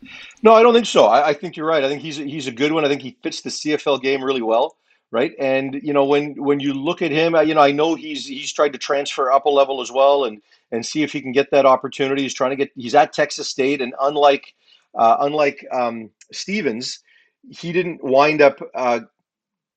No, 0.42 0.54
I 0.54 0.62
don't 0.62 0.74
think 0.74 0.86
so. 0.86 1.06
I, 1.06 1.30
I 1.30 1.34
think 1.34 1.56
you're 1.56 1.66
right. 1.66 1.84
I 1.84 1.88
think 1.88 2.02
he's 2.02 2.18
he's 2.18 2.48
a 2.48 2.52
good 2.52 2.74
one. 2.74 2.84
I 2.84 2.90
think 2.90 3.02
he 3.02 3.18
fits 3.24 3.42
the 3.42 3.50
CFL 3.50 4.02
game 4.02 4.24
really 4.24 4.42
well 4.42 4.76
right? 5.12 5.34
And 5.38 5.80
you 5.84 5.94
know, 5.94 6.06
when 6.06 6.34
when 6.44 6.60
you 6.60 6.74
look 6.74 7.04
at 7.04 7.12
him, 7.12 7.36
you 7.46 7.54
know, 7.54 7.62
I 7.62 7.72
know 7.72 7.94
he's 7.94 8.26
he's 8.26 8.52
tried 8.52 8.74
to 8.74 8.80
transfer 8.80 9.32
up 9.32 9.46
a 9.46 9.50
level 9.50 9.80
as 9.80 9.92
well, 9.92 10.26
and 10.26 10.42
and 10.72 10.84
see 10.84 11.04
if 11.04 11.14
he 11.14 11.22
can 11.22 11.32
get 11.32 11.52
that 11.52 11.68
opportunity. 11.68 12.24
He's 12.24 12.34
trying 12.34 12.50
to 12.50 12.56
get. 12.56 12.72
He's 12.76 12.96
at 12.96 13.14
Texas 13.14 13.48
State, 13.48 13.80
and 13.80 13.94
unlike 14.02 14.56
uh, 14.96 15.18
unlike 15.20 15.66
um, 15.72 16.10
Stevens, 16.32 17.00
he 17.50 17.72
didn't 17.72 18.04
wind 18.04 18.42
up 18.42 18.60
uh, 18.76 19.02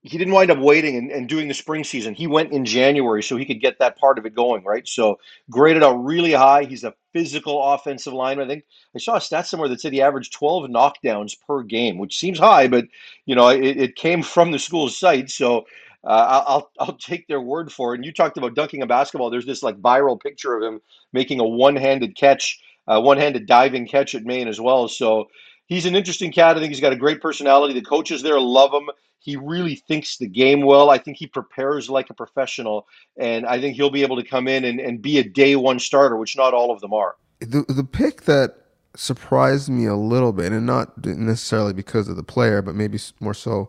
he 0.06 0.18
didn't 0.18 0.34
wind 0.34 0.52
up 0.52 0.58
waiting 0.58 0.96
and, 0.96 1.10
and, 1.10 1.28
doing 1.28 1.48
the 1.48 1.54
spring 1.54 1.82
season. 1.82 2.14
He 2.14 2.28
went 2.28 2.52
in 2.52 2.64
January 2.64 3.24
so 3.24 3.36
he 3.36 3.44
could 3.44 3.60
get 3.60 3.80
that 3.80 3.98
part 3.98 4.18
of 4.18 4.26
it 4.26 4.36
going, 4.36 4.62
right? 4.62 4.86
So 4.86 5.18
graded 5.50 5.82
out 5.82 6.04
really 6.04 6.32
high. 6.32 6.62
He's 6.62 6.84
a 6.84 6.94
physical 7.12 7.60
offensive 7.60 8.12
lineman. 8.12 8.46
I 8.46 8.54
think 8.54 8.64
I 8.94 9.00
saw 9.00 9.16
a 9.16 9.20
stat 9.20 9.48
somewhere 9.48 9.68
that 9.68 9.80
said 9.80 9.92
he 9.92 10.00
averaged 10.00 10.32
12 10.32 10.70
knockdowns 10.70 11.34
per 11.44 11.64
game, 11.64 11.98
which 11.98 12.18
seems 12.18 12.38
high, 12.38 12.68
but 12.68 12.86
you 13.24 13.34
know 13.34 13.48
it, 13.48 13.76
it 13.76 13.96
came 13.96 14.22
from 14.22 14.52
the 14.52 14.60
school's 14.60 14.96
site. 14.96 15.28
So 15.28 15.66
uh, 16.04 16.44
I'll 16.46 16.70
I'll 16.78 16.96
take 16.96 17.26
their 17.26 17.40
word 17.40 17.72
for 17.72 17.92
it. 17.92 17.96
And 17.96 18.04
you 18.04 18.12
talked 18.12 18.38
about 18.38 18.54
dunking 18.54 18.82
a 18.82 18.86
basketball. 18.86 19.30
There's 19.30 19.46
this 19.46 19.64
like 19.64 19.82
viral 19.82 20.20
picture 20.20 20.56
of 20.56 20.62
him 20.62 20.80
making 21.12 21.40
a 21.40 21.44
one-handed 21.44 22.16
catch, 22.16 22.60
uh, 22.86 23.00
one-handed 23.00 23.46
diving 23.46 23.88
catch 23.88 24.14
at 24.14 24.24
Maine 24.24 24.46
as 24.46 24.60
well. 24.60 24.86
So 24.86 25.26
he's 25.66 25.86
an 25.86 25.94
interesting 25.94 26.32
cat. 26.32 26.56
I 26.56 26.60
think 26.60 26.70
he's 26.70 26.80
got 26.80 26.92
a 26.92 26.96
great 26.96 27.20
personality. 27.20 27.74
The 27.74 27.82
coaches 27.82 28.22
there 28.22 28.40
love 28.40 28.72
him. 28.72 28.88
He 29.18 29.36
really 29.36 29.74
thinks 29.74 30.18
the 30.18 30.28
game 30.28 30.62
well. 30.62 30.90
I 30.90 30.98
think 30.98 31.16
he 31.16 31.26
prepares 31.26 31.90
like 31.90 32.10
a 32.10 32.14
professional, 32.14 32.86
and 33.16 33.44
I 33.44 33.60
think 33.60 33.76
he'll 33.76 33.90
be 33.90 34.02
able 34.02 34.16
to 34.16 34.22
come 34.22 34.46
in 34.46 34.64
and, 34.64 34.78
and 34.78 35.02
be 35.02 35.18
a 35.18 35.24
day 35.24 35.56
one 35.56 35.78
starter, 35.78 36.16
which 36.16 36.36
not 36.36 36.54
all 36.54 36.70
of 36.70 36.80
them 36.80 36.92
are. 36.92 37.16
The 37.40 37.64
the 37.68 37.84
pick 37.84 38.22
that 38.22 38.56
surprised 38.94 39.68
me 39.68 39.86
a 39.86 39.96
little 39.96 40.32
bit, 40.32 40.52
and 40.52 40.64
not 40.64 41.04
necessarily 41.04 41.72
because 41.72 42.08
of 42.08 42.16
the 42.16 42.22
player, 42.22 42.62
but 42.62 42.74
maybe 42.74 42.98
more 43.20 43.34
so 43.34 43.68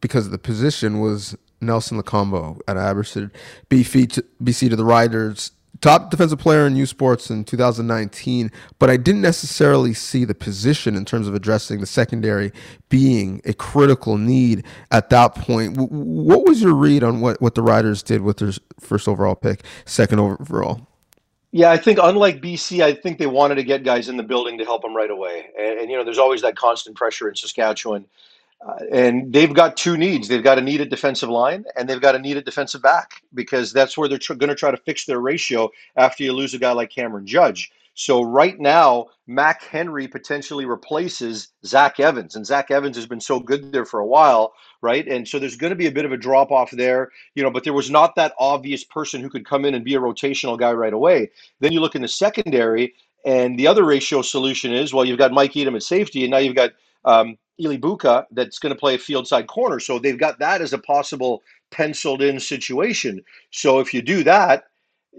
because 0.00 0.26
of 0.26 0.32
the 0.32 0.38
position, 0.38 1.00
was 1.00 1.36
Nelson 1.60 2.00
Lokombo 2.00 2.60
at 2.68 2.76
Abbotsford, 2.76 3.32
BC 3.70 4.12
to, 4.12 4.24
BC 4.42 4.70
to 4.70 4.76
the 4.76 4.84
Riders 4.84 5.50
top 5.80 6.10
defensive 6.10 6.38
player 6.38 6.66
in 6.66 6.76
U 6.76 6.86
Sports 6.86 7.30
in 7.30 7.44
2019, 7.44 8.50
but 8.78 8.90
I 8.90 8.96
didn't 8.96 9.22
necessarily 9.22 9.94
see 9.94 10.24
the 10.24 10.34
position 10.34 10.94
in 10.96 11.04
terms 11.04 11.28
of 11.28 11.34
addressing 11.34 11.80
the 11.80 11.86
secondary 11.86 12.52
being 12.88 13.40
a 13.44 13.52
critical 13.52 14.16
need 14.18 14.64
at 14.90 15.10
that 15.10 15.34
point. 15.34 15.76
What 15.76 16.46
was 16.46 16.62
your 16.62 16.74
read 16.74 17.02
on 17.02 17.20
what, 17.20 17.40
what 17.40 17.54
the 17.54 17.62
Riders 17.62 18.02
did 18.02 18.22
with 18.22 18.38
their 18.38 18.52
first 18.80 19.08
overall 19.08 19.34
pick, 19.34 19.64
second 19.84 20.20
overall? 20.20 20.86
Yeah, 21.52 21.70
I 21.70 21.76
think 21.76 22.00
unlike 22.02 22.42
BC, 22.42 22.82
I 22.82 22.94
think 22.94 23.18
they 23.18 23.28
wanted 23.28 23.54
to 23.56 23.62
get 23.62 23.84
guys 23.84 24.08
in 24.08 24.16
the 24.16 24.24
building 24.24 24.58
to 24.58 24.64
help 24.64 24.82
them 24.82 24.94
right 24.94 25.10
away. 25.10 25.50
And, 25.56 25.78
and 25.78 25.90
you 25.90 25.96
know, 25.96 26.02
there's 26.02 26.18
always 26.18 26.42
that 26.42 26.56
constant 26.56 26.96
pressure 26.96 27.28
in 27.28 27.36
Saskatchewan 27.36 28.06
and 28.90 29.32
they've 29.32 29.52
got 29.52 29.76
two 29.76 29.96
needs. 29.96 30.28
They've 30.28 30.42
got 30.42 30.58
a 30.58 30.84
defensive 30.84 31.28
line 31.28 31.64
and 31.76 31.88
they've 31.88 32.00
got 32.00 32.14
a 32.14 32.40
defensive 32.42 32.82
back 32.82 33.22
because 33.34 33.72
that's 33.72 33.96
where 33.96 34.08
they're 34.08 34.18
tr- 34.18 34.34
going 34.34 34.48
to 34.48 34.54
try 34.54 34.70
to 34.70 34.76
fix 34.76 35.04
their 35.04 35.20
ratio 35.20 35.70
after 35.96 36.24
you 36.24 36.32
lose 36.32 36.54
a 36.54 36.58
guy 36.58 36.72
like 36.72 36.90
Cameron 36.90 37.26
Judge. 37.26 37.70
So 37.94 38.22
right 38.22 38.58
now, 38.58 39.06
Mac 39.28 39.62
Henry 39.62 40.08
potentially 40.08 40.64
replaces 40.64 41.48
Zach 41.64 42.00
Evans, 42.00 42.34
and 42.34 42.44
Zach 42.44 42.70
Evans 42.72 42.96
has 42.96 43.06
been 43.06 43.20
so 43.20 43.38
good 43.38 43.72
there 43.72 43.84
for 43.84 44.00
a 44.00 44.06
while, 44.06 44.52
right? 44.82 45.06
And 45.06 45.26
so 45.28 45.38
there's 45.38 45.56
going 45.56 45.70
to 45.70 45.76
be 45.76 45.86
a 45.86 45.92
bit 45.92 46.04
of 46.04 46.10
a 46.10 46.16
drop 46.16 46.50
off 46.50 46.72
there, 46.72 47.12
you 47.36 47.42
know. 47.44 47.50
But 47.50 47.62
there 47.62 47.72
was 47.72 47.90
not 47.90 48.16
that 48.16 48.34
obvious 48.38 48.82
person 48.82 49.20
who 49.20 49.30
could 49.30 49.46
come 49.46 49.64
in 49.64 49.74
and 49.74 49.84
be 49.84 49.94
a 49.94 50.00
rotational 50.00 50.58
guy 50.58 50.72
right 50.72 50.92
away. 50.92 51.30
Then 51.60 51.70
you 51.70 51.80
look 51.80 51.94
in 51.94 52.02
the 52.02 52.08
secondary, 52.08 52.94
and 53.24 53.56
the 53.56 53.68
other 53.68 53.84
ratio 53.84 54.22
solution 54.22 54.72
is 54.72 54.92
well, 54.92 55.04
you've 55.04 55.18
got 55.18 55.32
Mike 55.32 55.56
Edem 55.56 55.76
at 55.76 55.84
safety, 55.84 56.24
and 56.24 56.32
now 56.32 56.38
you've 56.38 56.56
got 56.56 56.72
um, 57.04 57.36
Elie 57.62 57.78
Bouka 57.78 58.26
that's 58.32 58.58
going 58.58 58.74
to 58.74 58.78
play 58.78 58.94
a 58.94 58.98
field 58.98 59.26
side 59.28 59.46
corner. 59.46 59.78
So 59.80 59.98
they've 59.98 60.18
got 60.18 60.38
that 60.40 60.60
as 60.60 60.72
a 60.72 60.78
possible 60.78 61.42
penciled 61.70 62.22
in 62.22 62.40
situation. 62.40 63.22
So 63.50 63.80
if 63.80 63.94
you 63.94 64.02
do 64.02 64.24
that, 64.24 64.64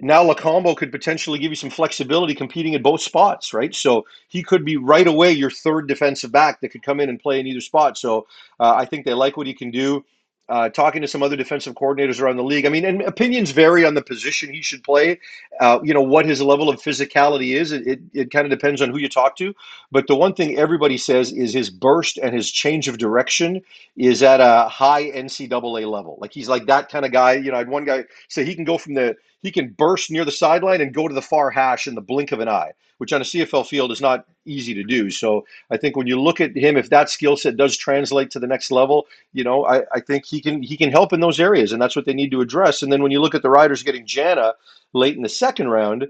now 0.01 0.25
Lokombo 0.25 0.75
could 0.75 0.91
potentially 0.91 1.39
give 1.39 1.51
you 1.51 1.55
some 1.55 1.69
flexibility 1.69 2.35
competing 2.35 2.75
at 2.75 2.83
both 2.83 3.01
spots, 3.01 3.53
right? 3.53 3.73
So 3.73 4.05
he 4.27 4.43
could 4.43 4.65
be 4.65 4.75
right 4.75 5.07
away 5.07 5.31
your 5.31 5.49
third 5.51 5.87
defensive 5.87 6.31
back 6.31 6.59
that 6.59 6.69
could 6.69 6.83
come 6.83 6.99
in 6.99 7.07
and 7.07 7.19
play 7.19 7.39
in 7.39 7.47
either 7.47 7.61
spot. 7.61 7.97
So 7.97 8.27
uh, 8.59 8.73
I 8.75 8.85
think 8.85 9.05
they 9.05 9.13
like 9.13 9.37
what 9.37 9.47
he 9.47 9.53
can 9.53 9.71
do 9.71 10.03
uh, 10.47 10.69
talking 10.69 11.01
to 11.01 11.07
some 11.07 11.23
other 11.23 11.35
defensive 11.35 11.73
coordinators 11.73 12.21
around 12.21 12.37
the 12.37 12.43
league. 12.43 12.65
I 12.65 12.69
mean, 12.69 12.85
and 12.85 13.01
opinions 13.01 13.51
vary 13.51 13.85
on 13.85 13.93
the 13.95 14.01
position 14.01 14.53
he 14.53 14.61
should 14.61 14.83
play. 14.83 15.19
Uh, 15.59 15.79
you 15.83 15.93
know 15.93 16.01
what 16.01 16.25
his 16.25 16.41
level 16.41 16.69
of 16.69 16.81
physicality 16.81 17.55
is. 17.55 17.71
It, 17.71 17.87
it, 17.87 17.99
it 18.13 18.31
kind 18.31 18.45
of 18.45 18.51
depends 18.51 18.81
on 18.81 18.91
who 18.91 18.97
you 18.97 19.09
talk 19.09 19.35
to. 19.37 19.53
But 19.91 20.07
the 20.07 20.15
one 20.15 20.33
thing 20.33 20.57
everybody 20.57 20.97
says 20.97 21.31
is 21.31 21.53
his 21.53 21.69
burst 21.69 22.17
and 22.17 22.35
his 22.35 22.51
change 22.51 22.87
of 22.87 22.97
direction 22.97 23.61
is 23.95 24.21
at 24.21 24.39
a 24.39 24.69
high 24.69 25.09
NCAA 25.11 25.89
level. 25.89 26.17
Like 26.21 26.33
he's 26.33 26.49
like 26.49 26.67
that 26.67 26.89
kind 26.89 27.05
of 27.05 27.11
guy. 27.11 27.33
You 27.33 27.51
know, 27.51 27.55
I 27.55 27.59
had 27.59 27.69
one 27.69 27.85
guy 27.85 28.05
say 28.27 28.45
he 28.45 28.55
can 28.55 28.65
go 28.65 28.77
from 28.77 28.93
the 28.93 29.15
he 29.45 29.51
can 29.51 29.69
burst 29.69 30.11
near 30.11 30.25
the 30.25 30.31
sideline 30.31 30.81
and 30.81 30.93
go 30.93 31.07
to 31.07 31.13
the 31.13 31.21
far 31.21 31.49
hash 31.49 31.87
in 31.87 31.95
the 31.95 32.01
blink 32.01 32.31
of 32.31 32.39
an 32.39 32.49
eye, 32.49 32.71
which 32.97 33.13
on 33.13 33.21
a 33.21 33.25
CFL 33.25 33.65
field 33.65 33.91
is 33.91 34.01
not 34.01 34.25
easy 34.45 34.73
to 34.73 34.83
do. 34.83 35.09
So 35.09 35.45
I 35.69 35.77
think 35.77 35.95
when 35.95 36.07
you 36.07 36.19
look 36.19 36.41
at 36.41 36.55
him, 36.55 36.77
if 36.77 36.89
that 36.89 37.09
skill 37.09 37.37
set 37.37 37.57
does 37.57 37.77
translate 37.77 38.31
to 38.31 38.39
the 38.39 38.47
next 38.47 38.71
level, 38.71 39.05
you 39.33 39.43
know, 39.43 39.65
I, 39.65 39.83
I 39.93 39.99
think 39.99 40.25
he 40.25 40.41
can 40.41 40.63
he 40.63 40.77
can 40.77 40.91
help 40.91 41.13
in 41.13 41.19
those 41.19 41.39
areas, 41.39 41.71
and 41.71 41.81
that's 41.81 41.95
what 41.95 42.05
they 42.05 42.13
need 42.13 42.31
to 42.31 42.41
address. 42.41 42.81
And 42.81 42.91
then 42.91 43.03
when 43.03 43.11
you 43.11 43.21
look 43.21 43.35
at 43.35 43.41
the 43.41 43.49
Riders 43.49 43.83
getting 43.83 44.05
Jana 44.05 44.53
late 44.93 45.15
in 45.15 45.21
the 45.23 45.29
second 45.29 45.69
round, 45.69 46.07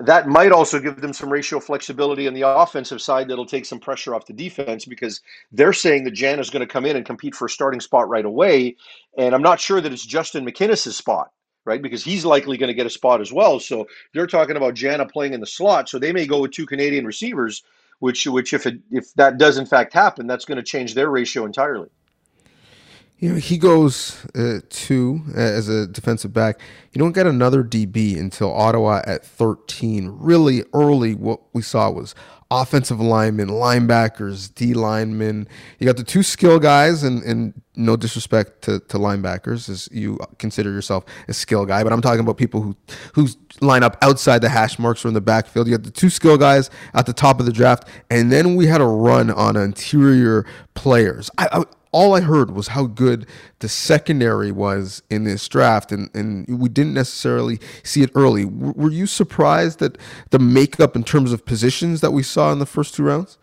that 0.00 0.28
might 0.28 0.52
also 0.52 0.78
give 0.78 1.00
them 1.00 1.12
some 1.12 1.32
ratio 1.32 1.58
flexibility 1.58 2.28
on 2.28 2.34
the 2.34 2.48
offensive 2.48 3.02
side 3.02 3.28
that'll 3.28 3.44
take 3.46 3.66
some 3.66 3.80
pressure 3.80 4.14
off 4.14 4.26
the 4.26 4.32
defense 4.32 4.84
because 4.84 5.20
they're 5.50 5.72
saying 5.72 6.04
that 6.04 6.12
Jan 6.12 6.38
is 6.38 6.50
going 6.50 6.66
to 6.66 6.72
come 6.72 6.86
in 6.86 6.96
and 6.96 7.04
compete 7.04 7.34
for 7.34 7.46
a 7.46 7.50
starting 7.50 7.80
spot 7.80 8.08
right 8.08 8.24
away. 8.24 8.76
And 9.16 9.34
I'm 9.34 9.42
not 9.42 9.58
sure 9.58 9.80
that 9.80 9.92
it's 9.92 10.06
Justin 10.06 10.46
McInnis's 10.46 10.96
spot 10.96 11.32
right? 11.68 11.82
Because 11.82 12.02
he's 12.02 12.24
likely 12.24 12.56
going 12.56 12.68
to 12.68 12.74
get 12.74 12.86
a 12.86 12.90
spot 12.90 13.20
as 13.20 13.32
well. 13.32 13.60
So 13.60 13.86
they're 14.14 14.26
talking 14.26 14.56
about 14.56 14.74
Jana 14.74 15.06
playing 15.06 15.34
in 15.34 15.40
the 15.40 15.46
slot. 15.46 15.88
So 15.88 15.98
they 15.98 16.12
may 16.12 16.26
go 16.26 16.40
with 16.40 16.50
two 16.50 16.66
Canadian 16.66 17.04
receivers, 17.04 17.62
which 18.00 18.26
which 18.26 18.54
if 18.54 18.66
it 18.66 18.80
if 18.90 19.14
that 19.14 19.38
does 19.38 19.58
in 19.58 19.66
fact 19.66 19.92
happen, 19.92 20.26
that's 20.26 20.46
going 20.46 20.56
to 20.56 20.64
change 20.64 20.94
their 20.94 21.10
ratio 21.10 21.44
entirely. 21.44 21.90
You 23.18 23.32
know, 23.32 23.34
he 23.36 23.58
goes 23.58 24.24
uh, 24.36 24.60
two 24.70 25.22
uh, 25.36 25.40
as 25.40 25.68
a 25.68 25.88
defensive 25.88 26.32
back. 26.32 26.60
You 26.92 27.00
don't 27.00 27.12
get 27.12 27.26
another 27.26 27.64
DB 27.64 28.16
until 28.16 28.54
Ottawa 28.54 29.02
at 29.06 29.24
13. 29.26 30.16
Really 30.20 30.62
early, 30.72 31.16
what 31.16 31.40
we 31.52 31.62
saw 31.62 31.90
was 31.90 32.14
offensive 32.50 33.00
linemen, 33.00 33.48
linebackers, 33.48 34.54
D 34.54 34.72
linemen. 34.72 35.48
You 35.80 35.86
got 35.86 35.96
the 35.96 36.04
two 36.04 36.22
skill 36.22 36.60
guys, 36.60 37.02
and, 37.02 37.22
and 37.24 37.60
no 37.74 37.96
disrespect 37.96 38.62
to, 38.62 38.78
to 38.80 38.98
linebackers, 38.98 39.68
as 39.68 39.88
you 39.90 40.18
consider 40.38 40.70
yourself 40.70 41.04
a 41.26 41.32
skill 41.32 41.66
guy, 41.66 41.82
but 41.82 41.92
I'm 41.92 42.00
talking 42.00 42.20
about 42.20 42.36
people 42.36 42.62
who 42.62 42.76
who 43.14 43.28
line 43.60 43.82
up 43.82 43.96
outside 44.00 44.42
the 44.42 44.48
hash 44.48 44.78
marks 44.78 45.04
or 45.04 45.08
in 45.08 45.14
the 45.14 45.20
backfield. 45.20 45.66
You 45.66 45.76
got 45.76 45.84
the 45.84 45.90
two 45.90 46.08
skill 46.10 46.38
guys 46.38 46.70
at 46.94 47.06
the 47.06 47.12
top 47.12 47.40
of 47.40 47.46
the 47.46 47.52
draft, 47.52 47.88
and 48.10 48.30
then 48.30 48.54
we 48.54 48.66
had 48.66 48.80
a 48.80 48.86
run 48.86 49.30
on 49.30 49.56
interior 49.56 50.46
players. 50.74 51.30
I, 51.36 51.48
I 51.52 51.64
all 51.92 52.14
I 52.14 52.20
heard 52.20 52.50
was 52.50 52.68
how 52.68 52.86
good 52.86 53.26
the 53.60 53.68
secondary 53.68 54.52
was 54.52 55.02
in 55.10 55.24
this 55.24 55.46
draft, 55.48 55.92
and, 55.92 56.10
and 56.14 56.46
we 56.48 56.68
didn't 56.68 56.94
necessarily 56.94 57.58
see 57.82 58.02
it 58.02 58.10
early. 58.14 58.44
W- 58.44 58.74
were 58.76 58.90
you 58.90 59.06
surprised 59.06 59.78
that 59.78 59.98
the 60.30 60.38
makeup 60.38 60.96
in 60.96 61.04
terms 61.04 61.32
of 61.32 61.44
positions 61.44 62.00
that 62.00 62.12
we 62.12 62.22
saw 62.22 62.52
in 62.52 62.58
the 62.58 62.66
first 62.66 62.94
two 62.94 63.04
rounds? 63.04 63.38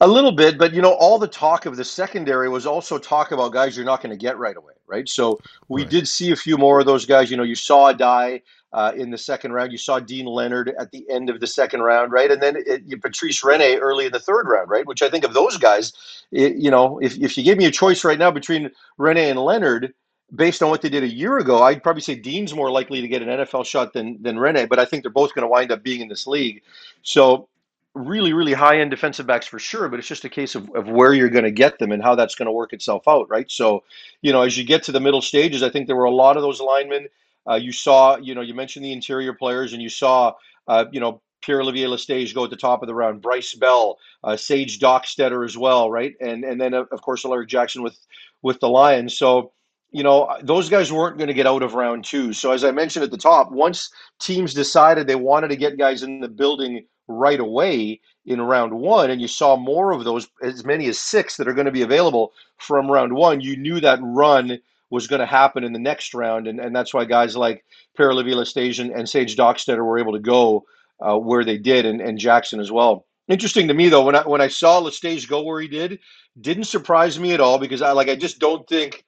A 0.00 0.06
little 0.08 0.32
bit, 0.32 0.58
but 0.58 0.74
you 0.74 0.82
know, 0.82 0.92
all 0.94 1.18
the 1.18 1.28
talk 1.28 1.66
of 1.66 1.76
the 1.76 1.84
secondary 1.84 2.48
was 2.48 2.66
also 2.66 2.98
talk 2.98 3.32
about 3.32 3.52
guys 3.52 3.76
you're 3.76 3.86
not 3.86 4.02
going 4.02 4.10
to 4.10 4.16
get 4.16 4.36
right 4.36 4.56
away, 4.56 4.74
right? 4.86 5.08
So 5.08 5.38
we 5.68 5.82
right. 5.82 5.90
did 5.90 6.08
see 6.08 6.32
a 6.32 6.36
few 6.36 6.58
more 6.58 6.80
of 6.80 6.86
those 6.86 7.06
guys. 7.06 7.30
You 7.30 7.36
know, 7.36 7.42
you 7.42 7.54
saw 7.54 7.92
Addae 7.92 8.42
uh, 8.74 8.92
in 8.96 9.10
the 9.10 9.16
second 9.16 9.52
round. 9.52 9.72
You 9.72 9.78
saw 9.78 10.00
Dean 10.00 10.26
Leonard 10.26 10.74
at 10.78 10.90
the 10.90 11.08
end 11.08 11.30
of 11.30 11.40
the 11.40 11.46
second 11.46 11.80
round, 11.80 12.12
right? 12.12 12.30
And 12.30 12.42
then 12.42 12.56
it, 12.58 13.00
Patrice 13.00 13.42
Rene 13.42 13.76
early 13.76 14.06
in 14.06 14.12
the 14.12 14.20
third 14.20 14.48
round, 14.48 14.68
right? 14.68 14.86
Which 14.86 15.00
I 15.00 15.08
think 15.08 15.24
of 15.24 15.32
those 15.32 15.56
guys, 15.56 15.92
it, 16.32 16.56
you 16.56 16.70
know, 16.70 16.98
if, 16.98 17.16
if 17.16 17.38
you 17.38 17.44
gave 17.44 17.56
me 17.56 17.66
a 17.66 17.70
choice 17.70 18.04
right 18.04 18.18
now 18.18 18.32
between 18.32 18.70
Rene 18.98 19.30
and 19.30 19.38
Leonard, 19.38 19.94
based 20.34 20.62
on 20.62 20.70
what 20.70 20.82
they 20.82 20.88
did 20.88 21.04
a 21.04 21.14
year 21.14 21.38
ago, 21.38 21.62
I'd 21.62 21.84
probably 21.84 22.02
say 22.02 22.16
Dean's 22.16 22.52
more 22.52 22.70
likely 22.70 23.00
to 23.00 23.08
get 23.08 23.22
an 23.22 23.28
NFL 23.28 23.64
shot 23.64 23.92
than 23.92 24.20
than 24.20 24.38
Rene, 24.38 24.66
but 24.66 24.80
I 24.80 24.84
think 24.84 25.04
they're 25.04 25.12
both 25.12 25.34
going 25.34 25.44
to 25.44 25.48
wind 25.48 25.70
up 25.70 25.84
being 25.84 26.00
in 26.00 26.08
this 26.08 26.26
league. 26.26 26.62
So 27.02 27.48
really, 27.94 28.32
really 28.32 28.52
high 28.54 28.80
end 28.80 28.90
defensive 28.90 29.26
backs 29.26 29.46
for 29.46 29.60
sure, 29.60 29.88
but 29.88 30.00
it's 30.00 30.08
just 30.08 30.24
a 30.24 30.28
case 30.28 30.56
of, 30.56 30.68
of 30.74 30.88
where 30.88 31.14
you're 31.14 31.28
going 31.28 31.44
to 31.44 31.52
get 31.52 31.78
them 31.78 31.92
and 31.92 32.02
how 32.02 32.16
that's 32.16 32.34
going 32.34 32.46
to 32.46 32.52
work 32.52 32.72
itself 32.72 33.06
out, 33.06 33.28
right? 33.30 33.48
So, 33.48 33.84
you 34.20 34.32
know, 34.32 34.42
as 34.42 34.58
you 34.58 34.64
get 34.64 34.82
to 34.84 34.92
the 34.92 35.00
middle 35.00 35.22
stages, 35.22 35.62
I 35.62 35.70
think 35.70 35.86
there 35.86 35.94
were 35.94 36.04
a 36.04 36.10
lot 36.10 36.36
of 36.36 36.42
those 36.42 36.60
linemen. 36.60 37.06
Uh, 37.48 37.54
you 37.54 37.72
saw, 37.72 38.16
you 38.16 38.34
know, 38.34 38.40
you 38.40 38.54
mentioned 38.54 38.84
the 38.84 38.92
interior 38.92 39.32
players, 39.32 39.72
and 39.72 39.82
you 39.82 39.88
saw, 39.88 40.32
uh, 40.68 40.84
you 40.92 41.00
know, 41.00 41.20
Pierre 41.42 41.60
Olivier 41.60 41.86
Lestage 41.86 42.34
go 42.34 42.44
at 42.44 42.50
the 42.50 42.56
top 42.56 42.82
of 42.82 42.86
the 42.86 42.94
round, 42.94 43.20
Bryce 43.20 43.54
Bell, 43.54 43.98
uh, 44.22 44.36
Sage 44.36 44.78
Dockstader 44.78 45.44
as 45.44 45.58
well, 45.58 45.90
right? 45.90 46.14
And 46.20 46.42
and 46.44 46.60
then 46.60 46.72
of 46.72 47.02
course 47.02 47.24
Alaric 47.24 47.48
Jackson 47.48 47.82
with 47.82 47.98
with 48.42 48.60
the 48.60 48.68
Lions. 48.68 49.16
So 49.16 49.52
you 49.94 50.02
know, 50.02 50.36
those 50.42 50.68
guys 50.68 50.90
weren't 50.90 51.18
going 51.18 51.28
to 51.28 51.34
get 51.34 51.46
out 51.46 51.62
of 51.62 51.74
round 51.74 52.04
two. 52.04 52.32
So, 52.32 52.50
as 52.50 52.64
I 52.64 52.72
mentioned 52.72 53.04
at 53.04 53.12
the 53.12 53.16
top, 53.16 53.52
once 53.52 53.90
teams 54.18 54.52
decided 54.52 55.06
they 55.06 55.14
wanted 55.14 55.48
to 55.48 55.56
get 55.56 55.78
guys 55.78 56.02
in 56.02 56.18
the 56.18 56.28
building 56.28 56.84
right 57.06 57.38
away 57.38 58.00
in 58.26 58.40
round 58.40 58.72
one, 58.72 59.10
and 59.10 59.20
you 59.20 59.28
saw 59.28 59.54
more 59.54 59.92
of 59.92 60.02
those, 60.02 60.26
as 60.42 60.64
many 60.64 60.88
as 60.88 60.98
six 60.98 61.36
that 61.36 61.46
are 61.46 61.54
going 61.54 61.66
to 61.66 61.70
be 61.70 61.82
available 61.82 62.32
from 62.56 62.90
round 62.90 63.12
one, 63.12 63.40
you 63.40 63.56
knew 63.56 63.78
that 63.78 64.00
run 64.02 64.58
was 64.94 65.08
going 65.08 65.18
to 65.18 65.26
happen 65.26 65.64
in 65.64 65.72
the 65.72 65.78
next 65.78 66.14
round. 66.14 66.46
And, 66.46 66.60
and 66.60 66.74
that's 66.74 66.94
why 66.94 67.04
guys 67.04 67.36
like 67.36 67.64
Pierre 67.96 68.12
Olivier 68.12 68.34
Lestage 68.34 68.78
and, 68.78 69.08
Sage 69.08 69.36
Dockstader 69.36 69.84
were 69.84 69.98
able 69.98 70.12
to 70.12 70.20
go 70.20 70.64
uh, 71.00 71.18
where 71.18 71.44
they 71.44 71.58
did, 71.58 71.84
and, 71.84 72.00
and 72.00 72.16
Jackson 72.16 72.60
as 72.60 72.70
well. 72.70 73.04
Interesting 73.26 73.66
to 73.68 73.74
me 73.74 73.88
though, 73.88 74.04
when 74.04 74.14
I 74.14 74.22
when 74.26 74.40
I 74.40 74.48
saw 74.48 74.80
Lestage 74.80 75.28
go 75.28 75.42
where 75.42 75.60
he 75.60 75.66
did, 75.66 75.98
didn't 76.40 76.64
surprise 76.64 77.18
me 77.18 77.32
at 77.32 77.40
all 77.40 77.58
because 77.58 77.82
I 77.82 77.90
like 77.92 78.08
I 78.08 78.14
just 78.14 78.38
don't 78.38 78.68
think 78.68 79.04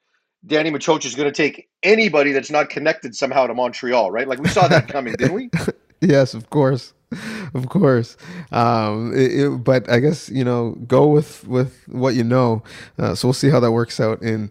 Danny 0.47 0.71
Maciocia 0.71 1.07
is 1.07 1.15
going 1.15 1.31
to 1.31 1.37
take 1.37 1.69
anybody 1.83 2.33
that's 2.33 2.51
not 2.51 2.69
connected 2.69 3.15
somehow 3.15 3.47
to 3.47 3.55
Montreal, 3.55 4.11
right? 4.11 4.27
Like 4.27 4.41
we 4.41 4.49
saw 4.49 4.67
that 4.69 4.89
coming, 4.89 5.15
didn't 5.19 5.35
we? 5.35 5.51
yes, 6.01 6.35
of 6.35 6.51
course, 6.51 6.95
of 7.55 7.69
course. 7.69 8.17
Um, 8.51 9.13
it, 9.15 9.41
it, 9.41 9.65
but 9.65 9.89
I 9.91 10.01
guess 10.01 10.29
you 10.29 10.45
know, 10.45 10.73
go 10.87 11.07
with 11.07 11.47
with 11.47 11.83
what 11.87 12.15
you 12.15 12.25
know. 12.25 12.63
Uh, 12.99 13.15
so 13.15 13.29
we'll 13.29 13.33
see 13.35 13.51
how 13.51 13.61
that 13.61 13.73
works 13.73 14.01
out 14.01 14.23
in 14.23 14.51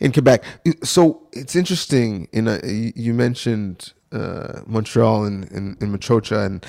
in 0.00 0.12
Quebec. 0.12 0.44
So 0.84 1.26
it's 1.32 1.56
interesting. 1.56 2.28
In 2.32 2.48
a, 2.48 2.60
you 2.64 3.14
mentioned 3.14 3.92
uh, 4.12 4.60
Montreal 4.66 5.24
and, 5.24 5.50
and, 5.50 5.80
and 5.82 5.94
Maciocia 5.94 6.46
and 6.46 6.64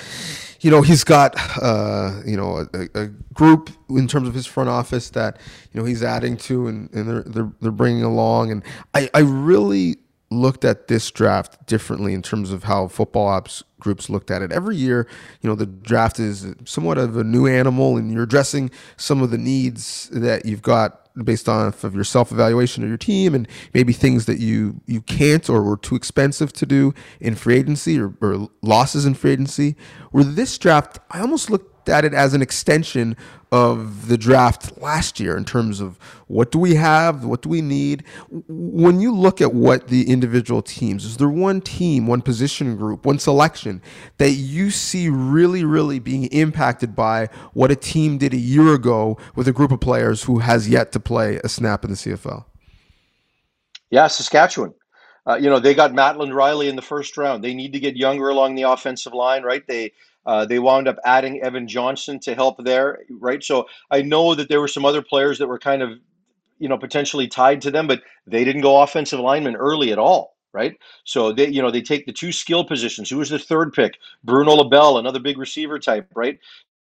you 0.60 0.70
know 0.70 0.82
he's 0.82 1.04
got 1.04 1.34
uh, 1.62 2.20
you 2.26 2.36
know 2.36 2.66
a, 2.74 2.88
a, 2.94 3.06
group 3.32 3.70
in 3.88 4.08
terms 4.08 4.26
of 4.26 4.34
his 4.34 4.46
front 4.46 4.68
office 4.68 5.10
that 5.10 5.38
you 5.72 5.80
know 5.80 5.86
he's 5.86 6.02
adding 6.02 6.36
to 6.36 6.66
and, 6.66 6.92
and 6.92 7.08
they're, 7.08 7.22
they're 7.22 7.52
they're 7.60 7.70
bringing 7.70 8.02
along 8.02 8.50
and 8.50 8.62
I, 8.94 9.08
I 9.14 9.20
really 9.20 9.98
looked 10.30 10.64
at 10.64 10.88
this 10.88 11.10
draft 11.10 11.66
differently 11.66 12.12
in 12.12 12.22
terms 12.22 12.52
of 12.52 12.64
how 12.64 12.88
football 12.88 13.28
ops 13.28 13.62
groups 13.80 14.10
looked 14.10 14.30
at 14.30 14.42
it. 14.42 14.52
Every 14.52 14.76
year, 14.76 15.06
you 15.40 15.48
know, 15.48 15.54
the 15.54 15.66
draft 15.66 16.18
is 16.18 16.54
somewhat 16.64 16.98
of 16.98 17.16
a 17.16 17.24
new 17.24 17.46
animal 17.46 17.96
and 17.96 18.12
you're 18.12 18.24
addressing 18.24 18.70
some 18.96 19.22
of 19.22 19.30
the 19.30 19.38
needs 19.38 20.08
that 20.12 20.44
you've 20.44 20.62
got 20.62 21.08
based 21.24 21.48
on 21.48 21.74
of 21.82 21.94
your 21.94 22.04
self 22.04 22.30
evaluation 22.30 22.82
of 22.82 22.88
your 22.88 22.98
team 22.98 23.34
and 23.34 23.48
maybe 23.74 23.92
things 23.92 24.26
that 24.26 24.38
you 24.38 24.80
you 24.86 25.00
can't 25.02 25.48
or 25.48 25.62
were 25.62 25.76
too 25.76 25.96
expensive 25.96 26.52
to 26.52 26.66
do 26.66 26.94
in 27.20 27.34
free 27.34 27.56
agency 27.56 27.98
or, 27.98 28.14
or 28.20 28.48
losses 28.62 29.04
in 29.04 29.14
free 29.14 29.32
agency. 29.32 29.76
Where 30.10 30.24
this 30.24 30.56
draft, 30.58 30.98
I 31.10 31.20
almost 31.20 31.50
looked 31.50 31.77
at 31.88 32.04
it 32.04 32.14
as 32.14 32.34
an 32.34 32.42
extension 32.42 33.16
of 33.50 34.08
the 34.08 34.18
draft 34.18 34.80
last 34.80 35.18
year 35.18 35.36
in 35.36 35.44
terms 35.44 35.80
of 35.80 35.98
what 36.26 36.50
do 36.50 36.58
we 36.58 36.74
have, 36.74 37.24
what 37.24 37.40
do 37.42 37.48
we 37.48 37.62
need. 37.62 38.04
When 38.28 39.00
you 39.00 39.14
look 39.14 39.40
at 39.40 39.54
what 39.54 39.88
the 39.88 40.10
individual 40.10 40.60
teams, 40.60 41.04
is 41.04 41.16
there 41.16 41.30
one 41.30 41.60
team, 41.60 42.06
one 42.06 42.20
position 42.20 42.76
group, 42.76 43.06
one 43.06 43.18
selection 43.18 43.80
that 44.18 44.32
you 44.32 44.70
see 44.70 45.08
really, 45.08 45.64
really 45.64 45.98
being 45.98 46.24
impacted 46.24 46.94
by 46.94 47.28
what 47.54 47.70
a 47.70 47.76
team 47.76 48.18
did 48.18 48.34
a 48.34 48.38
year 48.38 48.74
ago 48.74 49.16
with 49.34 49.48
a 49.48 49.52
group 49.52 49.72
of 49.72 49.80
players 49.80 50.24
who 50.24 50.40
has 50.40 50.68
yet 50.68 50.92
to 50.92 51.00
play 51.00 51.40
a 51.42 51.48
snap 51.48 51.84
in 51.84 51.90
the 51.90 51.96
CFL? 51.96 52.44
Yeah, 53.90 54.06
Saskatchewan. 54.08 54.74
Uh, 55.26 55.36
you 55.36 55.50
know, 55.50 55.58
they 55.58 55.74
got 55.74 55.92
Mattland 55.92 56.34
Riley 56.34 56.68
in 56.68 56.76
the 56.76 56.82
first 56.82 57.16
round. 57.18 57.44
They 57.44 57.54
need 57.54 57.74
to 57.74 57.80
get 57.80 57.96
younger 57.96 58.28
along 58.28 58.54
the 58.54 58.62
offensive 58.62 59.12
line, 59.12 59.42
right? 59.42 59.66
They 59.66 59.92
uh, 60.28 60.44
they 60.44 60.58
wound 60.58 60.86
up 60.86 60.98
adding 61.06 61.40
Evan 61.40 61.66
Johnson 61.66 62.20
to 62.20 62.34
help 62.34 62.62
there, 62.62 62.98
right? 63.08 63.42
So 63.42 63.66
I 63.90 64.02
know 64.02 64.34
that 64.34 64.50
there 64.50 64.60
were 64.60 64.68
some 64.68 64.84
other 64.84 65.00
players 65.00 65.38
that 65.38 65.48
were 65.48 65.58
kind 65.58 65.80
of, 65.80 65.92
you 66.58 66.68
know, 66.68 66.76
potentially 66.76 67.26
tied 67.26 67.62
to 67.62 67.70
them, 67.70 67.86
but 67.86 68.02
they 68.26 68.44
didn't 68.44 68.60
go 68.60 68.82
offensive 68.82 69.20
lineman 69.20 69.56
early 69.56 69.90
at 69.90 69.98
all, 69.98 70.36
right? 70.52 70.76
So 71.04 71.32
they, 71.32 71.48
you 71.48 71.62
know, 71.62 71.70
they 71.70 71.80
take 71.80 72.04
the 72.04 72.12
two 72.12 72.30
skill 72.30 72.62
positions. 72.62 73.08
Who 73.08 73.16
was 73.16 73.30
the 73.30 73.38
third 73.38 73.72
pick? 73.72 73.96
Bruno 74.22 74.52
LaBelle, 74.52 74.98
another 74.98 75.18
big 75.18 75.38
receiver 75.38 75.78
type, 75.78 76.06
right? 76.14 76.38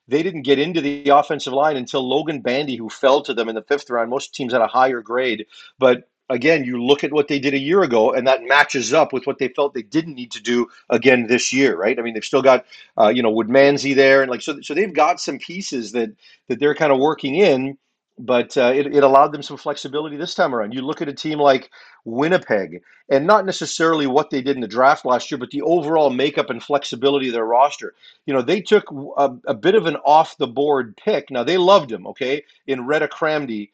They 0.08 0.24
didn't 0.24 0.42
get 0.42 0.58
into 0.58 0.80
the 0.80 1.10
offensive 1.10 1.52
line 1.52 1.76
until 1.76 2.02
Logan 2.02 2.40
Bandy, 2.40 2.74
who 2.74 2.88
fell 2.88 3.22
to 3.22 3.32
them 3.32 3.48
in 3.48 3.54
the 3.54 3.62
fifth 3.62 3.88
round. 3.90 4.10
Most 4.10 4.34
teams 4.34 4.52
had 4.52 4.60
a 4.60 4.66
higher 4.66 5.02
grade, 5.02 5.46
but 5.78 6.09
again, 6.30 6.64
you 6.64 6.82
look 6.82 7.04
at 7.04 7.12
what 7.12 7.28
they 7.28 7.38
did 7.38 7.52
a 7.54 7.58
year 7.58 7.82
ago, 7.82 8.12
and 8.12 8.26
that 8.26 8.42
matches 8.44 8.92
up 8.92 9.12
with 9.12 9.26
what 9.26 9.38
they 9.38 9.48
felt 9.48 9.74
they 9.74 9.82
didn't 9.82 10.14
need 10.14 10.30
to 10.32 10.42
do 10.42 10.68
again 10.88 11.26
this 11.26 11.52
year, 11.52 11.76
right? 11.76 11.98
I 11.98 12.02
mean, 12.02 12.14
they've 12.14 12.24
still 12.24 12.42
got, 12.42 12.64
uh, 12.98 13.08
you 13.08 13.22
know, 13.22 13.32
Woodmansey 13.32 13.94
there, 13.94 14.22
and 14.22 14.30
like 14.30 14.40
so, 14.40 14.60
so 14.62 14.72
they've 14.74 14.92
got 14.92 15.20
some 15.20 15.38
pieces 15.38 15.92
that 15.92 16.10
that 16.48 16.58
they're 16.60 16.74
kind 16.74 16.92
of 16.92 16.98
working 16.98 17.34
in, 17.34 17.76
but 18.18 18.56
uh, 18.56 18.72
it, 18.74 18.86
it 18.94 19.02
allowed 19.02 19.32
them 19.32 19.42
some 19.42 19.56
flexibility 19.56 20.16
this 20.16 20.34
time 20.34 20.54
around. 20.54 20.72
You 20.72 20.82
look 20.82 21.02
at 21.02 21.08
a 21.08 21.12
team 21.12 21.38
like 21.38 21.70
Winnipeg, 22.04 22.82
and 23.08 23.26
not 23.26 23.44
necessarily 23.44 24.06
what 24.06 24.30
they 24.30 24.40
did 24.40 24.56
in 24.56 24.62
the 24.62 24.68
draft 24.68 25.04
last 25.04 25.30
year, 25.30 25.38
but 25.38 25.50
the 25.50 25.62
overall 25.62 26.10
makeup 26.10 26.50
and 26.50 26.62
flexibility 26.62 27.28
of 27.28 27.34
their 27.34 27.44
roster. 27.46 27.94
You 28.26 28.34
know, 28.34 28.42
they 28.42 28.60
took 28.60 28.90
a, 29.16 29.34
a 29.46 29.54
bit 29.54 29.74
of 29.74 29.86
an 29.86 29.96
off 30.04 30.36
the 30.38 30.46
board 30.46 30.96
pick. 30.96 31.30
Now 31.30 31.44
they 31.44 31.58
loved 31.58 31.90
him, 31.90 32.06
okay, 32.06 32.44
in 32.66 32.86
Redha 32.86 33.08
Kramdi 33.08 33.70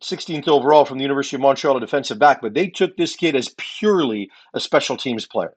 16th 0.00 0.48
overall 0.48 0.84
from 0.84 0.98
the 0.98 1.02
University 1.02 1.36
of 1.36 1.42
Montreal, 1.42 1.76
a 1.76 1.80
defensive 1.80 2.18
back, 2.18 2.40
but 2.42 2.54
they 2.54 2.68
took 2.68 2.96
this 2.96 3.16
kid 3.16 3.36
as 3.36 3.54
purely 3.58 4.30
a 4.54 4.60
special 4.60 4.96
teams 4.96 5.26
player, 5.26 5.54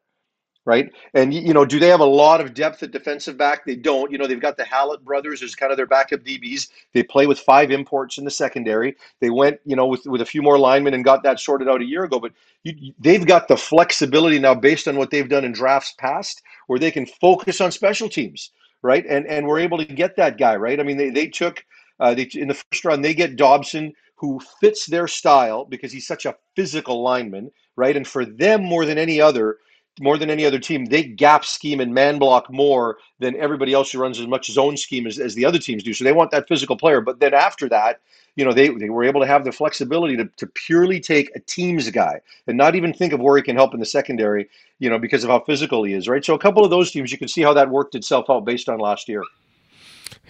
right? 0.66 0.92
And 1.14 1.34
you 1.34 1.54
know, 1.54 1.66
do 1.66 1.80
they 1.80 1.88
have 1.88 2.00
a 2.00 2.06
lot 2.06 2.42
of 2.42 2.54
depth 2.54 2.84
at 2.84 2.92
defensive 2.92 3.38
back? 3.38 3.66
They 3.66 3.76
don't. 3.76 4.12
You 4.12 4.18
know, 4.18 4.28
they've 4.28 4.40
got 4.40 4.58
the 4.58 4.66
Hallett 4.66 5.04
brothers 5.06 5.42
as 5.44 5.56
kind 5.56 5.72
of 5.72 5.78
their 5.78 5.86
backup 5.86 6.22
DBs. 6.22 6.70
They 6.94 7.04
play 7.04 7.28
with 7.28 7.40
five 7.40 7.72
imports 7.72 8.18
in 8.18 8.26
the 8.26 8.32
secondary. 8.32 8.96
They 9.22 9.30
went, 9.30 9.60
you 9.66 9.76
know, 9.76 9.88
with 9.88 10.06
with 10.06 10.22
a 10.22 10.26
few 10.26 10.42
more 10.42 10.60
linemen 10.60 10.94
and 10.94 11.04
got 11.06 11.24
that 11.24 11.40
sorted 11.40 11.70
out 11.70 11.82
a 11.82 11.86
year 11.86 12.04
ago. 12.04 12.20
But 12.20 12.34
you, 12.64 12.94
they've 13.00 13.26
got 13.26 13.48
the 13.48 13.58
flexibility 13.58 14.40
now, 14.40 14.56
based 14.56 14.88
on 14.88 14.98
what 14.98 15.12
they've 15.12 15.30
done 15.30 15.46
in 15.46 15.54
drafts 15.54 15.94
past, 15.98 16.42
where 16.68 16.80
they 16.80 16.92
can 16.92 17.06
focus 17.06 17.62
on 17.62 17.72
special 17.72 18.10
teams, 18.10 18.52
right? 18.82 19.06
And 19.08 19.28
and 19.28 19.48
we're 19.48 19.60
able 19.60 19.78
to 19.78 19.86
get 19.86 20.16
that 20.18 20.38
guy, 20.38 20.56
right? 20.56 20.80
I 20.80 20.84
mean, 20.84 20.98
they 20.98 21.10
they 21.10 21.28
took. 21.28 21.64
Uh, 21.98 22.14
they, 22.14 22.24
in 22.34 22.50
the 22.50 22.54
first 22.54 22.84
round, 22.84 23.06
they 23.06 23.14
get 23.14 23.38
Dobson, 23.38 23.94
who 24.16 24.40
fits 24.60 24.86
their 24.86 25.08
style 25.08 25.66
because 25.66 25.92
he's 25.92 26.08
such 26.08 26.26
a 26.26 26.36
physical 26.56 27.02
lineman, 27.02 27.52
right? 27.76 27.96
And 27.96 28.08
for 28.08 28.26
them, 28.26 28.64
more 28.64 28.86
than 28.86 28.98
any 28.98 29.20
other, 29.20 29.58
more 30.00 30.18
than 30.18 30.30
any 30.30 30.46
other 30.46 30.60
team, 30.60 30.86
they 30.86 31.04
gap 31.04 31.46
scheme 31.46 31.80
and 31.80 31.94
man 31.94 32.18
block 32.18 32.52
more 32.52 32.98
than 33.20 33.36
everybody 33.36 33.74
else 33.74 33.92
who 33.92 34.00
runs 34.00 34.20
as 34.20 34.28
much 34.28 34.52
zone 34.52 34.78
scheme 34.78 35.06
as, 35.08 35.20
as 35.20 35.36
the 35.36 35.46
other 35.46 35.60
teams 35.60 35.84
do. 35.84 35.94
So 35.94 36.04
they 36.04 36.14
want 36.14 36.32
that 36.32 36.48
physical 36.48 36.78
player. 36.78 37.02
But 37.02 37.20
then 37.20 37.34
after 37.34 37.70
that, 37.70 38.02
you 38.36 38.44
know, 38.44 38.52
they, 38.52 38.70
they 38.70 38.90
were 38.90 39.06
able 39.06 39.22
to 39.22 39.28
have 39.28 39.46
the 39.46 39.52
flexibility 39.52 40.18
to, 40.18 40.26
to 40.26 40.48
purely 40.48 41.00
take 41.00 41.34
a 41.36 41.40
team's 41.40 41.90
guy 41.90 42.20
and 42.48 42.58
not 42.58 42.76
even 42.76 42.94
think 42.94 43.14
of 43.14 43.22
where 43.22 43.38
he 43.38 43.44
can 43.44 43.56
help 43.56 43.74
in 43.74 43.80
the 43.80 43.86
secondary, 43.86 44.50
you 44.80 44.90
know, 44.90 45.00
because 45.00 45.24
of 45.24 45.30
how 45.30 45.40
physical 45.40 45.84
he 45.84 45.94
is, 45.94 46.10
right? 46.10 46.26
So 46.26 46.36
a 46.36 46.40
couple 46.40 46.64
of 46.64 46.70
those 46.70 46.92
teams, 46.92 47.12
you 47.12 47.18
can 47.18 47.30
see 47.30 47.42
how 47.42 47.54
that 47.54 47.70
worked 47.70 47.96
itself 47.96 48.30
out 48.30 48.44
based 48.44 48.68
on 48.68 48.80
last 48.80 49.08
year. 49.08 49.24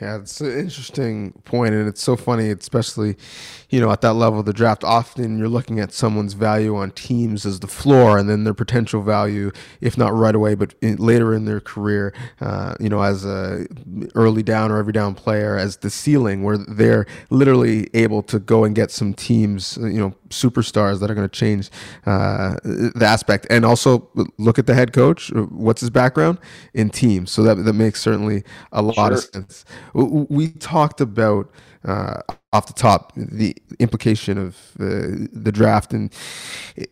Yeah, 0.02 0.18
it's 0.18 0.42
an 0.42 0.52
interesting 0.52 1.32
point, 1.46 1.74
and 1.74 1.88
it's 1.88 2.04
so 2.04 2.18
funny, 2.18 2.50
especially, 2.50 3.16
you 3.70 3.80
know, 3.80 3.90
at 3.92 4.02
that 4.02 4.14
level 4.14 4.40
of 4.42 4.46
the 4.46 4.52
draft. 4.52 4.84
Often 4.84 5.40
you're 5.40 5.48
looking 5.48 5.80
at 5.80 5.94
someone's 5.94 6.34
value 6.34 6.76
on 6.76 6.92
teams 6.92 7.46
as 7.46 7.62
the 7.62 7.68
floor, 7.68 8.18
and 8.18 8.30
then 8.30 8.44
their 8.44 8.54
potential 8.54 9.02
value, 9.02 9.52
if 9.80 9.98
not 9.98 10.14
right 10.14 10.36
away, 10.36 10.54
but 10.54 10.74
in, 10.82 10.98
later 10.98 11.34
in 11.34 11.46
their 11.46 11.62
career, 11.62 12.14
uh, 12.42 12.76
you 12.78 12.90
know, 12.90 13.02
as 13.02 13.24
a 13.24 13.66
early 14.16 14.44
down 14.44 14.70
or 14.70 14.80
every 14.80 14.92
down 14.92 15.16
player, 15.16 15.58
as 15.58 15.78
the 15.78 15.90
ceiling, 15.90 16.44
where 16.44 16.58
they're 16.58 17.06
literally 17.30 17.90
able 17.94 18.22
to 18.24 18.38
go 18.38 18.66
and 18.66 18.76
get 18.76 18.92
some 18.92 19.14
teams, 19.14 19.78
you 19.78 20.00
know, 20.00 20.14
superstars 20.28 21.00
that 21.00 21.10
are 21.10 21.16
going 21.16 21.28
to 21.28 21.40
change 21.40 21.70
uh, 22.06 22.56
the 22.64 23.06
aspect. 23.06 23.48
And 23.50 23.64
also 23.64 24.10
look 24.38 24.60
at 24.60 24.68
the 24.68 24.74
head 24.74 24.92
coach. 24.92 25.32
What's 25.34 25.80
his 25.80 25.90
background 25.90 26.40
in 26.74 26.90
teams? 26.90 27.32
So 27.32 27.44
that 27.44 27.64
that 27.64 27.74
makes 27.74 28.02
certainly 28.02 28.44
a 28.74 28.82
lot 28.82 28.96
sure. 28.96 29.14
of 29.14 29.20
sense 29.20 29.66
we 29.94 30.50
talked 30.50 31.02
about 31.02 31.52
uh, 31.86 32.22
off 32.52 32.68
the 32.68 32.74
top 32.74 33.14
the 33.16 33.56
implication 33.80 34.38
of 34.38 34.58
uh, 34.80 35.28
the 35.32 35.52
draft 35.52 35.94
and 35.94 36.12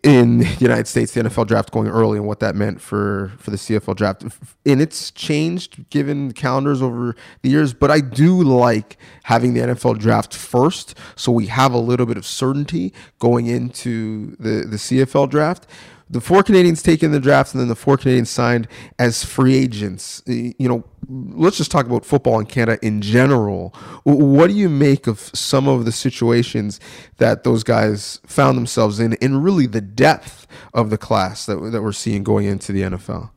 in 0.03 0.39
the 0.39 0.57
United 0.59 0.87
States, 0.87 1.13
the 1.13 1.21
NFL 1.21 1.47
draft 1.47 1.71
going 1.71 1.87
early, 1.87 2.17
and 2.17 2.27
what 2.27 2.39
that 2.41 2.55
meant 2.55 2.79
for 2.81 3.31
for 3.37 3.51
the 3.51 3.57
CFL 3.57 3.95
draft. 3.95 4.23
And 4.65 4.81
it's 4.81 5.09
changed 5.11 5.89
given 5.89 6.31
calendars 6.33 6.81
over 6.81 7.15
the 7.41 7.49
years, 7.49 7.73
but 7.73 7.89
I 7.89 8.01
do 8.01 8.41
like 8.43 8.97
having 9.23 9.53
the 9.53 9.61
NFL 9.61 9.99
draft 9.99 10.35
first, 10.35 10.97
so 11.15 11.31
we 11.31 11.47
have 11.47 11.73
a 11.73 11.79
little 11.79 12.05
bit 12.05 12.17
of 12.17 12.25
certainty 12.25 12.93
going 13.19 13.47
into 13.47 14.35
the 14.37 14.65
the 14.67 14.77
CFL 14.77 15.29
draft 15.29 15.65
the 16.09 16.21
four 16.21 16.43
Canadians 16.43 16.83
taken 16.83 17.07
in 17.07 17.11
the 17.11 17.19
draft 17.19 17.53
and 17.53 17.61
then 17.61 17.67
the 17.67 17.75
four 17.75 17.97
Canadians 17.97 18.29
signed 18.29 18.67
as 18.99 19.23
free 19.23 19.55
agents. 19.55 20.21
You 20.25 20.53
know, 20.59 20.83
let's 21.09 21.57
just 21.57 21.71
talk 21.71 21.85
about 21.85 22.05
football 22.05 22.39
in 22.39 22.45
Canada 22.45 22.79
in 22.85 23.01
general. 23.01 23.69
What 24.03 24.47
do 24.47 24.53
you 24.53 24.69
make 24.69 25.07
of 25.07 25.19
some 25.19 25.67
of 25.67 25.85
the 25.85 25.91
situations 25.91 26.79
that 27.17 27.43
those 27.43 27.63
guys 27.63 28.19
found 28.25 28.57
themselves 28.57 28.99
in, 28.99 29.13
and 29.21 29.43
really 29.43 29.67
the 29.67 29.81
depth 29.81 30.47
of 30.73 30.89
the 30.89 30.97
class 30.97 31.45
that, 31.45 31.57
that 31.71 31.81
we're 31.81 31.91
seeing 31.91 32.23
going 32.23 32.45
into 32.45 32.71
the 32.71 32.81
NFL? 32.81 33.29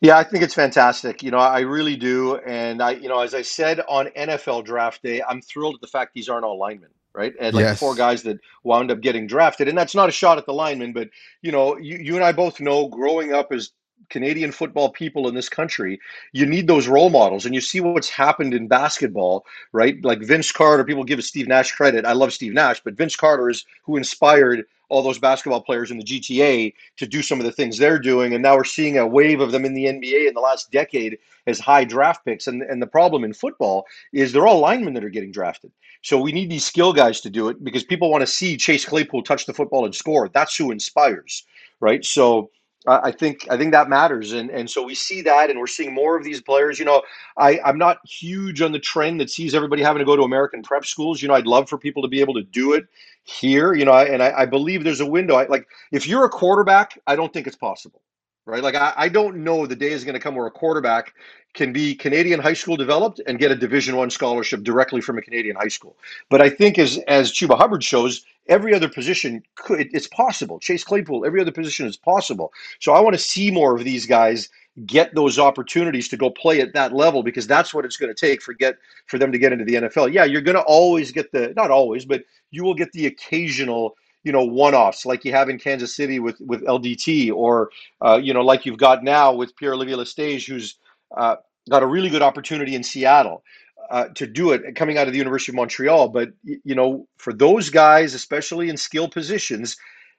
Yeah, 0.00 0.16
I 0.16 0.22
think 0.22 0.44
it's 0.44 0.54
fantastic. 0.54 1.24
You 1.24 1.32
know, 1.32 1.38
I 1.38 1.60
really 1.60 1.96
do. 1.96 2.36
And 2.36 2.80
I, 2.80 2.92
you 2.92 3.08
know, 3.08 3.20
as 3.20 3.34
I 3.34 3.42
said 3.42 3.80
on 3.88 4.06
NFL 4.08 4.64
draft 4.64 5.02
day, 5.02 5.22
I'm 5.28 5.42
thrilled 5.42 5.74
at 5.74 5.80
the 5.80 5.88
fact 5.88 6.14
these 6.14 6.28
aren't 6.28 6.44
all 6.44 6.56
linemen 6.56 6.90
right? 7.18 7.34
And 7.40 7.54
like 7.54 7.64
yes. 7.64 7.80
four 7.80 7.96
guys 7.96 8.22
that 8.22 8.38
wound 8.62 8.92
up 8.92 9.00
getting 9.00 9.26
drafted. 9.26 9.66
And 9.68 9.76
that's 9.76 9.94
not 9.94 10.08
a 10.08 10.12
shot 10.12 10.38
at 10.38 10.46
the 10.46 10.54
linemen, 10.54 10.92
but 10.92 11.10
you 11.42 11.50
know, 11.50 11.76
you, 11.76 11.98
you 11.98 12.14
and 12.14 12.24
I 12.24 12.30
both 12.30 12.60
know 12.60 12.86
growing 12.88 13.32
up 13.34 13.52
as 13.52 13.72
Canadian 14.08 14.52
football 14.52 14.90
people 14.90 15.28
in 15.28 15.34
this 15.34 15.48
country, 15.48 16.00
you 16.32 16.46
need 16.46 16.66
those 16.66 16.88
role 16.88 17.10
models. 17.10 17.46
And 17.46 17.54
you 17.54 17.60
see 17.60 17.80
what's 17.80 18.08
happened 18.08 18.54
in 18.54 18.68
basketball, 18.68 19.44
right? 19.72 20.02
Like 20.04 20.20
Vince 20.20 20.52
Carter, 20.52 20.84
people 20.84 21.04
give 21.04 21.22
Steve 21.24 21.48
Nash 21.48 21.72
credit. 21.72 22.04
I 22.04 22.12
love 22.12 22.32
Steve 22.32 22.54
Nash, 22.54 22.80
but 22.80 22.94
Vince 22.94 23.16
Carter 23.16 23.50
is 23.50 23.64
who 23.82 23.96
inspired 23.96 24.64
all 24.88 25.02
those 25.02 25.18
basketball 25.18 25.60
players 25.60 25.90
in 25.90 25.98
the 25.98 26.04
GTA 26.04 26.72
to 26.96 27.06
do 27.06 27.22
some 27.22 27.38
of 27.38 27.46
the 27.46 27.52
things 27.52 27.76
they're 27.76 27.98
doing. 27.98 28.32
And 28.32 28.42
now 28.42 28.56
we're 28.56 28.64
seeing 28.64 28.98
a 28.98 29.06
wave 29.06 29.40
of 29.40 29.52
them 29.52 29.64
in 29.64 29.74
the 29.74 29.84
NBA 29.84 30.28
in 30.28 30.34
the 30.34 30.40
last 30.40 30.70
decade 30.70 31.18
as 31.46 31.60
high 31.60 31.84
draft 31.84 32.24
picks. 32.24 32.46
And, 32.46 32.62
and 32.62 32.80
the 32.80 32.86
problem 32.86 33.24
in 33.24 33.32
football 33.32 33.86
is 34.12 34.32
they're 34.32 34.46
all 34.46 34.60
linemen 34.60 34.94
that 34.94 35.04
are 35.04 35.10
getting 35.10 35.32
drafted. 35.32 35.72
So 36.02 36.18
we 36.18 36.32
need 36.32 36.50
these 36.50 36.64
skill 36.64 36.92
guys 36.92 37.20
to 37.22 37.30
do 37.30 37.48
it 37.48 37.62
because 37.62 37.84
people 37.84 38.10
want 38.10 38.22
to 38.22 38.26
see 38.26 38.56
Chase 38.56 38.84
Claypool 38.84 39.22
touch 39.22 39.46
the 39.46 39.54
football 39.54 39.84
and 39.84 39.94
score. 39.94 40.28
That's 40.28 40.56
who 40.56 40.70
inspires, 40.70 41.44
right? 41.80 42.04
So 42.04 42.50
I 42.86 43.10
think 43.10 43.46
I 43.50 43.56
think 43.56 43.72
that 43.72 43.88
matters, 43.88 44.32
and 44.32 44.50
and 44.50 44.70
so 44.70 44.84
we 44.84 44.94
see 44.94 45.20
that, 45.22 45.50
and 45.50 45.58
we're 45.58 45.66
seeing 45.66 45.92
more 45.92 46.16
of 46.16 46.24
these 46.24 46.40
players. 46.40 46.78
You 46.78 46.84
know, 46.84 47.02
I 47.36 47.60
I'm 47.64 47.76
not 47.76 47.98
huge 48.06 48.62
on 48.62 48.72
the 48.72 48.78
trend 48.78 49.20
that 49.20 49.30
sees 49.30 49.54
everybody 49.54 49.82
having 49.82 49.98
to 49.98 50.04
go 50.04 50.16
to 50.16 50.22
American 50.22 50.62
prep 50.62 50.86
schools. 50.86 51.20
You 51.20 51.28
know, 51.28 51.34
I'd 51.34 51.46
love 51.46 51.68
for 51.68 51.76
people 51.76 52.02
to 52.02 52.08
be 52.08 52.20
able 52.20 52.34
to 52.34 52.42
do 52.42 52.74
it 52.74 52.86
here. 53.24 53.74
You 53.74 53.84
know, 53.84 53.94
and 53.94 54.22
I, 54.22 54.32
I 54.38 54.46
believe 54.46 54.84
there's 54.84 55.00
a 55.00 55.06
window. 55.06 55.34
I, 55.36 55.46
like 55.46 55.66
if 55.90 56.06
you're 56.06 56.24
a 56.24 56.30
quarterback, 56.30 56.98
I 57.06 57.16
don't 57.16 57.32
think 57.32 57.46
it's 57.48 57.56
possible 57.56 58.00
right? 58.48 58.62
Like 58.62 58.74
I, 58.74 58.92
I 58.96 59.08
don't 59.08 59.36
know 59.44 59.66
the 59.66 59.76
day 59.76 59.92
is 59.92 60.04
going 60.04 60.14
to 60.14 60.20
come 60.20 60.34
where 60.34 60.46
a 60.46 60.50
quarterback 60.50 61.14
can 61.54 61.72
be 61.72 61.94
Canadian 61.94 62.40
high 62.40 62.54
school 62.54 62.76
developed 62.76 63.20
and 63.26 63.38
get 63.38 63.50
a 63.50 63.56
Division 63.56 63.94
One 63.96 64.10
scholarship 64.10 64.62
directly 64.62 65.00
from 65.00 65.18
a 65.18 65.22
Canadian 65.22 65.54
high 65.54 65.68
school. 65.68 65.96
But 66.30 66.40
I 66.40 66.48
think 66.48 66.78
as 66.78 66.98
as 67.06 67.30
Chuba 67.30 67.56
Hubbard 67.56 67.84
shows, 67.84 68.24
every 68.48 68.74
other 68.74 68.88
position 68.88 69.42
could 69.54 69.88
it's 69.92 70.08
possible. 70.08 70.58
Chase 70.58 70.82
Claypool, 70.82 71.26
every 71.26 71.40
other 71.40 71.52
position 71.52 71.86
is 71.86 71.96
possible. 71.96 72.52
So 72.80 72.92
I 72.92 73.00
want 73.00 73.14
to 73.14 73.22
see 73.22 73.50
more 73.50 73.76
of 73.76 73.84
these 73.84 74.06
guys 74.06 74.48
get 74.86 75.14
those 75.14 75.38
opportunities 75.38 76.08
to 76.08 76.16
go 76.16 76.30
play 76.30 76.60
at 76.60 76.72
that 76.72 76.92
level 76.92 77.22
because 77.22 77.46
that's 77.46 77.74
what 77.74 77.84
it's 77.84 77.96
going 77.96 78.14
to 78.14 78.26
take 78.26 78.40
for 78.40 78.54
get 78.54 78.76
for 79.06 79.18
them 79.18 79.30
to 79.30 79.38
get 79.38 79.52
into 79.52 79.64
the 79.64 79.74
NFL. 79.74 80.12
Yeah, 80.12 80.24
you're 80.24 80.40
going 80.40 80.56
to 80.56 80.62
always 80.62 81.12
get 81.12 81.32
the 81.32 81.52
not 81.54 81.70
always, 81.70 82.06
but 82.06 82.22
you 82.50 82.64
will 82.64 82.74
get 82.74 82.92
the 82.92 83.06
occasional 83.06 83.96
you 84.28 84.32
know 84.32 84.44
one-offs 84.44 85.06
like 85.06 85.24
you 85.24 85.32
have 85.32 85.48
in 85.48 85.58
Kansas 85.58 85.96
City 85.96 86.20
with 86.20 86.38
with 86.40 86.62
LDT 86.64 87.32
or 87.32 87.70
uh, 88.02 88.20
you 88.22 88.34
know 88.34 88.42
like 88.42 88.66
you've 88.66 88.76
got 88.76 89.02
now 89.02 89.32
with 89.32 89.56
Pierre 89.56 89.72
Olivier 89.72 89.96
Lestage 89.96 90.46
who's 90.46 90.74
uh, 91.16 91.36
got 91.70 91.82
a 91.82 91.86
really 91.86 92.10
good 92.10 92.20
opportunity 92.20 92.74
in 92.74 92.82
Seattle 92.82 93.42
uh, 93.90 94.08
to 94.16 94.26
do 94.26 94.52
it 94.52 94.76
coming 94.76 94.98
out 94.98 95.06
of 95.06 95.14
the 95.14 95.18
University 95.18 95.50
of 95.50 95.56
Montreal. 95.56 96.10
But 96.10 96.28
you 96.44 96.74
know 96.74 97.08
for 97.16 97.32
those 97.32 97.70
guys 97.70 98.12
especially 98.12 98.68
in 98.68 98.76
skill 98.76 99.08
positions 99.08 99.78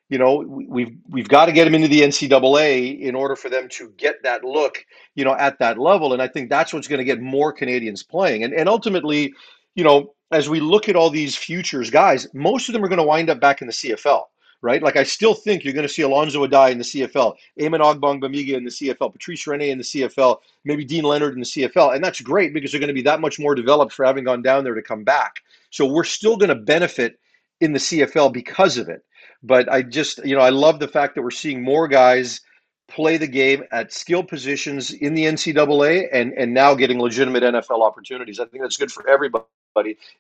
you 0.10 0.18
know 0.18 0.38
we've 0.38 0.98
we've 1.08 1.30
got 1.30 1.46
to 1.46 1.52
get 1.52 1.66
them 1.66 1.76
into 1.76 1.88
the 1.88 2.02
NCAA 2.02 3.00
in 3.02 3.14
order 3.14 3.36
for 3.36 3.50
them 3.50 3.70
to 3.70 3.94
get 3.96 4.24
that 4.24 4.44
look 4.44 4.84
you 5.14 5.24
know 5.24 5.36
at 5.36 5.60
that 5.60 5.78
level. 5.78 6.14
And 6.14 6.22
I 6.22 6.28
think 6.28 6.50
that's 6.50 6.74
what's 6.74 6.88
going 6.88 6.98
to 6.98 7.06
get 7.06 7.22
more 7.22 7.54
Canadians 7.54 8.02
playing. 8.02 8.44
And 8.44 8.56
and 8.56 8.68
ultimately 8.68 9.36
you 9.76 9.84
know 9.84 10.16
as 10.32 10.50
we 10.50 10.60
look 10.60 10.90
at 10.90 10.96
all 10.96 11.10
these 11.10 11.36
futures 11.36 11.90
guys, 11.90 12.28
most 12.34 12.70
of 12.70 12.74
them 12.74 12.84
are 12.84 12.88
going 12.88 12.98
to 12.98 13.04
wind 13.04 13.30
up 13.30 13.40
back 13.40 13.62
in 13.62 13.68
the 13.68 13.74
CFL, 13.74 14.24
right? 14.62 14.82
Like 14.82 14.96
I 14.96 15.04
still 15.04 15.34
think 15.34 15.64
you're 15.64 15.74
going 15.74 15.88
to 15.88 15.94
see 15.94 16.04
Alonzo 16.04 16.46
Addae 16.46 16.72
in 16.72 16.78
the 16.78 16.84
CFL, 16.84 17.36
Eamon 17.60 17.80
Ogbongbemiga 17.80 18.56
in 18.56 18.64
the 18.64 18.70
CFL, 18.70 19.12
Patrice 19.12 19.48
Rene 19.48 19.70
in 19.70 19.78
the 19.78 19.84
CFL, 19.84 20.38
maybe 20.66 20.86
Dean 20.86 21.04
Leonard 21.04 21.34
in 21.34 21.40
the 21.40 21.46
CFL, 21.46 21.96
and 21.96 22.04
that's 22.04 22.22
great 22.22 22.54
because 22.54 22.72
they're 22.72 22.80
going 22.80 22.90
to 22.90 22.94
be 22.94 23.02
that 23.02 23.22
much 23.22 23.40
more 23.40 23.56
developed 23.56 23.94
for 23.94 24.06
having 24.06 24.24
gone 24.24 24.42
down 24.42 24.64
there 24.64 24.76
to 24.76 24.82
come 24.82 25.04
back. 25.04 25.38
So 25.72 25.86
we're 25.86 26.04
still 26.04 26.38
going 26.38 26.50
to 26.50 26.56
benefit 26.56 27.20
in 27.62 27.74
the 27.74 27.80
CFL 27.80 28.32
because 28.32 28.78
of 28.78 28.90
it. 28.90 29.04
But 29.42 29.72
I 29.72 29.82
just, 29.82 30.24
you 30.26 30.36
know, 30.36 30.42
I 30.42 30.50
love 30.50 30.80
the 30.80 30.88
fact 30.88 31.16
that 31.16 31.22
we're 31.22 31.32
seeing 31.32 31.62
more 31.62 31.88
guys 31.88 32.42
play 32.90 33.18
the 33.18 33.28
game 33.28 33.64
at 33.72 33.94
skill 33.94 34.24
positions 34.24 34.92
in 34.92 35.14
the 35.14 35.24
NCAA 35.26 36.08
and 36.12 36.34
and 36.34 36.54
now 36.54 36.74
getting 36.74 37.00
legitimate 37.00 37.44
NFL 37.44 37.84
opportunities. 37.84 38.40
I 38.40 38.46
think 38.46 38.64
that's 38.64 38.78
good 38.78 38.92
for 38.92 39.08
everybody 39.08 39.46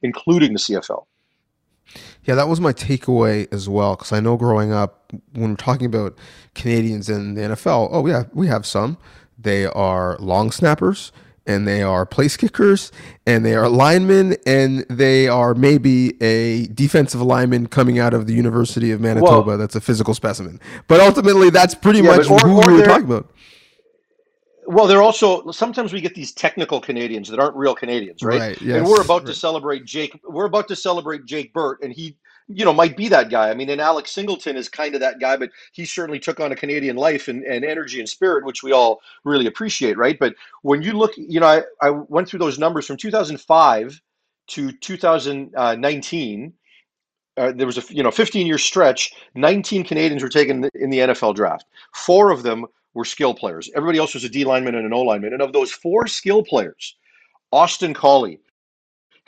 including 0.01 0.53
the 0.53 0.59
CFL. 0.59 1.05
Yeah, 2.23 2.35
that 2.35 2.47
was 2.47 2.59
my 2.59 2.73
takeaway 2.73 3.51
as 3.51 3.67
well. 3.67 3.95
Because 3.95 4.12
I 4.12 4.19
know 4.19 4.38
growing 4.38 4.71
up, 4.71 5.12
when 5.33 5.51
we're 5.51 5.55
talking 5.55 5.88
about 5.88 6.17
Canadians 6.53 7.09
in 7.09 7.33
the 7.33 7.41
NFL, 7.41 7.89
oh 7.91 8.05
yeah, 8.05 8.23
we 8.33 8.47
have 8.47 8.65
some. 8.65 8.97
They 9.38 9.65
are 9.65 10.17
long 10.19 10.51
snappers, 10.51 11.12
and 11.47 11.67
they 11.67 11.81
are 11.81 12.05
place 12.05 12.38
kickers, 12.38 12.91
and 13.25 13.45
they 13.45 13.55
are 13.55 13.69
linemen, 13.69 14.35
and 14.45 14.85
they 14.89 15.27
are 15.27 15.55
maybe 15.55 16.21
a 16.21 16.67
defensive 16.67 17.21
lineman 17.21 17.67
coming 17.67 17.97
out 17.97 18.13
of 18.13 18.27
the 18.27 18.33
University 18.33 18.91
of 18.91 19.01
Manitoba. 19.01 19.47
Well, 19.47 19.57
that's 19.57 19.75
a 19.75 19.81
physical 19.81 20.13
specimen. 20.13 20.59
But 20.88 20.99
ultimately, 20.99 21.49
that's 21.49 21.73
pretty 21.73 21.99
yeah, 21.99 22.17
much 22.17 22.29
or, 22.29 22.38
who 22.39 22.57
or 22.57 22.67
we 22.67 22.73
were 22.79 22.85
talking 22.85 23.05
about. 23.05 23.31
Well, 24.69 24.86
they're 24.86 25.01
also 25.01 25.49
sometimes 25.49 25.91
we 25.91 25.99
get 25.99 26.13
these 26.13 26.32
technical 26.32 26.79
Canadians 26.79 27.27
that 27.29 27.39
aren't 27.39 27.55
real 27.55 27.73
Canadians, 27.73 28.21
right? 28.21 28.39
right 28.39 28.62
yes, 28.62 28.77
and 28.77 28.86
we're 28.86 29.01
about 29.01 29.23
right. 29.23 29.25
to 29.25 29.34
celebrate 29.34 29.84
Jake. 29.84 30.19
We're 30.23 30.45
about 30.45 30.67
to 30.67 30.75
celebrate 30.75 31.25
Jake 31.25 31.51
Burt, 31.53 31.82
and 31.82 31.91
he, 31.91 32.15
you 32.47 32.65
know, 32.65 32.71
might 32.71 32.95
be 32.95 33.08
that 33.08 33.32
guy. 33.32 33.49
I 33.49 33.55
mean, 33.55 33.71
and 33.71 33.82
Alex 33.82 34.12
Singleton 34.12 34.55
is 34.55 34.69
kind 34.69 34.93
of 34.93 35.01
that 35.01 35.19
guy, 35.19 35.38
but 35.38 35.49
he 35.71 35.86
certainly 35.86 36.19
took 36.19 36.39
on 36.39 36.51
a 36.51 36.55
Canadian 36.55 36.97
life 36.97 37.29
and, 37.29 37.43
and 37.45 37.65
energy 37.65 37.97
and 37.99 38.08
spirit, 38.08 38.45
which 38.45 38.62
we 38.62 38.71
all 38.71 39.01
really 39.23 39.47
appreciate, 39.47 39.97
right? 39.97 40.19
But 40.19 40.36
when 40.62 40.84
you 40.84 40.93
look, 40.93 41.13
you 41.17 41.39
know, 41.39 41.47
I, 41.47 41.63
I 41.82 41.89
went 41.89 42.29
through 42.29 42.39
those 42.39 42.60
numbers 42.60 42.86
from 42.86 42.97
2005 42.97 43.99
to 44.49 44.71
2019. 44.71 46.53
Uh, 47.38 47.53
there 47.53 47.65
was 47.65 47.77
a 47.79 47.93
you 47.93 48.03
know 48.03 48.12
15 48.12 48.45
year 48.45 48.58
stretch 48.58 49.13
19 49.36 49.86
canadians 49.86 50.21
were 50.21 50.27
taken 50.27 50.69
in 50.73 50.89
the 50.89 50.97
nfl 50.97 51.34
draft 51.34 51.63
four 51.93 52.32
of 52.32 52.43
them 52.43 52.65
were 52.93 53.06
skill 53.06 53.34
players. 53.34 53.69
Everybody 53.75 53.99
else 53.99 54.13
was 54.13 54.23
a 54.23 54.30
D 54.30 54.43
lineman 54.43 54.75
and 54.75 54.86
an 54.86 54.93
O 54.93 55.02
lineman. 55.02 55.34
And 55.34 55.41
of 55.41 55.54
those 55.54 55.71
four 55.71 56.08
skill 56.08 56.43
players, 56.43 56.95
Austin 57.52 57.93
Collie 57.93 58.39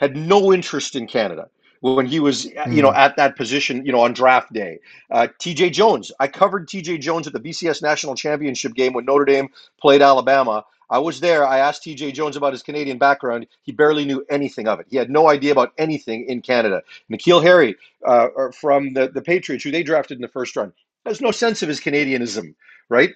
had 0.00 0.16
no 0.16 0.52
interest 0.52 0.96
in 0.96 1.06
Canada 1.06 1.48
when 1.80 2.06
he 2.06 2.20
was, 2.20 2.46
mm. 2.46 2.74
you 2.74 2.80
know, 2.80 2.90
hmm. 2.90 2.96
at 2.96 3.16
that 3.16 3.36
position, 3.36 3.84
you 3.84 3.90
know, 3.90 4.00
on 4.00 4.12
draft 4.12 4.52
day. 4.52 4.78
Uh, 5.10 5.26
T.J. 5.38 5.70
Jones, 5.70 6.12
I 6.20 6.28
covered 6.28 6.68
T.J. 6.68 6.98
Jones 6.98 7.26
at 7.26 7.32
the 7.32 7.40
BCS 7.40 7.82
National 7.82 8.14
Championship 8.14 8.74
game 8.74 8.92
when 8.92 9.04
Notre 9.04 9.24
Dame 9.24 9.48
played 9.80 10.00
Alabama. 10.00 10.64
I 10.90 11.00
was 11.00 11.18
there. 11.18 11.44
I 11.44 11.58
asked 11.58 11.82
T.J. 11.82 12.12
Jones 12.12 12.36
about 12.36 12.52
his 12.52 12.62
Canadian 12.62 12.98
background. 12.98 13.48
He 13.62 13.72
barely 13.72 14.04
knew 14.04 14.24
anything 14.30 14.68
of 14.68 14.78
it. 14.78 14.86
He 14.90 14.96
had 14.96 15.10
no 15.10 15.28
idea 15.28 15.50
about 15.50 15.72
anything 15.76 16.24
in 16.28 16.40
Canada. 16.40 16.82
N'Keal 17.10 17.42
Harry 17.42 17.74
uh, 18.06 18.28
from 18.52 18.92
the, 18.92 19.08
the 19.08 19.22
Patriots, 19.22 19.64
who 19.64 19.72
they 19.72 19.82
drafted 19.82 20.18
in 20.18 20.22
the 20.22 20.28
first 20.28 20.54
round, 20.54 20.72
has 21.04 21.20
no 21.20 21.32
sense 21.32 21.62
of 21.62 21.68
his 21.68 21.80
Canadianism, 21.80 22.54
right? 22.90 23.10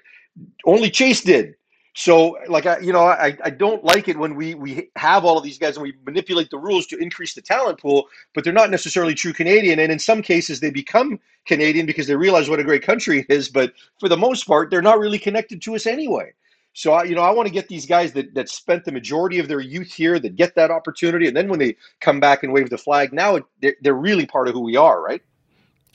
Only 0.64 0.90
Chase 0.90 1.22
did. 1.22 1.55
So, 1.99 2.37
like 2.49 2.66
I, 2.66 2.79
you 2.81 2.92
know, 2.92 3.07
I, 3.07 3.35
I 3.42 3.49
don't 3.49 3.83
like 3.83 4.07
it 4.09 4.18
when 4.18 4.35
we 4.35 4.55
we 4.55 4.90
have 4.96 5.25
all 5.25 5.38
of 5.38 5.44
these 5.44 5.57
guys 5.57 5.77
and 5.77 5.83
we 5.83 5.94
manipulate 6.05 6.51
the 6.51 6.59
rules 6.59 6.87
to 6.88 6.99
increase 6.99 7.33
the 7.33 7.40
talent 7.40 7.81
pool, 7.81 8.07
but 8.35 8.44
they're 8.44 8.53
not 8.53 8.70
necessarily 8.70 9.14
true 9.14 9.33
Canadian. 9.33 9.79
And 9.79 9.90
in 9.90 9.99
some 9.99 10.20
cases, 10.20 10.61
they 10.61 10.68
become 10.68 11.18
Canadian 11.46 11.87
because 11.87 12.07
they 12.07 12.14
realize 12.14 12.51
what 12.51 12.61
a 12.61 12.64
great 12.64 12.83
country 12.83 13.20
it 13.20 13.27
is. 13.31 13.49
But 13.49 13.72
for 13.99 14.11
the 14.11 14.16
most 14.16 14.46
part, 14.46 14.70
they're 14.70 14.83
not 14.83 14.99
really 14.99 15.18
connected 15.18 15.62
to 15.62 15.75
us 15.75 15.87
anyway. 15.87 16.35
So, 16.75 16.92
I, 16.92 17.05
you 17.05 17.14
know, 17.14 17.22
I 17.22 17.31
want 17.31 17.49
to 17.49 17.55
get 17.55 17.68
these 17.68 17.87
guys 17.87 18.12
that 18.12 18.35
that 18.35 18.51
spent 18.51 18.85
the 18.85 18.92
majority 18.92 19.38
of 19.38 19.49
their 19.49 19.61
youth 19.61 19.90
here 19.90 20.18
that 20.18 20.37
get 20.37 20.55
that 20.57 20.70
opportunity, 20.70 21.29
and 21.29 21.37
then 21.37 21.49
when 21.49 21.59
they 21.59 21.77
come 22.03 22.20
back 22.20 22.42
and 22.42 22.53
wave 22.53 22.68
the 22.68 22.77
flag, 22.77 23.14
now 23.14 23.40
they're, 23.62 23.77
they're 23.81 23.94
really 23.94 24.27
part 24.27 24.49
of 24.49 24.55
who 24.55 24.61
we 24.61 24.77
are, 24.77 25.03
right? 25.03 25.22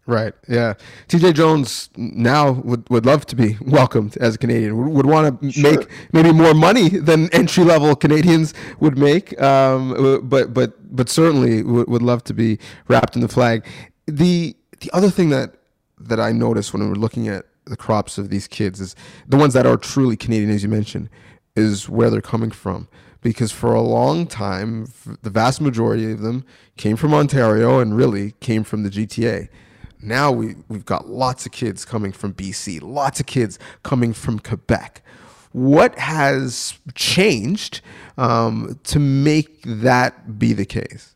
Right. 0.08 0.34
Yeah. 0.48 0.74
TJ 1.08 1.36
Jones 1.36 1.90
now 1.96 2.52
would, 2.52 2.90
would 2.90 3.06
love 3.06 3.26
to 3.28 3.36
be 3.36 3.58
welcomed 3.62 4.18
as 4.18 4.36
a 4.36 4.38
Canadian. 4.38 4.78
Would, 4.78 4.94
would 4.94 5.06
want 5.06 5.42
to 5.42 5.52
sure. 5.52 5.72
make 5.72 5.88
maybe 6.12 6.32
more 6.32 6.54
money 6.54 6.90
than 6.90 7.30
entry 7.34 7.64
level 7.64 7.96
Canadians 7.96 8.54
would 8.80 8.98
make. 8.98 9.40
Um, 9.42 10.28
but 10.28 10.54
but 10.54 10.96
but 10.96 11.08
certainly 11.08 11.64
would, 11.64 11.88
would 11.88 12.02
love 12.02 12.24
to 12.26 12.34
be 12.34 12.58
wrapped 12.88 13.16
in 13.16 13.22
the 13.22 13.28
flag. 13.28 13.66
The 14.08 14.56
the 14.80 14.90
other 14.92 15.10
thing 15.10 15.30
that 15.30 15.56
that 16.00 16.20
I 16.20 16.32
noticed 16.32 16.74
when 16.74 16.82
we 16.82 16.90
were 16.90 16.96
looking 16.96 17.28
at 17.28 17.46
the 17.66 17.78
crops 17.78 18.18
of 18.18 18.30
these 18.30 18.48
kids 18.48 18.82
is 18.82 18.96
the 19.28 19.38
ones 19.38 19.54
that 19.54 19.68
are 19.68 19.78
truly 19.78 20.18
Canadian, 20.18 20.50
as 20.50 20.64
you 20.64 20.70
mentioned, 20.70 21.10
is 21.56 21.88
where 21.88 22.10
they're 22.10 22.22
coming 22.22 22.50
from 22.50 22.88
because 23.22 23.52
for 23.52 23.74
a 23.74 23.82
long 23.82 24.26
time, 24.26 24.88
the 25.22 25.30
vast 25.30 25.62
majority 25.62 26.12
of 26.12 26.22
them 26.22 26.44
came 26.76 26.96
from 26.96 27.14
Ontario 27.14 27.80
and 27.80 27.96
really 27.96 28.32
came 28.40 28.64
from 28.64 28.84
the 28.84 28.90
GTA. 28.90 29.48
Now 30.02 30.32
we, 30.32 30.56
we've 30.68 30.86
got 30.86 31.08
lots 31.08 31.46
of 31.46 31.52
kids 31.52 31.86
coming 31.86 32.12
from 32.12 32.34
BC, 32.34 32.82
lots 32.82 33.20
of 33.20 33.26
kids 33.26 33.60
coming 33.84 34.14
from 34.14 34.40
Quebec. 34.40 35.02
What 35.52 35.98
has 36.00 36.80
changed 36.96 37.82
um, 38.18 38.80
to 38.86 39.00
make 39.00 39.62
that 39.64 40.40
be 40.40 40.54
the 40.54 40.66
case? 40.66 41.14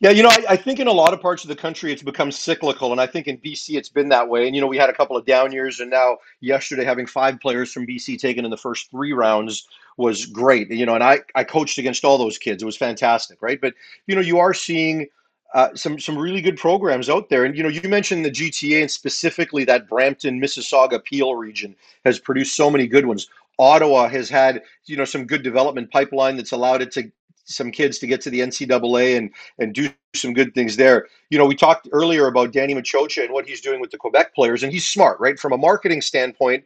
Yeah, 0.00 0.10
you 0.10 0.22
know, 0.22 0.30
I, 0.30 0.44
I, 0.50 0.56
think 0.56 0.80
in 0.80 0.86
a 0.86 0.92
lot 0.92 1.12
of 1.12 1.20
parts 1.20 1.44
of 1.44 1.48
the 1.48 1.54
country 1.54 1.92
it's 1.92 2.02
become 2.02 2.32
cyclical, 2.32 2.90
and 2.90 3.00
I 3.02 3.06
think 3.06 3.28
in 3.28 3.36
BC 3.36 3.76
it's 3.76 3.90
been 3.90 4.08
that 4.08 4.26
way. 4.30 4.46
And 4.46 4.56
you 4.56 4.62
know, 4.62 4.66
we 4.66 4.78
had 4.78 4.88
a 4.88 4.94
couple 4.94 5.14
of 5.14 5.26
down 5.26 5.52
years, 5.52 5.78
and 5.78 5.90
now 5.90 6.16
yesterday 6.40 6.84
having 6.84 7.04
five 7.04 7.38
players 7.38 7.70
from 7.70 7.86
BC 7.86 8.18
taken 8.18 8.46
in 8.46 8.50
the 8.50 8.56
first 8.56 8.90
three 8.90 9.12
rounds 9.12 9.68
was 9.98 10.24
great. 10.24 10.70
You 10.70 10.86
know, 10.86 10.94
and 10.94 11.04
I 11.04 11.20
I 11.34 11.44
coached 11.44 11.76
against 11.76 12.02
all 12.02 12.16
those 12.16 12.38
kids; 12.38 12.62
it 12.62 12.66
was 12.66 12.78
fantastic, 12.78 13.42
right? 13.42 13.60
But 13.60 13.74
you 14.06 14.14
know, 14.14 14.22
you 14.22 14.38
are 14.38 14.54
seeing 14.54 15.06
uh, 15.54 15.74
some 15.74 15.98
some 15.98 16.16
really 16.16 16.40
good 16.40 16.56
programs 16.56 17.08
out 17.08 17.28
there. 17.28 17.44
And 17.44 17.56
you 17.56 17.62
know, 17.62 17.68
you 17.68 17.88
mentioned 17.88 18.24
the 18.24 18.30
GTA 18.30 18.82
and 18.82 18.90
specifically 18.90 19.64
that 19.64 19.88
Brampton, 19.88 20.40
Mississauga, 20.40 21.02
Peel 21.02 21.34
region 21.34 21.74
has 22.04 22.18
produced 22.18 22.54
so 22.56 22.70
many 22.70 22.86
good 22.86 23.06
ones. 23.06 23.28
Ottawa 23.58 24.08
has 24.08 24.28
had 24.28 24.62
you 24.86 24.96
know 24.96 25.04
some 25.04 25.26
good 25.26 25.42
development 25.42 25.90
pipeline 25.90 26.36
that's 26.36 26.52
allowed 26.52 26.82
it 26.82 26.92
to 26.92 27.10
some 27.44 27.70
kids 27.72 27.98
to 27.98 28.06
get 28.06 28.20
to 28.22 28.30
the 28.30 28.40
NCAA 28.40 29.16
and 29.16 29.30
and 29.58 29.74
do 29.74 29.90
some 30.14 30.32
good 30.32 30.54
things 30.54 30.76
there. 30.76 31.08
You 31.30 31.38
know, 31.38 31.46
we 31.46 31.56
talked 31.56 31.88
earlier 31.92 32.26
about 32.26 32.52
Danny 32.52 32.74
Maciocia 32.74 33.24
and 33.24 33.32
what 33.32 33.46
he's 33.46 33.60
doing 33.60 33.80
with 33.80 33.90
the 33.90 33.98
Quebec 33.98 34.34
players, 34.34 34.62
and 34.62 34.72
he's 34.72 34.86
smart, 34.86 35.18
right? 35.20 35.38
From 35.38 35.52
a 35.52 35.58
marketing 35.58 36.00
standpoint, 36.00 36.64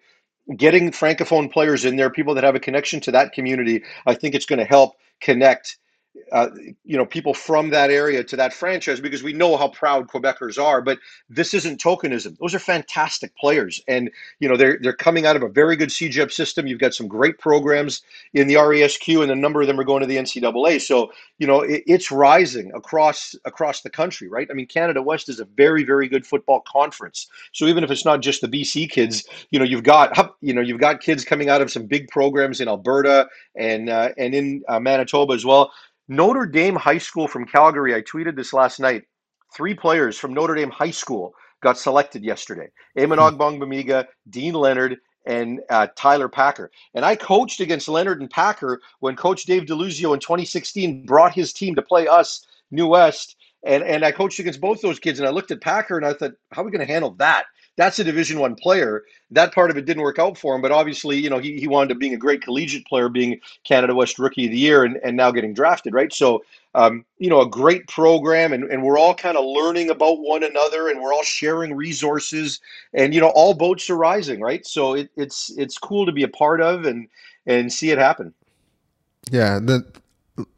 getting 0.57 0.91
francophone 0.91 1.51
players 1.51 1.85
in 1.85 1.97
there, 1.97 2.11
people 2.11 2.35
that 2.35 2.45
have 2.45 2.55
a 2.55 2.61
connection 2.61 3.01
to 3.01 3.13
that 3.13 3.33
community, 3.33 3.83
I 4.07 4.15
think 4.15 4.35
it's 4.35 4.47
going 4.47 4.59
to 4.59 4.65
help 4.65 4.95
connect 5.21 5.79
uh, 6.33 6.49
you 6.85 6.97
know 6.97 7.05
people 7.07 7.35
from 7.35 7.71
that 7.71 7.91
area 7.91 8.23
to 8.25 8.37
that 8.37 8.53
franchise 8.53 9.01
because 9.01 9.23
we 9.23 9.33
know 9.33 9.57
how 9.57 9.69
proud 9.69 10.09
Quebecers 10.09 10.63
are. 10.63 10.81
But 10.81 10.99
this 11.29 11.55
isn't 11.55 11.81
tokenism; 11.81 12.39
those 12.39 12.55
are 12.55 12.59
fantastic 12.59 13.37
players, 13.37 13.83
and 13.89 14.11
you 14.41 14.49
know 14.49 14.57
they're 14.57 14.79
they're 14.81 14.93
coming 14.93 15.27
out 15.27 15.37
of 15.37 15.43
a 15.43 15.49
very 15.49 15.77
good 15.77 15.89
CEGEP 15.91 16.33
system. 16.33 16.67
You've 16.67 16.81
got 16.81 16.95
some 16.95 17.09
great 17.09 17.39
programs 17.39 18.03
in 18.33 18.47
the 18.47 18.55
RSEQ, 18.55 19.23
and 19.23 19.33
a 19.33 19.37
number 19.37 19.61
of 19.61 19.67
them 19.67 19.79
are 19.79 19.85
going 19.85 20.01
to 20.01 20.07
the 20.07 20.17
NCAA. 20.17 20.81
So 20.81 21.13
you 21.39 21.47
know 21.47 21.61
it, 21.61 21.83
it's 21.87 22.11
rising 22.11 22.73
across 22.75 23.35
across 23.45 23.83
the 23.83 23.91
country, 23.91 24.29
right? 24.29 24.49
I 24.51 24.55
mean, 24.55 24.67
Canada 24.67 25.03
West 25.03 25.29
is 25.29 25.41
a 25.41 25.45
very 25.45 25.85
very 25.85 26.09
good 26.09 26.27
football 26.27 26.61
conference. 26.61 27.29
So 27.53 27.67
even 27.67 27.85
if 27.85 27.91
it's 27.91 28.05
not 28.05 28.23
just 28.23 28.41
the 28.41 28.49
BC 28.49 28.91
kids, 28.91 29.25
you 29.51 29.59
know 29.59 29.65
you've 29.65 29.85
got 29.85 30.37
you 30.41 30.55
know 30.55 30.61
you've 30.61 30.81
got 30.81 31.01
kids 31.01 31.25
coming 31.25 31.49
out 31.49 31.61
of 31.61 31.71
some 31.71 31.87
big 31.87 32.09
programs 32.09 32.61
in 32.61 32.69
Alberta 32.69 33.29
and 33.57 33.91
uh, 33.91 34.11
and 34.17 34.35
in 34.35 34.63
uh, 34.69 34.81
Manitoba 34.81 35.35
as 35.35 35.45
well 35.45 35.73
Notre 36.09 36.47
Dame 36.47 36.77
High 36.77 36.99
School 36.99 37.29
from 37.29 37.47
Calgary. 37.47 37.95
I 37.95 38.03
tweeted 38.03 38.37
this 38.37 38.53
last 38.53 38.81
night. 38.81 39.05
Three 39.57 39.75
players 39.75 40.19
from 40.19 40.35
Notre 40.35 40.55
Dame 40.55 40.71
High 40.71 40.91
School 40.91 41.33
got 41.63 41.79
selected 41.79 42.25
yesterday. 42.25 42.69
Amen 42.99 43.19
hmm. 43.19 43.25
Ogbongbemiga, 43.25 44.07
Deane 44.29 44.55
Leonard, 44.55 44.99
and 45.27 45.61
uh, 45.71 45.87
Tyler 45.97 46.29
Packer. 46.29 46.71
And 46.95 47.05
I 47.05 47.17
coached 47.17 47.61
against 47.61 47.89
Leonard 47.89 48.21
and 48.21 48.31
Packer 48.31 48.81
when 49.01 49.17
Coach 49.17 49.45
Dave 49.45 49.63
Deluzio 49.63 50.13
in 50.13 50.21
2016 50.21 51.07
brought 51.07 51.33
his 51.33 51.53
team 51.53 51.75
to 51.77 51.83
play 51.83 52.07
us, 52.07 52.45
New 52.71 52.89
West. 52.89 53.37
And, 53.65 53.83
and 53.83 54.05
I 54.05 54.13
coached 54.13 54.39
against 54.39 54.61
both 54.61 54.83
those 54.83 54.99
kids. 54.99 55.19
And 55.19 55.27
I 55.27 55.31
looked 55.31 55.51
at 55.51 55.63
Packer 55.63 55.97
and 55.97 56.05
I 56.05 56.13
thought, 56.13 56.33
how 56.53 56.61
are 56.61 56.65
we 56.67 56.71
going 56.71 56.87
to 56.87 56.93
handle 56.93 57.13
that? 57.13 57.45
That's 57.77 57.99
a 57.99 58.05
Division 58.05 58.39
One 58.39 58.55
player. 58.55 59.05
That 59.31 59.53
part 59.53 59.71
of 59.71 59.77
it 59.77 59.85
didn't 59.85 60.03
work 60.03 60.19
out 60.19 60.39
for 60.39 60.55
him, 60.55 60.63
but 60.63 60.71
obviously, 60.71 61.19
you 61.19 61.29
know, 61.29 61.39
he, 61.39 61.59
he 61.59 61.67
wound 61.67 61.91
up 61.91 61.99
being 61.99 62.15
a 62.15 62.19
great 62.19 62.43
collegiate 62.43 62.87
player, 62.87 63.09
being 63.09 63.41
Canada 63.65 63.95
West 63.95 64.19
Rookie 64.19 64.47
of 64.47 64.53
the 64.53 64.59
Year, 64.59 64.85
and, 64.85 64.99
and 65.03 65.17
now 65.17 65.31
getting 65.31 65.55
drafted, 65.55 65.93
right? 65.93 66.13
So, 66.13 66.45
um, 66.75 67.05
you 67.19 67.29
know, 67.29 67.41
a 67.41 67.49
great 67.49 67.89
program, 67.89 68.53
and, 68.53 68.65
and 68.65 68.83
we're 68.83 68.99
all 68.99 69.15
kind 69.15 69.37
of 69.37 69.45
learning 69.45 69.91
about 69.91 70.21
one 70.21 70.45
another, 70.45 70.89
and 70.89 71.01
we're 71.01 71.13
all 71.13 71.25
sharing 71.25 71.75
resources, 71.75 72.61
and 72.93 73.15
you 73.15 73.21
know, 73.21 73.33
all 73.35 73.55
boats 73.55 73.91
are 73.91 73.97
rising, 73.97 74.41
right? 74.41 74.67
So 74.67 74.95
it, 74.95 75.11
it's 75.17 75.53
it's 75.57 75.79
cool 75.79 76.07
to 76.07 76.13
be 76.13 76.23
a 76.23 76.29
part 76.29 76.61
of 76.61 76.85
and 76.85 77.09
and 77.47 77.73
see 77.73 77.91
it 77.91 77.99
happen. 77.99 78.33
Yeah, 79.31 79.59
the 79.59 79.85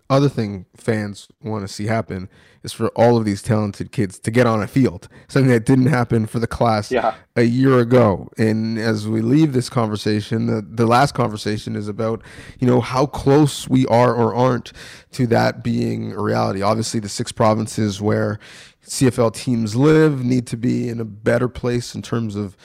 other 0.08 0.28
thing 0.28 0.66
fans 0.76 1.28
want 1.42 1.66
to 1.66 1.72
see 1.72 1.86
happen 1.86 2.28
is 2.62 2.72
for 2.72 2.88
all 2.90 3.16
of 3.16 3.24
these 3.24 3.42
talented 3.42 3.92
kids 3.92 4.18
to 4.20 4.30
get 4.30 4.46
on 4.46 4.62
a 4.62 4.66
field. 4.66 5.08
Something 5.28 5.50
that 5.50 5.64
didn't 5.64 5.86
happen 5.86 6.26
for 6.26 6.38
the 6.38 6.46
class 6.46 6.90
yeah. 6.90 7.14
a 7.34 7.42
year 7.42 7.78
ago. 7.78 8.28
And 8.38 8.78
as 8.78 9.08
we 9.08 9.20
leave 9.20 9.52
this 9.52 9.68
conversation, 9.68 10.46
the, 10.46 10.62
the 10.62 10.86
last 10.86 11.14
conversation 11.14 11.76
is 11.76 11.88
about, 11.88 12.22
you 12.58 12.66
know, 12.66 12.80
how 12.80 13.06
close 13.06 13.68
we 13.68 13.86
are 13.86 14.14
or 14.14 14.34
aren't 14.34 14.72
to 15.12 15.26
that 15.28 15.62
being 15.62 16.12
a 16.12 16.20
reality. 16.20 16.62
Obviously, 16.62 17.00
the 17.00 17.08
six 17.08 17.32
provinces 17.32 18.00
where 18.00 18.38
CFL 18.84 19.34
teams 19.34 19.74
live 19.74 20.24
need 20.24 20.46
to 20.48 20.56
be 20.56 20.88
in 20.88 21.00
a 21.00 21.04
better 21.04 21.48
place 21.48 21.94
in 21.94 22.02
terms 22.02 22.36
of 22.36 22.56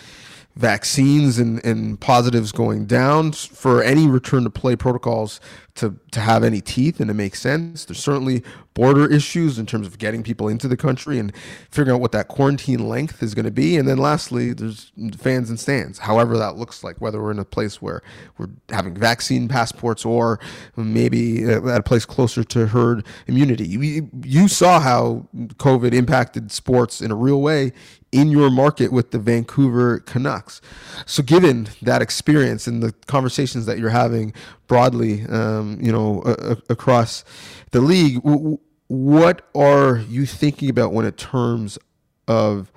vaccines 0.56 1.40
and, 1.40 1.64
and 1.64 2.00
positives 2.00 2.52
going 2.52 2.86
down 2.86 3.32
for 3.32 3.82
any 3.82 4.08
return 4.08 4.44
to 4.44 4.50
play 4.50 4.76
protocols 4.76 5.40
to, 5.76 5.96
to 6.12 6.20
have 6.20 6.44
any 6.44 6.62
teeth 6.62 7.00
and 7.00 7.08
to 7.08 7.14
make 7.14 7.36
sense. 7.36 7.86
There's 7.86 8.00
certainly 8.00 8.44
border 8.74 9.10
issues 9.12 9.60
in 9.60 9.66
terms 9.66 9.86
of 9.86 9.98
getting 9.98 10.24
people 10.24 10.48
into 10.48 10.68
the 10.68 10.78
country 10.78 11.20
and 11.20 11.34
figuring 11.70 11.96
out 11.96 12.02
what 12.02 12.12
that 12.14 12.28
quarantine 12.28 12.88
length 12.88 13.22
is 13.22 13.34
going 13.34 13.46
to 13.46 13.52
be. 13.52 13.78
And 13.78 13.88
then 13.88 13.98
lastly, 13.98 14.54
there's 14.54 14.92
fans 15.18 15.50
and 15.50 15.60
stands, 15.60 16.00
however 16.00 16.38
that 16.38 16.56
looks 16.56 16.84
like, 16.84 17.00
whether 17.02 17.22
we're 17.22 17.32
in 17.32 17.40
a 17.40 17.46
place 17.46 17.82
where 17.82 18.02
we're 18.38 18.50
having 18.70 18.96
vaccine 18.96 19.48
passports 19.48 20.06
or 20.06 20.40
maybe 20.76 21.44
at 21.44 21.64
a 21.66 21.84
place 21.84 22.06
closer 22.06 22.44
to 22.46 22.68
herd 22.68 23.06
immunity. 23.28 23.68
You, 23.68 24.10
you 24.24 24.48
saw 24.48 24.80
how 24.80 25.28
COVID 25.36 25.94
impacted 25.94 26.52
sports 26.52 27.02
in 27.02 27.12
a 27.12 27.16
real 27.16 27.42
way 27.42 27.74
in 28.12 28.30
your 28.30 28.50
market 28.50 28.92
with 28.92 29.12
the 29.12 29.20
Vancouver 29.20 30.00
Canucks. 30.00 30.62
So, 31.06 31.24
given 31.24 31.70
that 31.82 32.02
experience 32.02 32.68
and 32.68 32.84
the 32.84 32.94
conversations 33.08 33.66
that 33.66 33.80
you're 33.80 33.90
having 33.90 34.34
broadly, 34.72 35.26
um, 35.28 35.78
you 35.82 35.92
know, 35.92 36.22
across 36.70 37.26
the 37.72 37.82
league, 37.82 38.24
w- 38.24 38.58
what 38.88 39.46
are 39.54 39.98
you 39.98 40.26
thinking 40.26 40.70
about 40.70 40.94
when 40.94 41.06
it 41.06 41.18
terms 41.18 41.78
of 42.26 42.72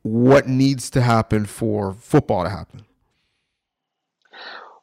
what 0.00 0.48
needs 0.48 0.88
to 0.88 1.02
happen 1.02 1.44
for 1.44 1.92
football 1.92 2.44
to 2.44 2.48
happen? 2.48 2.86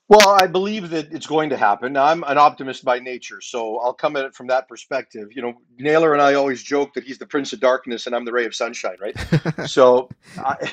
Well, 0.08 0.38
I 0.40 0.46
believe 0.46 0.92
that 0.92 1.12
it's 1.12 1.26
going 1.26 1.50
to 1.50 1.58
happen. 1.58 1.94
Now, 1.94 2.06
I'm 2.06 2.24
an 2.26 2.38
optimist 2.38 2.86
by 2.86 3.00
nature, 3.00 3.42
so 3.42 3.80
I'll 3.80 3.92
come 3.92 4.16
at 4.16 4.26
it 4.26 4.36
from 4.36 4.46
that 4.46 4.68
perspective. 4.68 5.30
You 5.32 5.42
know, 5.42 5.54
Naylor 5.80 6.14
and 6.14 6.22
I 6.22 6.36
always 6.36 6.62
joke 6.62 6.94
that 6.94 7.04
he's 7.06 7.18
the 7.18 7.26
prince 7.26 7.54
of 7.54 7.60
darkness 7.60 8.06
and 8.06 8.16
I'm 8.16 8.24
the 8.24 8.32
ray 8.32 8.46
of 8.46 8.54
sunshine, 8.54 8.98
right? 9.02 9.16
so, 9.68 10.10
I, 10.38 10.72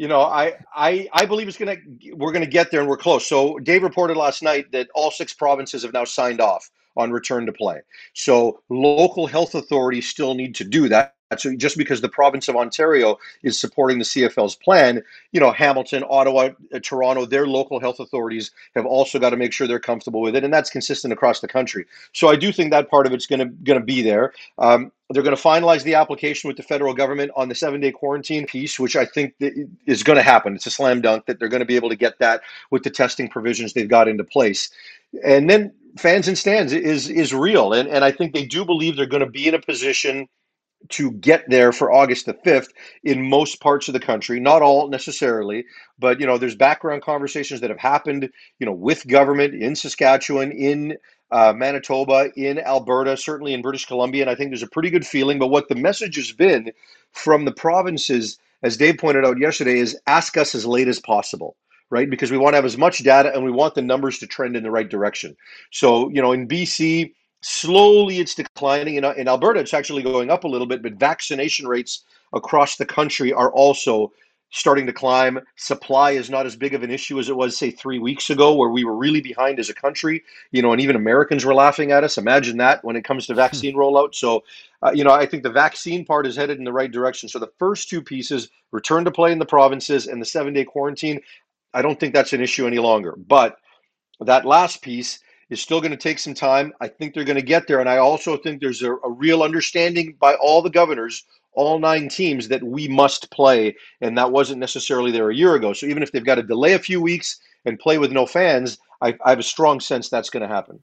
you 0.00 0.08
know, 0.08 0.22
I, 0.22 0.54
I 0.74 1.10
I 1.12 1.26
believe 1.26 1.46
it's 1.46 1.58
gonna 1.58 1.76
we're 2.14 2.32
gonna 2.32 2.46
get 2.46 2.70
there 2.70 2.80
and 2.80 2.88
we're 2.88 2.96
close. 2.96 3.26
So 3.26 3.58
Dave 3.58 3.82
reported 3.82 4.16
last 4.16 4.42
night 4.42 4.72
that 4.72 4.88
all 4.94 5.10
six 5.10 5.34
provinces 5.34 5.82
have 5.82 5.92
now 5.92 6.04
signed 6.04 6.40
off 6.40 6.70
on 6.96 7.10
return 7.10 7.44
to 7.44 7.52
play. 7.52 7.80
So 8.14 8.62
local 8.70 9.26
health 9.26 9.54
authorities 9.54 10.08
still 10.08 10.32
need 10.32 10.54
to 10.54 10.64
do 10.64 10.88
that. 10.88 11.16
So 11.38 11.54
just 11.54 11.78
because 11.78 12.00
the 12.00 12.08
province 12.08 12.48
of 12.48 12.56
Ontario 12.56 13.16
is 13.44 13.58
supporting 13.58 13.98
the 13.98 14.04
CFL's 14.04 14.56
plan, 14.56 15.02
you 15.30 15.38
know, 15.38 15.52
Hamilton, 15.52 16.04
Ottawa, 16.10 16.50
uh, 16.74 16.80
Toronto, 16.82 17.24
their 17.24 17.46
local 17.46 17.78
health 17.78 18.00
authorities 18.00 18.50
have 18.74 18.84
also 18.84 19.18
got 19.20 19.30
to 19.30 19.36
make 19.36 19.52
sure 19.52 19.68
they're 19.68 19.78
comfortable 19.78 20.20
with 20.22 20.34
it, 20.34 20.42
and 20.42 20.52
that's 20.52 20.70
consistent 20.70 21.12
across 21.12 21.40
the 21.40 21.46
country. 21.46 21.86
So 22.12 22.28
I 22.28 22.34
do 22.34 22.50
think 22.50 22.72
that 22.72 22.90
part 22.90 23.06
of 23.06 23.12
it's 23.12 23.26
going 23.26 23.38
to 23.38 23.46
going 23.46 23.78
to 23.78 23.84
be 23.84 24.02
there. 24.02 24.32
Um, 24.58 24.90
they're 25.10 25.22
going 25.22 25.36
to 25.36 25.42
finalize 25.42 25.84
the 25.84 25.94
application 25.94 26.48
with 26.48 26.56
the 26.56 26.62
federal 26.64 26.94
government 26.94 27.30
on 27.36 27.48
the 27.48 27.54
seven 27.54 27.80
day 27.80 27.92
quarantine 27.92 28.46
piece, 28.46 28.80
which 28.80 28.96
I 28.96 29.04
think 29.04 29.34
is 29.86 30.02
going 30.02 30.16
to 30.16 30.22
happen. 30.22 30.56
It's 30.56 30.66
a 30.66 30.70
slam 30.70 31.00
dunk 31.00 31.26
that 31.26 31.38
they're 31.38 31.48
going 31.48 31.60
to 31.60 31.66
be 31.66 31.76
able 31.76 31.90
to 31.90 31.96
get 31.96 32.18
that 32.18 32.42
with 32.72 32.82
the 32.82 32.90
testing 32.90 33.28
provisions 33.28 33.72
they've 33.72 33.88
got 33.88 34.08
into 34.08 34.24
place. 34.24 34.68
And 35.24 35.48
then 35.48 35.72
fans 35.96 36.26
and 36.26 36.36
stands 36.36 36.72
is 36.72 37.08
is 37.08 37.32
real, 37.32 37.72
and 37.72 37.88
and 37.88 38.04
I 38.04 38.10
think 38.10 38.34
they 38.34 38.46
do 38.46 38.64
believe 38.64 38.96
they're 38.96 39.06
going 39.06 39.24
to 39.24 39.30
be 39.30 39.46
in 39.46 39.54
a 39.54 39.60
position 39.60 40.28
to 40.88 41.12
get 41.12 41.44
there 41.48 41.72
for 41.72 41.92
August 41.92 42.26
the 42.26 42.34
5th 42.34 42.68
in 43.04 43.28
most 43.28 43.60
parts 43.60 43.88
of 43.88 43.92
the 43.94 44.00
country, 44.00 44.40
not 44.40 44.62
all 44.62 44.88
necessarily, 44.88 45.64
but 45.98 46.20
you 46.20 46.26
know, 46.26 46.38
there's 46.38 46.54
background 46.56 47.02
conversations 47.02 47.60
that 47.60 47.70
have 47.70 47.78
happened, 47.78 48.28
you 48.58 48.66
know, 48.66 48.72
with 48.72 49.06
government 49.06 49.54
in 49.54 49.76
Saskatchewan, 49.76 50.50
in 50.52 50.96
uh, 51.30 51.52
Manitoba, 51.54 52.30
in 52.36 52.58
Alberta, 52.58 53.16
certainly 53.16 53.54
in 53.54 53.62
British 53.62 53.86
Columbia, 53.86 54.22
and 54.22 54.30
I 54.30 54.34
think 54.34 54.50
there's 54.50 54.62
a 54.62 54.68
pretty 54.68 54.90
good 54.90 55.06
feeling. 55.06 55.38
But 55.38 55.48
what 55.48 55.68
the 55.68 55.74
message 55.76 56.16
has 56.16 56.32
been 56.32 56.72
from 57.12 57.44
the 57.44 57.52
provinces, 57.52 58.38
as 58.62 58.76
Dave 58.76 58.98
pointed 58.98 59.24
out 59.24 59.38
yesterday, 59.38 59.78
is 59.78 59.98
ask 60.06 60.36
us 60.36 60.54
as 60.54 60.66
late 60.66 60.88
as 60.88 61.00
possible 61.00 61.56
right? 61.90 62.08
Because 62.08 62.30
we 62.30 62.38
want 62.38 62.52
to 62.52 62.56
have 62.56 62.64
as 62.64 62.78
much 62.78 62.98
data 62.98 63.32
and 63.34 63.44
we 63.44 63.50
want 63.50 63.74
the 63.74 63.82
numbers 63.82 64.18
to 64.20 64.26
trend 64.26 64.56
in 64.56 64.62
the 64.62 64.70
right 64.70 64.88
direction. 64.88 65.36
So, 65.72 66.08
you 66.10 66.22
know, 66.22 66.32
in 66.32 66.46
BC, 66.46 67.12
slowly 67.42 68.18
it's 68.18 68.34
declining. 68.34 68.96
In, 68.96 69.04
in 69.04 69.28
Alberta, 69.28 69.60
it's 69.60 69.74
actually 69.74 70.02
going 70.02 70.30
up 70.30 70.44
a 70.44 70.48
little 70.48 70.66
bit, 70.66 70.82
but 70.82 70.94
vaccination 70.94 71.66
rates 71.66 72.04
across 72.32 72.76
the 72.76 72.86
country 72.86 73.32
are 73.32 73.50
also 73.52 74.12
starting 74.50 74.86
to 74.86 74.92
climb. 74.92 75.38
Supply 75.56 76.12
is 76.12 76.28
not 76.28 76.44
as 76.44 76.56
big 76.56 76.74
of 76.74 76.82
an 76.82 76.90
issue 76.90 77.18
as 77.18 77.28
it 77.28 77.36
was, 77.36 77.56
say, 77.56 77.70
three 77.70 77.98
weeks 77.98 78.30
ago, 78.30 78.54
where 78.54 78.68
we 78.68 78.84
were 78.84 78.96
really 78.96 79.20
behind 79.20 79.58
as 79.58 79.70
a 79.70 79.74
country. 79.74 80.24
You 80.50 80.60
know, 80.60 80.72
and 80.72 80.80
even 80.80 80.96
Americans 80.96 81.44
were 81.44 81.54
laughing 81.54 81.92
at 81.92 82.04
us. 82.04 82.18
Imagine 82.18 82.56
that 82.58 82.84
when 82.84 82.96
it 82.96 83.04
comes 83.04 83.26
to 83.26 83.34
vaccine 83.34 83.74
rollout. 83.76 84.14
So, 84.14 84.42
uh, 84.82 84.90
you 84.92 85.04
know, 85.04 85.12
I 85.12 85.26
think 85.26 85.42
the 85.42 85.50
vaccine 85.50 86.04
part 86.04 86.26
is 86.26 86.36
headed 86.36 86.58
in 86.58 86.64
the 86.64 86.72
right 86.72 86.90
direction. 86.90 87.28
So 87.28 87.38
the 87.38 87.52
first 87.58 87.88
two 87.88 88.02
pieces, 88.02 88.48
return 88.72 89.04
to 89.04 89.10
play 89.10 89.32
in 89.32 89.38
the 89.38 89.46
provinces 89.46 90.06
and 90.06 90.20
the 90.20 90.26
seven 90.26 90.52
day 90.52 90.64
quarantine, 90.64 91.20
I 91.72 91.82
don't 91.82 91.98
think 91.98 92.12
that's 92.12 92.32
an 92.32 92.40
issue 92.40 92.66
any 92.66 92.78
longer. 92.78 93.14
But 93.16 93.58
that 94.20 94.44
last 94.44 94.82
piece 94.82 95.20
is 95.50 95.60
still 95.60 95.80
going 95.80 95.90
to 95.90 95.96
take 95.96 96.18
some 96.18 96.34
time. 96.34 96.72
I 96.80 96.88
think 96.88 97.12
they're 97.12 97.24
going 97.24 97.36
to 97.36 97.42
get 97.42 97.66
there. 97.66 97.80
And 97.80 97.88
I 97.88 97.98
also 97.98 98.36
think 98.36 98.60
there's 98.60 98.82
a, 98.82 98.94
a, 98.94 99.10
real 99.10 99.42
understanding 99.42 100.16
by 100.18 100.34
all 100.36 100.62
the 100.62 100.70
governors, 100.70 101.24
all 101.52 101.78
nine 101.78 102.08
teams, 102.08 102.48
that 102.48 102.62
we 102.62 102.88
must 102.88 103.30
play. 103.30 103.76
And 104.00 104.16
that 104.16 104.32
wasn't 104.32 104.60
necessarily 104.60 105.10
there 105.10 105.28
a 105.28 105.34
year 105.34 105.56
ago. 105.56 105.72
So 105.72 105.86
even 105.86 106.02
if 106.02 106.12
they've 106.12 106.24
got 106.24 106.36
to 106.36 106.42
delay 106.42 106.74
a 106.74 106.78
few 106.78 107.02
weeks 107.02 107.40
and 107.64 107.78
play 107.78 107.98
with 107.98 108.12
no 108.12 108.26
fans, 108.26 108.78
I, 109.02 109.16
I 109.24 109.30
have 109.30 109.40
a 109.40 109.44
strong 109.44 109.80
sense 109.80 110.08
that's 110.08 110.30
going 110.30 110.42
to 110.42 110.48
happen. 110.48 110.80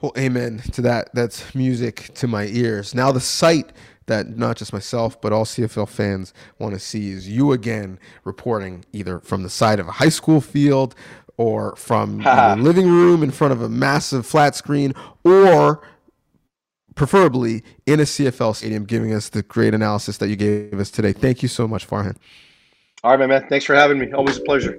Well, 0.00 0.12
amen 0.16 0.60
to 0.72 0.82
that. 0.82 1.10
That's 1.12 1.54
music 1.56 2.14
to 2.14 2.28
my 2.28 2.46
ears. 2.46 2.94
Now, 2.94 3.10
the 3.10 3.20
sight 3.20 3.72
that 4.06 4.36
not 4.36 4.56
just 4.56 4.72
myself, 4.72 5.20
but 5.20 5.32
all 5.32 5.44
CFL 5.44 5.88
fans 5.88 6.32
want 6.58 6.72
to 6.74 6.80
see 6.80 7.10
is 7.10 7.28
you 7.28 7.52
again 7.52 7.98
reporting 8.24 8.84
either 8.92 9.18
from 9.18 9.42
the 9.42 9.50
side 9.50 9.80
of 9.80 9.88
a 9.88 9.92
high 9.92 10.08
school 10.08 10.40
field 10.40 10.94
or 11.38 11.74
from 11.76 12.20
a 12.26 12.56
living 12.56 12.90
room 12.90 13.22
in 13.22 13.30
front 13.30 13.52
of 13.52 13.62
a 13.62 13.68
massive 13.68 14.26
flat 14.26 14.54
screen 14.54 14.92
or 15.24 15.80
preferably 16.94 17.62
in 17.86 18.00
a 18.00 18.02
CFL 18.02 18.54
stadium, 18.56 18.84
giving 18.84 19.14
us 19.14 19.30
the 19.30 19.42
great 19.42 19.72
analysis 19.72 20.18
that 20.18 20.28
you 20.28 20.36
gave 20.36 20.78
us 20.78 20.90
today. 20.90 21.12
Thank 21.12 21.42
you 21.42 21.48
so 21.48 21.66
much, 21.66 21.88
Farhan. 21.88 22.16
All 23.04 23.12
right, 23.12 23.20
my 23.20 23.26
man. 23.26 23.46
Thanks 23.48 23.64
for 23.64 23.76
having 23.76 23.98
me. 24.00 24.12
Always 24.12 24.36
a 24.36 24.40
pleasure. 24.40 24.76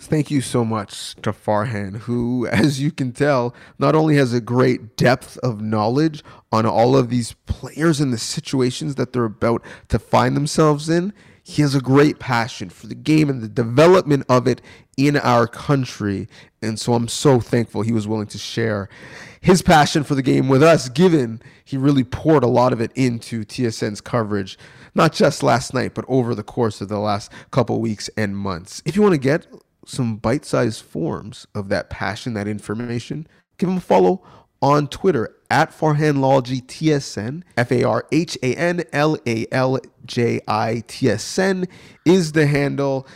Thank 0.00 0.30
you 0.30 0.40
so 0.40 0.64
much 0.64 1.14
to 1.22 1.32
Farhan, 1.32 1.98
who, 1.98 2.46
as 2.46 2.80
you 2.80 2.92
can 2.92 3.12
tell, 3.12 3.54
not 3.78 3.94
only 3.96 4.16
has 4.16 4.32
a 4.32 4.40
great 4.40 4.96
depth 4.96 5.36
of 5.38 5.60
knowledge 5.60 6.22
on 6.52 6.64
all 6.64 6.96
of 6.96 7.10
these 7.10 7.32
players 7.46 8.00
and 8.00 8.12
the 8.12 8.18
situations 8.18 8.96
that 8.96 9.12
they're 9.12 9.24
about 9.24 9.62
to 9.88 9.98
find 9.98 10.36
themselves 10.36 10.88
in, 10.88 11.12
he 11.48 11.62
has 11.62 11.76
a 11.76 11.80
great 11.80 12.18
passion 12.18 12.68
for 12.68 12.88
the 12.88 12.94
game 12.96 13.30
and 13.30 13.40
the 13.40 13.48
development 13.48 14.26
of 14.28 14.48
it 14.48 14.60
in 14.96 15.16
our 15.16 15.46
country. 15.46 16.26
And 16.60 16.76
so 16.76 16.94
I'm 16.94 17.06
so 17.06 17.38
thankful 17.38 17.82
he 17.82 17.92
was 17.92 18.08
willing 18.08 18.26
to 18.28 18.38
share 18.38 18.88
his 19.40 19.62
passion 19.62 20.02
for 20.02 20.16
the 20.16 20.22
game 20.22 20.48
with 20.48 20.60
us, 20.60 20.88
given 20.88 21.40
he 21.64 21.76
really 21.76 22.02
poured 22.02 22.42
a 22.42 22.48
lot 22.48 22.72
of 22.72 22.80
it 22.80 22.90
into 22.96 23.44
TSN's 23.44 24.00
coverage, 24.00 24.58
not 24.96 25.12
just 25.12 25.44
last 25.44 25.72
night, 25.72 25.94
but 25.94 26.04
over 26.08 26.34
the 26.34 26.42
course 26.42 26.80
of 26.80 26.88
the 26.88 26.98
last 26.98 27.30
couple 27.52 27.80
weeks 27.80 28.10
and 28.16 28.36
months. 28.36 28.82
If 28.84 28.96
you 28.96 29.02
want 29.02 29.14
to 29.14 29.18
get 29.18 29.46
some 29.86 30.16
bite 30.16 30.44
sized 30.44 30.84
forms 30.84 31.46
of 31.54 31.68
that 31.68 31.90
passion, 31.90 32.34
that 32.34 32.48
information, 32.48 33.24
give 33.56 33.68
him 33.68 33.76
a 33.76 33.80
follow 33.80 34.20
on 34.66 34.88
Twitter 34.88 35.32
at 35.48 35.70
Farhanlalji 35.70 36.60
TSN. 36.66 37.44
F 37.56 37.70
A 37.70 37.84
R 37.84 38.04
H 38.10 38.36
A 38.42 38.52
N 38.56 38.82
L 38.92 39.16
A 39.24 39.46
L 39.52 39.78
J 40.04 40.40
I 40.48 40.82
T 40.88 41.08
S 41.08 41.38
N 41.38 41.68
is 42.04 42.32
the 42.32 42.46
handle. 42.48 43.06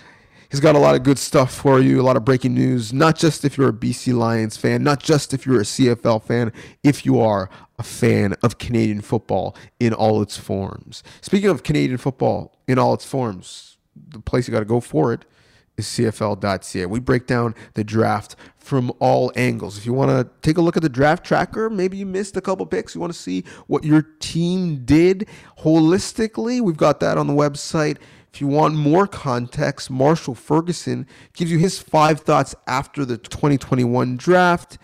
He's 0.48 0.60
got 0.60 0.76
a 0.76 0.78
lot 0.78 0.94
of 0.94 1.02
good 1.02 1.18
stuff 1.18 1.52
for 1.52 1.80
you, 1.80 2.00
a 2.00 2.02
lot 2.02 2.16
of 2.16 2.24
breaking 2.24 2.54
news, 2.54 2.92
not 2.92 3.16
just 3.16 3.44
if 3.44 3.56
you're 3.56 3.68
a 3.68 3.72
BC 3.72 4.14
Lions 4.14 4.56
fan, 4.56 4.82
not 4.82 5.00
just 5.00 5.32
if 5.32 5.44
you're 5.46 5.60
a 5.60 5.64
CFL 5.64 6.22
fan, 6.22 6.52
if 6.82 7.04
you 7.04 7.20
are 7.20 7.48
a 7.78 7.84
fan 7.84 8.34
of 8.42 8.58
Canadian 8.58 9.00
football 9.00 9.56
in 9.78 9.92
all 9.92 10.22
its 10.22 10.36
forms. 10.36 11.04
Speaking 11.20 11.50
of 11.50 11.62
Canadian 11.62 11.98
football 11.98 12.56
in 12.66 12.78
all 12.78 12.94
its 12.94 13.04
forms, 13.04 13.76
the 13.94 14.20
place 14.20 14.46
you 14.48 14.52
got 14.52 14.60
to 14.60 14.64
go 14.64 14.80
for 14.80 15.12
it 15.12 15.24
CFL.ca. 15.80 16.86
We 16.86 17.00
break 17.00 17.26
down 17.26 17.54
the 17.74 17.84
draft 17.84 18.36
from 18.56 18.92
all 19.00 19.32
angles. 19.36 19.78
If 19.78 19.86
you 19.86 19.92
want 19.92 20.10
to 20.10 20.30
take 20.42 20.58
a 20.58 20.60
look 20.60 20.76
at 20.76 20.82
the 20.82 20.88
draft 20.88 21.24
tracker, 21.24 21.68
maybe 21.68 21.96
you 21.96 22.06
missed 22.06 22.36
a 22.36 22.40
couple 22.40 22.64
picks, 22.66 22.94
you 22.94 23.00
want 23.00 23.12
to 23.12 23.18
see 23.18 23.44
what 23.66 23.84
your 23.84 24.02
team 24.20 24.84
did 24.84 25.26
holistically, 25.58 26.60
we've 26.60 26.76
got 26.76 27.00
that 27.00 27.18
on 27.18 27.26
the 27.26 27.32
website. 27.32 27.98
If 28.32 28.40
you 28.40 28.46
want 28.46 28.74
more 28.74 29.06
context, 29.06 29.90
Marshall 29.90 30.36
Ferguson 30.36 31.06
gives 31.34 31.50
you 31.50 31.58
his 31.58 31.80
five 31.80 32.20
thoughts 32.20 32.54
after 32.66 33.04
the 33.04 33.18
2021 33.18 34.16
draft. 34.16 34.78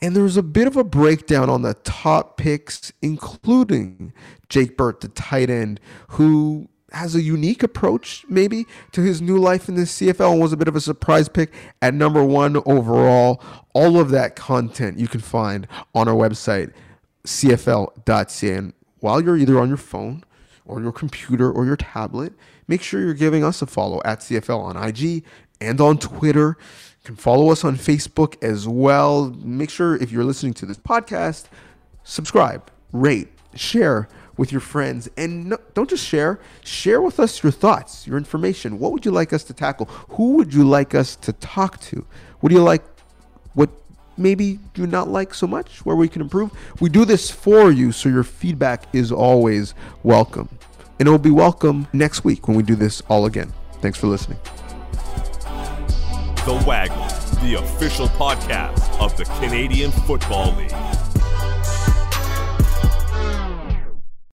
And 0.00 0.16
there's 0.16 0.36
a 0.36 0.42
bit 0.42 0.66
of 0.66 0.76
a 0.76 0.82
breakdown 0.82 1.48
on 1.48 1.62
the 1.62 1.74
top 1.74 2.36
picks, 2.36 2.92
including 3.02 4.12
Jake 4.48 4.76
Burt, 4.76 5.00
the 5.00 5.06
tight 5.08 5.48
end, 5.48 5.78
who 6.08 6.68
has 6.92 7.14
a 7.14 7.22
unique 7.22 7.62
approach 7.62 8.24
maybe 8.28 8.66
to 8.92 9.00
his 9.00 9.20
new 9.20 9.38
life 9.38 9.68
in 9.68 9.74
the 9.74 9.82
CFL 9.82 10.32
and 10.32 10.40
was 10.40 10.52
a 10.52 10.56
bit 10.56 10.68
of 10.68 10.76
a 10.76 10.80
surprise 10.80 11.28
pick 11.28 11.52
at 11.80 11.94
number 11.94 12.24
one 12.24 12.62
overall. 12.66 13.42
All 13.72 13.98
of 13.98 14.10
that 14.10 14.36
content 14.36 14.98
you 14.98 15.08
can 15.08 15.20
find 15.20 15.66
on 15.94 16.08
our 16.08 16.14
website, 16.14 16.72
cfl.ca. 17.24 18.52
And 18.54 18.72
while 19.00 19.22
you're 19.22 19.36
either 19.36 19.58
on 19.58 19.68
your 19.68 19.76
phone 19.76 20.24
or 20.64 20.80
your 20.80 20.92
computer 20.92 21.50
or 21.50 21.64
your 21.64 21.76
tablet, 21.76 22.32
make 22.68 22.82
sure 22.82 23.00
you're 23.00 23.14
giving 23.14 23.42
us 23.42 23.62
a 23.62 23.66
follow 23.66 24.00
at 24.04 24.20
CFL 24.20 24.58
on 24.58 24.76
IG 24.76 25.24
and 25.60 25.80
on 25.80 25.98
Twitter. 25.98 26.56
You 27.02 27.06
can 27.06 27.16
follow 27.16 27.50
us 27.50 27.64
on 27.64 27.76
Facebook 27.76 28.42
as 28.44 28.68
well. 28.68 29.30
Make 29.30 29.70
sure 29.70 29.96
if 29.96 30.12
you're 30.12 30.24
listening 30.24 30.54
to 30.54 30.66
this 30.66 30.78
podcast, 30.78 31.46
subscribe, 32.04 32.70
rate, 32.92 33.28
share 33.54 34.08
with 34.42 34.50
your 34.50 34.60
friends. 34.60 35.08
And 35.16 35.50
no, 35.50 35.58
don't 35.72 35.88
just 35.88 36.04
share, 36.04 36.40
share 36.64 37.00
with 37.00 37.20
us 37.20 37.44
your 37.44 37.52
thoughts, 37.52 38.08
your 38.08 38.18
information. 38.18 38.80
What 38.80 38.90
would 38.90 39.04
you 39.04 39.12
like 39.12 39.32
us 39.32 39.44
to 39.44 39.52
tackle? 39.52 39.86
Who 40.16 40.32
would 40.32 40.52
you 40.52 40.64
like 40.64 40.96
us 40.96 41.14
to 41.14 41.32
talk 41.34 41.78
to? 41.82 42.04
What 42.40 42.48
do 42.48 42.56
you 42.56 42.62
like? 42.64 42.82
What 43.54 43.70
maybe 44.16 44.58
do 44.74 44.84
not 44.84 45.06
like 45.06 45.32
so 45.32 45.46
much? 45.46 45.86
Where 45.86 45.94
we 45.94 46.08
can 46.08 46.22
improve? 46.22 46.50
We 46.80 46.88
do 46.88 47.04
this 47.04 47.30
for 47.30 47.70
you, 47.70 47.92
so 47.92 48.08
your 48.08 48.24
feedback 48.24 48.92
is 48.92 49.12
always 49.12 49.74
welcome. 50.02 50.48
And 50.98 51.06
it 51.06 51.10
will 51.12 51.18
be 51.18 51.30
welcome 51.30 51.86
next 51.92 52.24
week 52.24 52.48
when 52.48 52.56
we 52.56 52.64
do 52.64 52.74
this 52.74 53.00
all 53.08 53.26
again. 53.26 53.52
Thanks 53.80 53.96
for 53.96 54.08
listening. 54.08 54.40
The 56.46 56.64
Waggle, 56.66 57.06
the 57.46 57.58
official 57.62 58.08
podcast 58.08 58.98
of 58.98 59.16
the 59.16 59.24
Canadian 59.38 59.92
Football 59.92 60.52
League. 60.56 61.11